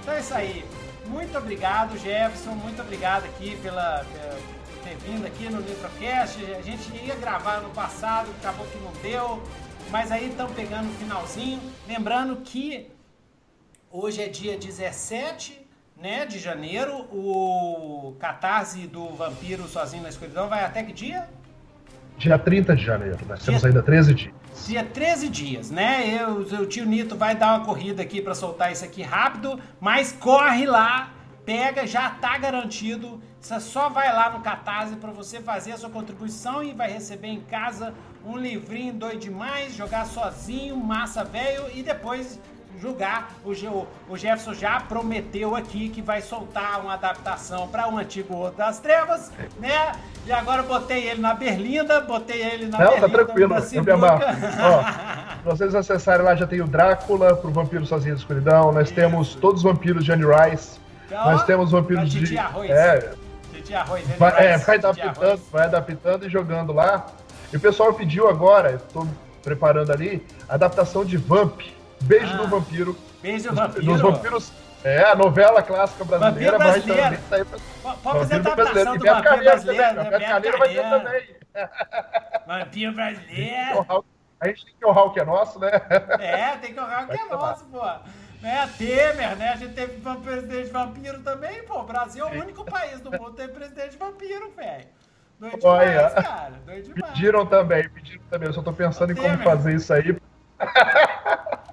Então 0.02 0.14
é 0.14 0.20
isso 0.22 0.34
aí. 0.34 0.66
Muito 1.08 1.38
obrigado, 1.38 1.98
Jefferson. 1.98 2.52
Muito 2.52 2.82
obrigado 2.82 3.26
aqui 3.26 3.58
pela, 3.58 4.06
pela 4.14 4.38
ter 4.84 4.96
vindo 4.98 5.26
aqui 5.26 5.50
no 5.50 5.60
Nitrocast. 5.60 6.38
A 6.58 6.62
gente 6.62 6.90
ia 7.06 7.16
gravar 7.16 7.62
no 7.62 7.70
passado, 7.72 8.30
acabou 8.40 8.66
que 8.68 8.78
não 8.80 8.92
deu. 9.02 9.44
Mas 9.92 10.12
aí 10.12 10.30
estão 10.30 10.48
pegando 10.54 10.88
o 10.88 10.94
finalzinho. 10.94 11.60
Lembrando 11.88 12.38
que 12.38 12.90
Hoje 13.92 14.22
é 14.22 14.28
dia 14.28 14.56
17 14.56 15.68
né, 16.00 16.24
de 16.24 16.38
janeiro. 16.38 17.08
O 17.12 18.14
Catarse 18.20 18.86
do 18.86 19.08
Vampiro 19.16 19.68
Sozinho 19.68 20.04
na 20.04 20.10
Escuridão 20.10 20.48
vai 20.48 20.64
até 20.64 20.84
que 20.84 20.94
dia? 20.94 21.28
Dia 22.16 22.38
30 22.38 22.76
de 22.76 22.86
janeiro. 22.86 23.18
Nós 23.28 23.40
dia, 23.40 23.48
temos 23.48 23.66
ainda 23.66 23.82
13 23.82 24.14
dias. 24.14 24.34
Dia 24.68 24.86
13 24.86 25.30
dias, 25.30 25.72
né? 25.72 26.20
Eu, 26.22 26.42
o 26.62 26.66
tio 26.68 26.86
Nito 26.86 27.18
vai 27.18 27.34
dar 27.34 27.58
uma 27.58 27.66
corrida 27.66 28.04
aqui 28.04 28.22
para 28.22 28.36
soltar 28.36 28.72
isso 28.72 28.86
aqui 28.86 29.02
rápido, 29.02 29.60
mas 29.80 30.12
corre 30.12 30.68
lá, 30.68 31.12
pega, 31.44 31.88
já 31.88 32.12
tá 32.12 32.38
garantido. 32.38 33.20
Você 33.42 33.60
só 33.60 33.90
vai 33.90 34.14
lá 34.14 34.30
no 34.30 34.42
Catarse 34.42 34.98
para 34.98 35.10
você 35.12 35.42
fazer 35.42 35.72
a 35.72 35.78
sua 35.78 35.90
contribuição 35.90 36.62
e 36.62 36.74
vai 36.74 36.92
receber 36.92 37.30
em 37.30 37.42
casa 37.42 37.96
um 38.24 38.38
livrinho 38.38 38.94
doido 38.94 39.22
demais, 39.22 39.74
jogar 39.74 40.06
sozinho, 40.06 40.78
massa 40.78 41.24
velho 41.24 41.72
e 41.74 41.82
depois 41.82 42.40
julgar. 42.80 43.34
O, 43.44 43.52
o 44.10 44.18
Jefferson 44.18 44.54
já 44.54 44.80
prometeu 44.80 45.56
aqui 45.56 45.90
que 45.90 46.02
vai 46.02 46.22
soltar 46.22 46.80
uma 46.82 46.94
adaptação 46.94 47.68
para 47.68 47.88
um 47.88 47.98
antigo 47.98 48.36
Outro 48.36 48.58
das 48.58 48.80
Trevas, 48.80 49.32
né? 49.60 49.94
E 50.26 50.32
agora 50.32 50.64
botei 50.64 51.08
ele 51.08 51.22
na 51.22 51.34
Berlinda, 51.34 52.02
botei 52.02 52.42
ele 52.42 52.68
na 52.68 52.78
Não, 52.78 52.86
tá 52.86 52.92
Berlinda. 52.92 53.10
tá 53.10 53.26
tranquilo, 53.26 53.56
eu 53.74 53.84
me 53.84 53.92
amarro. 53.92 54.22
Ó, 55.46 55.52
vocês 55.52 55.74
acessarem 55.74 56.26
lá, 56.26 56.36
já 56.36 56.48
tem 56.48 56.62
o 56.62 56.68
Drácula 56.68 57.36
pro 57.36 57.52
Vampiro 57.52 57.86
Sozinho 57.86 58.16
da 58.16 58.20
Escuridão, 58.20 58.72
nós 58.72 58.88
Isso. 58.88 58.96
temos 58.96 59.36
todos 59.36 59.64
os 59.64 59.64
vampiros 59.64 60.04
de 60.04 60.12
Anne 60.12 60.26
Rice, 60.26 60.80
então, 61.06 61.26
nós 61.26 61.44
temos 61.44 61.72
vampiros 61.72 62.10
de... 62.10 62.38
Arroz. 62.38 62.70
É, 62.70 63.14
Arroz, 63.74 64.04
vai, 64.18 64.46
é, 64.46 64.58
vai 64.58 64.78
adaptando, 64.78 65.42
vai 65.52 65.66
adaptando 65.66 66.26
e 66.26 66.30
jogando 66.30 66.74
lá. 66.74 67.06
E 67.52 67.58
o 67.58 67.60
pessoal 67.60 67.94
pediu 67.94 68.28
agora, 68.28 68.74
estou 68.74 69.08
preparando 69.44 69.92
ali, 69.92 70.26
adaptação 70.48 71.04
de 71.04 71.18
Vamp, 71.18 71.62
Beijo 72.02 72.34
ah, 72.34 72.38
do 72.38 72.48
Vampiro. 72.48 72.98
Beijo 73.22 73.50
do 73.50 73.56
Vampiro. 73.56 73.86
Dos 73.86 74.02
vampiros, 74.02 74.54
É, 74.84 75.04
a 75.04 75.16
novela 75.16 75.62
clássica 75.62 76.06
brasileira, 76.06 76.58
mas 76.58 76.84
também 76.84 77.20
sair 77.30 77.46
pra... 77.46 77.60
Pode 77.96 78.20
fazer 78.20 78.36
adaptação 78.36 78.98
do 78.98 79.06
Vampiro 79.06 79.44
Brasileiro, 79.44 79.96
né? 79.96 80.10
Beto 80.10 80.26
Carreiro 80.26 80.58
vai 80.58 80.70
ter 80.70 80.90
também. 80.90 81.36
Vampiro 82.48 82.94
Brasileiro. 82.94 83.86
A 84.40 84.48
gente 84.48 84.66
tem 84.66 84.76
que 84.80 84.86
honrar 84.86 85.06
o 85.06 85.12
que 85.12 85.20
é 85.20 85.26
nosso, 85.26 85.60
né? 85.60 85.70
É, 86.20 86.56
tem 86.58 86.74
que 86.74 86.80
honrar 86.80 87.06
o 87.06 87.08
que 87.08 87.20
é 87.20 87.26
nosso, 87.26 87.66
pô. 87.66 87.86
É, 88.42 88.68
Temer, 88.78 89.36
né? 89.36 89.50
A 89.50 89.56
gente 89.58 89.74
teve 89.74 90.00
presidente 90.24 90.70
vampiro 90.70 91.22
também, 91.22 91.62
pô. 91.64 91.80
O 91.80 91.84
Brasil 91.84 92.26
é 92.26 92.38
o 92.38 92.42
único 92.42 92.64
país 92.64 93.02
do 93.02 93.12
mundo 93.12 93.32
que 93.32 93.38
tem 93.38 93.50
presidente 93.50 93.98
vampiro, 93.98 94.52
velho. 94.56 94.86
Doido 95.38 95.58
demais, 95.58 95.90
Olha, 95.90 96.10
cara. 96.10 96.54
Doido 96.66 96.94
demais. 96.94 97.14
Pediram 97.14 97.46
também, 97.46 97.90
pediram 97.90 98.24
também. 98.30 98.48
Eu 98.48 98.54
só 98.54 98.62
tô 98.62 98.72
pensando 98.72 99.10
o 99.10 99.12
em 99.12 99.16
Temer. 99.16 99.32
como 99.32 99.44
fazer 99.44 99.76
isso 99.76 99.94
aí. 99.94 100.18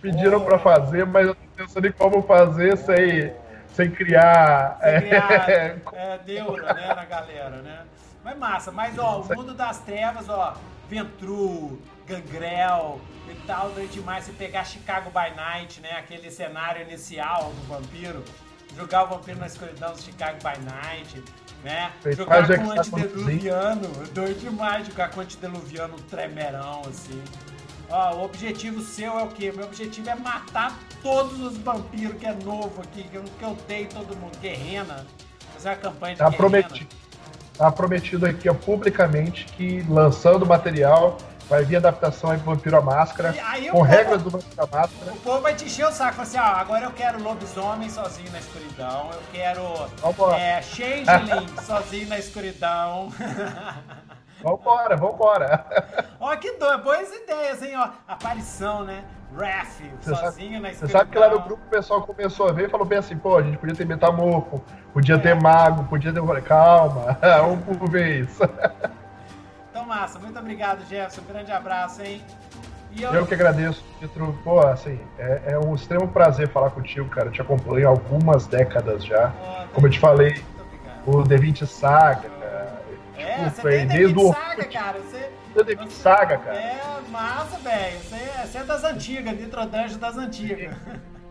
pediram 0.00 0.44
pra 0.44 0.58
fazer, 0.58 1.06
mas 1.06 1.28
eu 1.28 1.34
tô 1.34 1.40
pensando 1.56 1.86
em 1.86 1.92
como 1.92 2.22
fazer 2.22 2.76
sem, 2.76 3.32
sem 3.72 3.90
criar. 3.90 4.78
Sem 4.82 5.08
criar 5.08 5.48
é, 5.48 5.76
é, 5.92 6.20
neura, 6.26 6.74
né, 6.74 6.94
na 6.94 7.04
galera, 7.04 7.56
né? 7.62 7.80
Mas 8.22 8.38
massa, 8.38 8.72
mas 8.72 8.98
ó, 8.98 9.20
o 9.20 9.36
mundo 9.36 9.54
das 9.54 9.80
trevas, 9.80 10.28
ó, 10.28 10.56
Ventru, 10.88 11.78
Gangrel 12.06 13.00
e 13.30 13.34
tal, 13.46 13.70
durante 13.70 14.00
mais, 14.00 14.24
se 14.24 14.32
pegar 14.32 14.64
Chicago 14.64 15.10
by 15.10 15.34
Night, 15.36 15.80
né? 15.80 15.92
Aquele 15.98 16.30
cenário 16.30 16.82
inicial 16.82 17.52
do 17.52 17.68
vampiro, 17.68 18.24
jogar 18.76 19.04
o 19.04 19.06
vampiro 19.08 19.38
na 19.38 19.46
escuridão 19.46 19.92
do 19.92 20.00
Chicago 20.00 20.38
by 20.38 20.58
Night, 20.64 21.22
né? 21.62 21.92
Jogar 22.16 22.46
com 22.46 22.70
antediluviano, 22.70 23.88
doido 24.12 24.40
demais 24.40 24.86
jogar 24.86 25.10
com 25.10 25.20
antediluviano 25.20 25.96
tremerão, 26.02 26.82
assim. 26.88 27.22
Ó, 27.88 28.16
o 28.16 28.24
objetivo 28.24 28.80
seu 28.80 29.18
é 29.18 29.22
o 29.22 29.28
quê? 29.28 29.52
Meu 29.54 29.66
objetivo 29.66 30.08
é 30.10 30.14
matar 30.14 30.78
todos 31.02 31.40
os 31.40 31.56
vampiros 31.58 32.16
que 32.18 32.26
é 32.26 32.34
novo 32.34 32.80
aqui, 32.82 33.04
que 33.04 33.16
eu, 33.16 33.24
que 33.38 33.44
eu 33.44 33.56
dei 33.68 33.86
todo 33.86 34.16
mundo. 34.16 34.36
Guerrena. 34.38 35.06
Fazer 35.52 35.70
uma 35.70 35.76
campanha 35.76 36.16
tá 36.16 36.30
Prometido. 36.30 37.04
Tá 37.56 37.70
prometido 37.70 38.26
aqui 38.26 38.48
ó, 38.48 38.54
publicamente 38.54 39.44
que 39.44 39.84
lançando 39.88 40.44
material 40.44 41.18
Vai 41.48 41.62
vir 41.62 41.76
adaptação 41.76 42.30
aí 42.30 42.38
pro 42.38 42.54
Vampiro 42.54 42.76
à 42.78 42.80
Máscara, 42.80 43.34
com 43.70 43.82
regras 43.82 44.22
do 44.22 44.30
Vampiro 44.30 44.62
à 44.62 44.66
Máscara. 44.66 45.12
O 45.12 45.16
povo 45.16 45.42
vai 45.42 45.54
te 45.54 45.66
encher 45.66 45.86
o 45.86 45.92
saco, 45.92 46.22
assim, 46.22 46.38
ó, 46.38 46.42
agora 46.42 46.86
eu 46.86 46.90
quero 46.90 47.22
lobisomem 47.22 47.90
sozinho 47.90 48.30
na 48.32 48.38
escuridão, 48.38 49.10
eu 49.12 49.20
quero 49.30 49.62
é, 50.38 50.62
Changeling 50.62 51.48
sozinho 51.62 52.08
na 52.08 52.18
escuridão. 52.18 53.12
Vambora, 54.44 54.94
vambora. 54.94 55.64
Ó, 56.20 56.36
que 56.36 56.52
doido, 56.58 56.82
boas 56.82 57.10
ideias, 57.10 57.62
hein, 57.62 57.72
ó. 57.76 57.88
Aparição, 58.06 58.84
né? 58.84 59.02
Raph, 59.34 59.80
sozinho 60.02 60.52
sabe, 60.52 60.60
na. 60.60 60.74
Você 60.74 60.86
sabe 60.86 61.10
que 61.10 61.18
lá 61.18 61.30
no 61.30 61.40
grupo 61.40 61.62
o 61.66 61.70
pessoal 61.70 62.02
começou 62.02 62.50
a 62.50 62.52
ver 62.52 62.68
e 62.68 62.70
falou 62.70 62.86
bem 62.86 62.98
assim, 62.98 63.16
pô, 63.16 63.38
a 63.38 63.42
gente 63.42 63.56
podia 63.56 63.74
ter 63.74 63.86
metamorfo, 63.86 64.62
podia 64.92 65.14
é. 65.14 65.18
ter 65.18 65.34
mago, 65.34 65.84
podia 65.84 66.12
ter... 66.12 66.20
Calma, 66.42 67.18
um 67.48 67.56
por 67.56 67.90
vez. 67.90 68.38
Então, 69.70 69.86
massa. 69.86 70.18
Muito 70.18 70.38
obrigado, 70.38 70.80
Jefferson. 70.88 71.22
Um 71.22 71.32
grande 71.32 71.50
abraço, 71.50 72.02
hein? 72.02 72.22
Eu... 73.00 73.12
eu... 73.14 73.26
que 73.26 73.32
agradeço, 73.32 73.82
Pietro. 73.98 74.38
Pô, 74.44 74.60
assim, 74.60 75.00
é, 75.18 75.42
é, 75.46 75.58
um 75.58 75.74
extremo 75.74 76.06
prazer 76.06 76.48
falar 76.50 76.70
contigo, 76.70 77.08
cara. 77.08 77.28
Eu 77.28 77.32
te 77.32 77.40
acompanho 77.40 77.88
há 77.88 77.90
algumas 77.90 78.46
décadas 78.46 79.04
já. 79.04 79.32
Oh, 79.42 79.74
Como 79.74 79.86
eu 79.86 79.90
te 79.90 79.98
falei, 79.98 80.44
o 81.06 81.22
The 81.22 81.38
20 81.38 81.66
Saga. 81.66 82.34
É, 83.16 83.48
você 83.48 83.62
tem 83.62 83.88
The 83.88 84.06
20 84.06 84.32
Saga, 84.32 84.64
cara. 84.64 84.98
Você... 85.00 85.30
The 85.54 85.74
20 85.74 85.90
Saga, 85.90 86.38
cara. 86.38 86.56
É, 86.56 86.80
massa, 87.10 87.58
velho. 87.58 87.98
Você, 87.98 88.16
você, 88.46 88.58
é 88.58 88.64
das 88.64 88.84
antigas, 88.84 89.38
Nitro 89.38 89.66
Dungeon 89.66 89.98
das 89.98 90.16
antigas. 90.16 90.76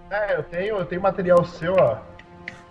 É, 0.09 0.35
eu 0.35 0.43
tenho, 0.43 0.77
eu 0.77 0.85
tenho 0.85 1.01
material 1.01 1.43
seu, 1.43 1.75
ó 1.75 1.97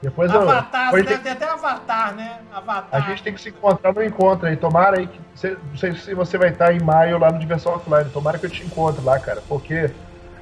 depois 0.02 0.34
Avatar, 0.34 0.92
eu, 0.92 0.98
você 0.98 1.02
deve 1.04 1.22
ter 1.22 1.30
até 1.30 1.48
Avatar, 1.48 2.12
né? 2.16 2.40
Avatar. 2.52 2.88
A 2.90 3.08
gente 3.08 3.22
tem 3.22 3.32
que 3.32 3.40
se 3.40 3.50
encontrar 3.50 3.92
no 3.94 4.02
encontro 4.02 4.48
aí. 4.48 4.56
Tomara 4.56 4.98
aí 4.98 5.06
que. 5.06 5.20
não 5.48 5.76
sei 5.76 5.92
se 5.92 6.12
você 6.12 6.36
vai 6.36 6.48
estar 6.48 6.74
em 6.74 6.82
maio 6.82 7.18
lá 7.18 7.30
no 7.30 7.38
Diversão 7.38 7.74
Offline. 7.74 8.10
Tomara 8.10 8.36
que 8.36 8.46
eu 8.46 8.50
te 8.50 8.64
encontre 8.64 9.02
lá, 9.04 9.20
cara. 9.20 9.40
Porque, 9.48 9.92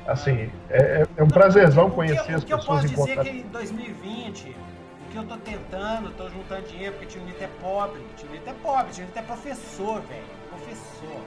assim, 0.06 0.50
é, 0.70 1.06
é 1.14 1.22
um 1.22 1.28
prazerzão 1.28 1.90
conhecer 1.90 2.36
as 2.36 2.42
pessoas. 2.42 2.42
O 2.42 2.46
que 2.46 2.52
eu 2.54 2.58
posso 2.58 2.88
dizer 2.88 3.18
é 3.18 3.22
que 3.22 3.28
em 3.28 3.42
2020, 3.48 4.48
o 4.48 4.54
que 5.10 5.16
eu 5.16 5.24
tô 5.24 5.36
tentando, 5.36 6.14
tô 6.16 6.28
juntando 6.30 6.68
dinheiro, 6.68 6.96
porque 6.96 7.18
Nito 7.18 7.42
é 7.42 7.48
pobre. 7.60 8.00
Nito 8.30 8.48
é 8.48 8.52
pobre, 8.54 9.02
Nito 9.02 9.18
é 9.18 9.22
professor, 9.22 10.00
velho. 10.02 10.24
Professor. 10.48 11.22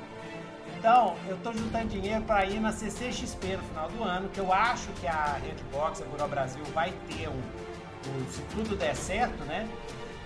Então, 0.77 1.15
eu 1.27 1.37
tô 1.37 1.53
juntando 1.53 1.87
dinheiro 1.87 2.23
para 2.23 2.45
ir 2.45 2.59
na 2.59 2.71
CCXP 2.71 3.57
no 3.57 3.63
final 3.63 3.89
do 3.89 4.03
ano, 4.03 4.29
que 4.29 4.39
eu 4.39 4.51
acho 4.51 4.87
que 4.99 5.07
a 5.07 5.37
Redbox, 5.41 6.01
a 6.01 6.05
Buró 6.05 6.27
Brasil, 6.27 6.63
vai 6.73 6.93
ter 7.07 7.29
um 7.29 7.41
se 8.29 8.41
tudo 8.53 8.75
der 8.75 8.95
certo, 8.95 9.43
né? 9.45 9.67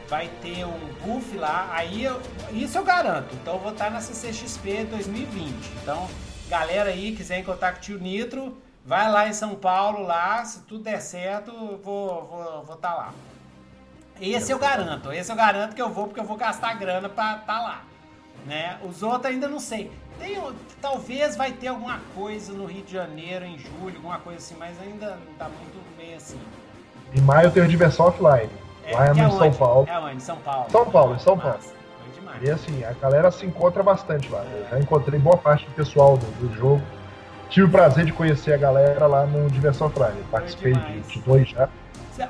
Vai 0.07 0.29
ter 0.41 0.65
um 0.65 0.79
buff 1.03 1.35
lá, 1.35 1.69
aí 1.71 2.05
eu, 2.05 2.19
isso 2.51 2.77
eu 2.77 2.83
garanto. 2.83 3.35
Então 3.35 3.55
eu 3.55 3.59
vou 3.59 3.71
estar 3.71 3.91
na 3.91 4.01
CCXP 4.01 4.85
2020. 4.85 5.53
Então, 5.83 6.07
galera 6.49 6.89
aí, 6.89 7.15
quiser 7.15 7.39
encontrar 7.39 7.73
com 7.73 7.79
o 7.79 7.81
tio 7.81 7.99
Nitro, 7.99 8.57
vai 8.85 9.11
lá 9.11 9.27
em 9.27 9.33
São 9.33 9.53
Paulo, 9.53 10.01
lá, 10.01 10.43
se 10.45 10.61
tudo 10.61 10.85
der 10.85 11.01
certo, 11.01 11.51
vou 11.83 12.25
vou 12.25 12.63
vou 12.63 12.75
estar 12.75 12.95
lá. 12.95 13.13
Esse 14.19 14.51
eu 14.51 14.59
garanto, 14.59 15.11
esse 15.11 15.31
eu 15.31 15.35
garanto 15.35 15.75
que 15.75 15.81
eu 15.81 15.89
vou 15.89 16.07
porque 16.07 16.19
eu 16.19 16.25
vou 16.25 16.37
gastar 16.37 16.73
grana 16.75 17.07
para 17.07 17.37
estar 17.37 17.45
tá 17.45 17.61
lá, 17.61 17.81
né? 18.45 18.77
Os 18.83 19.03
outros 19.03 19.25
ainda 19.25 19.47
não 19.47 19.59
sei. 19.59 19.91
Tem, 20.19 20.41
talvez 20.81 21.35
vai 21.35 21.51
ter 21.51 21.67
alguma 21.67 21.99
coisa 22.15 22.51
no 22.53 22.65
Rio 22.65 22.83
de 22.83 22.93
Janeiro 22.93 23.45
em 23.45 23.57
julho, 23.57 23.97
alguma 23.97 24.19
coisa 24.19 24.39
assim, 24.39 24.55
mas 24.57 24.79
ainda 24.81 25.17
tá 25.37 25.47
muito 25.47 25.77
meio 25.97 26.17
assim. 26.17 26.39
Em 27.13 27.21
maio 27.21 27.51
tem 27.51 27.63
o 27.63 27.67
Diversão 27.67 28.07
Offline. 28.07 28.49
É, 28.85 28.95
lá 28.95 29.07
é 29.07 29.11
em 29.11 29.31
São 29.31 29.53
Paulo. 29.53 29.87
É 29.89 29.99
onde? 29.99 30.23
São 30.23 30.37
Paulo. 30.37 30.69
São 30.71 30.85
Paulo, 30.89 31.15
em 31.15 31.19
São 31.19 31.37
Paulo. 31.37 31.59
E 32.41 32.49
assim, 32.49 32.83
a 32.83 32.93
galera 32.93 33.31
se 33.31 33.45
encontra 33.45 33.81
bastante 33.81 34.29
lá. 34.29 34.43
Eu 34.43 34.67
já 34.69 34.79
encontrei 34.79 35.19
boa 35.19 35.37
parte 35.37 35.65
do 35.65 35.71
pessoal 35.71 36.17
do, 36.17 36.25
do 36.39 36.53
jogo. 36.55 36.81
Tive 37.49 37.65
o 37.65 37.69
prazer 37.69 38.05
de 38.05 38.13
conhecer 38.13 38.53
a 38.53 38.57
galera 38.57 39.07
lá 39.07 39.25
no 39.25 39.49
Diversão 39.49 39.87
Offline. 39.87 40.21
Participei 40.29 40.73
de, 40.73 40.99
de, 41.01 41.19
dois 41.21 41.49
já. 41.49 41.69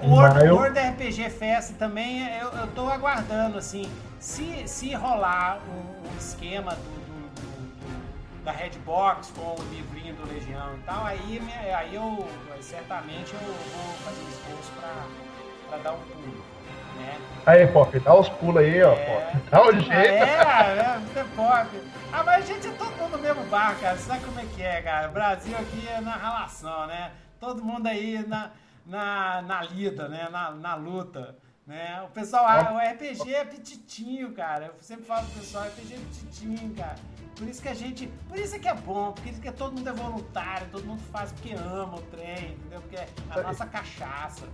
O 0.01 0.09
World, 0.09 0.35
maio... 0.35 0.55
World 0.55 0.79
RPG 0.79 1.29
Fest 1.29 1.73
também, 1.77 2.27
eu, 2.37 2.49
eu 2.49 2.67
tô 2.75 2.89
aguardando, 2.89 3.57
assim, 3.57 3.89
se, 4.19 4.67
se 4.67 4.93
rolar 4.93 5.59
um, 5.69 6.09
um 6.09 6.17
esquema 6.17 6.71
do, 6.71 8.43
da 8.43 8.51
Redbox 8.51 9.31
com 9.35 9.41
o 9.41 9.63
livrinho 9.71 10.13
do 10.15 10.27
Legião 10.27 10.75
e 10.75 10.81
tal, 10.85 11.05
aí, 11.05 11.41
aí 11.73 11.95
eu 11.95 12.27
certamente 12.61 13.33
eu 13.33 13.39
vou 13.39 13.93
fazer 14.03 14.21
um 14.21 14.29
esforço 14.29 14.71
para 15.69 15.77
dar 15.77 15.93
um 15.93 15.99
pulo. 15.99 16.57
Né? 16.97 17.17
Aí, 17.45 17.67
Pop, 17.67 17.99
dá 17.99 18.13
os 18.13 18.27
pulos 18.27 18.57
aí, 18.57 18.83
ó. 18.83 18.93
É, 18.93 19.05
Pop. 19.05 19.49
Dá 19.49 19.61
o 19.67 19.71
jeito. 19.71 19.91
É, 19.91 20.13
é, 20.13 20.99
você 20.99 21.23
Pop. 21.35 21.67
Ah, 22.11 22.23
mas 22.23 22.43
a 22.43 22.53
gente 22.53 22.67
é 22.67 22.71
todo 22.71 22.91
mundo 22.97 23.17
no 23.17 23.19
mesmo 23.19 23.43
bar, 23.45 23.75
cara. 23.79 23.97
Sabe 23.97 24.25
como 24.25 24.39
é 24.39 24.45
que 24.45 24.61
é, 24.61 24.81
cara? 24.81 25.09
O 25.09 25.11
Brasil 25.11 25.55
aqui 25.57 25.87
é 25.87 26.01
na 26.01 26.15
relação, 26.15 26.87
né? 26.87 27.11
Todo 27.39 27.63
mundo 27.63 27.87
aí 27.87 28.25
na, 28.27 28.51
na, 28.87 29.41
na 29.41 29.61
lida, 29.63 30.07
né? 30.07 30.27
Na, 30.31 30.51
na 30.51 30.75
luta. 30.75 31.35
Né? 31.65 32.01
O 32.03 32.07
pessoal, 32.11 32.45
ah, 32.47 32.73
o 32.73 32.77
RPG 32.77 33.33
é 33.33 33.43
petitinho, 33.43 34.31
cara. 34.31 34.67
Eu 34.67 34.75
sempre 34.79 35.03
falo 35.05 35.27
pro 35.27 35.41
pessoal, 35.41 35.65
RPG 35.65 35.95
é 35.95 35.97
petitinho, 35.97 36.73
cara. 36.75 36.95
Por 37.35 37.47
isso 37.47 37.61
que 37.61 37.67
a 37.67 37.73
gente. 37.73 38.07
Por 38.29 38.39
isso 38.39 38.57
que 38.57 38.67
é 38.67 38.73
bom, 38.73 39.11
por 39.11 39.27
isso 39.27 39.41
que 39.41 39.51
todo 39.51 39.75
mundo 39.75 39.89
é 39.89 39.93
voluntário, 39.93 40.67
todo 40.71 40.85
mundo 40.85 41.03
faz 41.11 41.31
porque 41.33 41.53
ama 41.53 41.97
o 41.97 42.01
trem, 42.03 42.53
entendeu? 42.53 42.81
Porque 42.81 42.95
é 42.95 43.07
a 43.29 43.41
nossa 43.41 43.65
cachaça. 43.65 44.47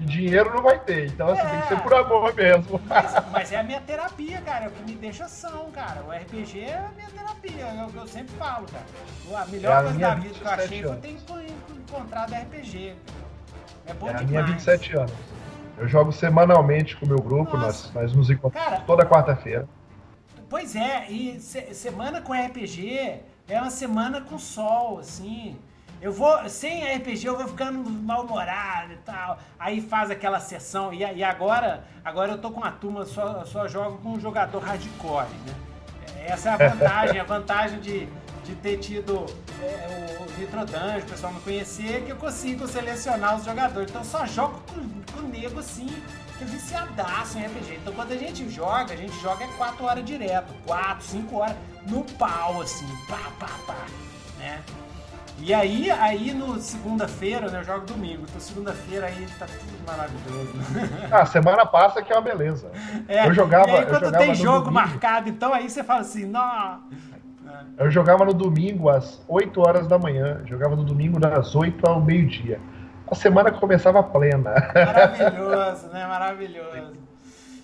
E 0.00 0.04
dinheiro 0.04 0.54
não 0.54 0.62
vai 0.62 0.78
ter, 0.78 1.08
então 1.08 1.28
assim, 1.30 1.40
é, 1.40 1.50
tem 1.50 1.60
que 1.62 1.68
ser 1.68 1.80
por 1.82 1.92
amor 1.92 2.32
mesmo. 2.32 2.80
Mas, 2.86 3.12
mas, 3.32 3.52
é 3.52 3.56
a 3.56 3.62
minha 3.64 3.80
terapia, 3.80 4.40
cara, 4.42 4.66
é 4.66 4.68
o 4.68 4.70
que 4.70 4.82
me 4.84 4.94
deixa 4.94 5.26
são, 5.26 5.72
cara. 5.72 6.04
O 6.04 6.12
RPG 6.12 6.60
é 6.60 6.78
a 6.78 6.92
minha 6.94 7.10
terapia, 7.10 7.64
é 7.64 7.84
o 7.84 7.90
que 7.90 7.96
eu 7.96 8.06
sempre 8.06 8.34
falo, 8.36 8.64
cara. 8.68 9.42
A 9.42 9.46
melhor 9.46 9.72
é 9.72 9.76
a 9.76 9.82
coisa 9.82 9.98
da 9.98 10.14
vida 10.14 10.34
que 10.34 10.44
eu 10.44 10.50
achei 10.50 10.82
foi 10.84 10.96
ter 10.98 11.16
encontrado 11.90 12.32
RPG. 12.32 12.96
É 13.88 13.94
bom 13.94 14.08
é 14.08 14.14
demais. 14.14 14.22
A 14.22 14.28
minha 14.28 14.42
27 14.42 14.96
anos. 14.96 15.12
Eu 15.78 15.88
jogo 15.88 16.12
semanalmente 16.12 16.96
com 16.96 17.06
o 17.06 17.08
meu 17.08 17.18
grupo, 17.18 17.56
nós, 17.56 17.90
nós 17.94 18.12
nos 18.12 18.28
encontramos 18.28 18.68
cara, 18.68 18.82
toda 18.84 19.06
quarta-feira. 19.06 19.68
Pois 20.50 20.74
é, 20.74 21.08
e 21.08 21.40
se, 21.40 21.72
semana 21.74 22.20
com 22.20 22.32
RPG 22.32 23.20
é 23.48 23.60
uma 23.60 23.70
semana 23.70 24.20
com 24.20 24.38
sol, 24.38 24.98
assim. 24.98 25.56
Eu 26.00 26.12
vou, 26.12 26.48
sem 26.48 26.84
RPG 26.96 27.26
eu 27.26 27.36
vou 27.36 27.48
ficando 27.48 27.88
mal-humorado 27.88 28.92
e 28.92 28.96
tal. 28.98 29.38
Aí 29.58 29.80
faz 29.80 30.10
aquela 30.10 30.38
sessão. 30.38 30.92
E, 30.92 30.98
e, 30.98 31.24
agora, 31.24 31.84
agora 32.04 32.32
eu 32.32 32.38
tô 32.38 32.50
com 32.50 32.60
uma 32.60 32.70
turma, 32.70 33.04
só, 33.04 33.44
só 33.44 33.66
jogo 33.66 33.98
com 33.98 34.10
um 34.10 34.20
jogador 34.20 34.60
hardcore, 34.60 35.26
né? 35.46 35.54
Essa 36.26 36.50
é 36.50 36.52
a 36.52 36.68
vantagem, 36.70 37.20
a 37.20 37.24
vantagem 37.24 37.80
de, 37.80 38.08
de 38.48 38.54
ter 38.56 38.78
tido 38.78 39.26
é, 39.62 40.16
o 40.20 40.40
Nitro 40.40 40.64
Dungeon, 40.64 40.98
o 41.00 41.10
pessoal 41.10 41.32
me 41.34 41.40
conhecer, 41.40 42.02
que 42.04 42.12
eu 42.12 42.16
consigo 42.16 42.66
selecionar 42.66 43.36
os 43.36 43.44
jogadores. 43.44 43.90
Então 43.90 44.00
eu 44.00 44.06
só 44.06 44.24
jogo 44.24 44.62
com, 44.72 45.12
com 45.12 45.28
nego 45.28 45.60
assim 45.60 45.88
é 46.40 46.44
viciadaço 46.44 47.36
em 47.38 47.44
RPG. 47.44 47.80
Então 47.82 47.92
quando 47.92 48.12
a 48.12 48.16
gente 48.16 48.48
joga, 48.48 48.94
a 48.94 48.96
gente 48.96 49.14
joga 49.20 49.46
4 49.58 49.84
horas 49.84 50.04
direto, 50.04 50.54
4, 50.64 51.04
5 51.04 51.36
horas 51.36 51.56
no 51.86 52.04
pau, 52.04 52.62
assim, 52.62 52.86
pá, 53.06 53.20
pá, 53.38 53.50
pá, 53.66 53.86
né? 54.38 54.62
E 55.40 55.54
aí, 55.54 55.88
aí 55.90 56.34
no 56.34 56.60
segunda-feira, 56.60 57.48
né? 57.48 57.60
Eu 57.60 57.64
jogo 57.64 57.86
domingo. 57.86 58.24
Então 58.28 58.40
segunda-feira 58.40 59.06
aí 59.06 59.26
tá 59.38 59.46
tudo 59.46 59.86
maravilhoso. 59.86 60.52
Ah, 61.12 61.24
semana 61.24 61.64
passa 61.64 62.02
que 62.02 62.12
é 62.12 62.16
uma 62.16 62.22
beleza. 62.22 62.70
É, 63.06 63.26
eu 63.26 63.34
jogava. 63.34 63.68
E 63.68 63.76
aí, 63.76 63.86
quando 63.86 64.04
jogava 64.06 64.24
tem 64.24 64.34
jogo 64.34 64.58
domingo, 64.58 64.72
marcado, 64.72 65.28
então 65.28 65.52
aí 65.52 65.68
você 65.68 65.84
fala 65.84 66.00
assim, 66.00 66.24
não. 66.24 66.80
Eu 67.78 67.90
jogava 67.90 68.24
no 68.24 68.34
domingo 68.34 68.88
às 68.88 69.22
8 69.28 69.60
horas 69.60 69.86
da 69.86 69.98
manhã. 69.98 70.42
Jogava 70.46 70.74
no 70.74 70.84
domingo 70.84 71.20
das 71.20 71.54
8 71.54 71.86
ao 71.86 72.00
meio-dia. 72.00 72.60
A 73.10 73.14
semana 73.14 73.50
começava 73.50 74.02
plena. 74.02 74.52
Maravilhoso, 74.74 75.86
né? 75.88 76.06
Maravilhoso. 76.08 76.92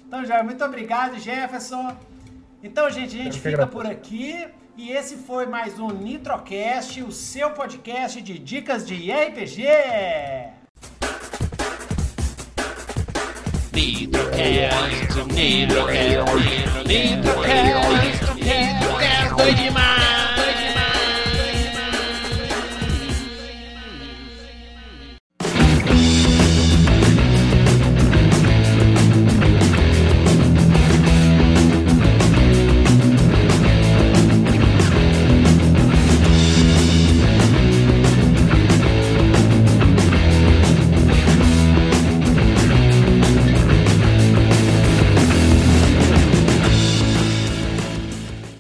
Então, 0.07 0.25
já 0.25 0.43
muito 0.43 0.65
obrigado, 0.65 1.19
Jefferson. 1.19 1.95
Então, 2.63 2.89
gente, 2.89 3.19
a 3.21 3.25
gente 3.25 3.41
fica 3.41 3.67
por 3.67 3.87
aqui. 3.87 4.47
E 4.77 4.91
esse 4.91 5.17
foi 5.17 5.47
mais 5.47 5.79
um 5.79 5.89
Nitrocast, 5.89 7.03
o 7.03 7.13
seu 7.13 7.51
podcast 7.51 8.21
de 8.21 8.39
dicas 8.39 8.85
de 8.87 9.13
RPG. 9.13 9.65
Nitrocast, 13.75 15.27
Nitrocast, 15.35 16.87
Nitrocast, 16.87 18.35
Nitrocast, 18.37 19.37
doido 19.37 19.57
demais. 19.57 20.14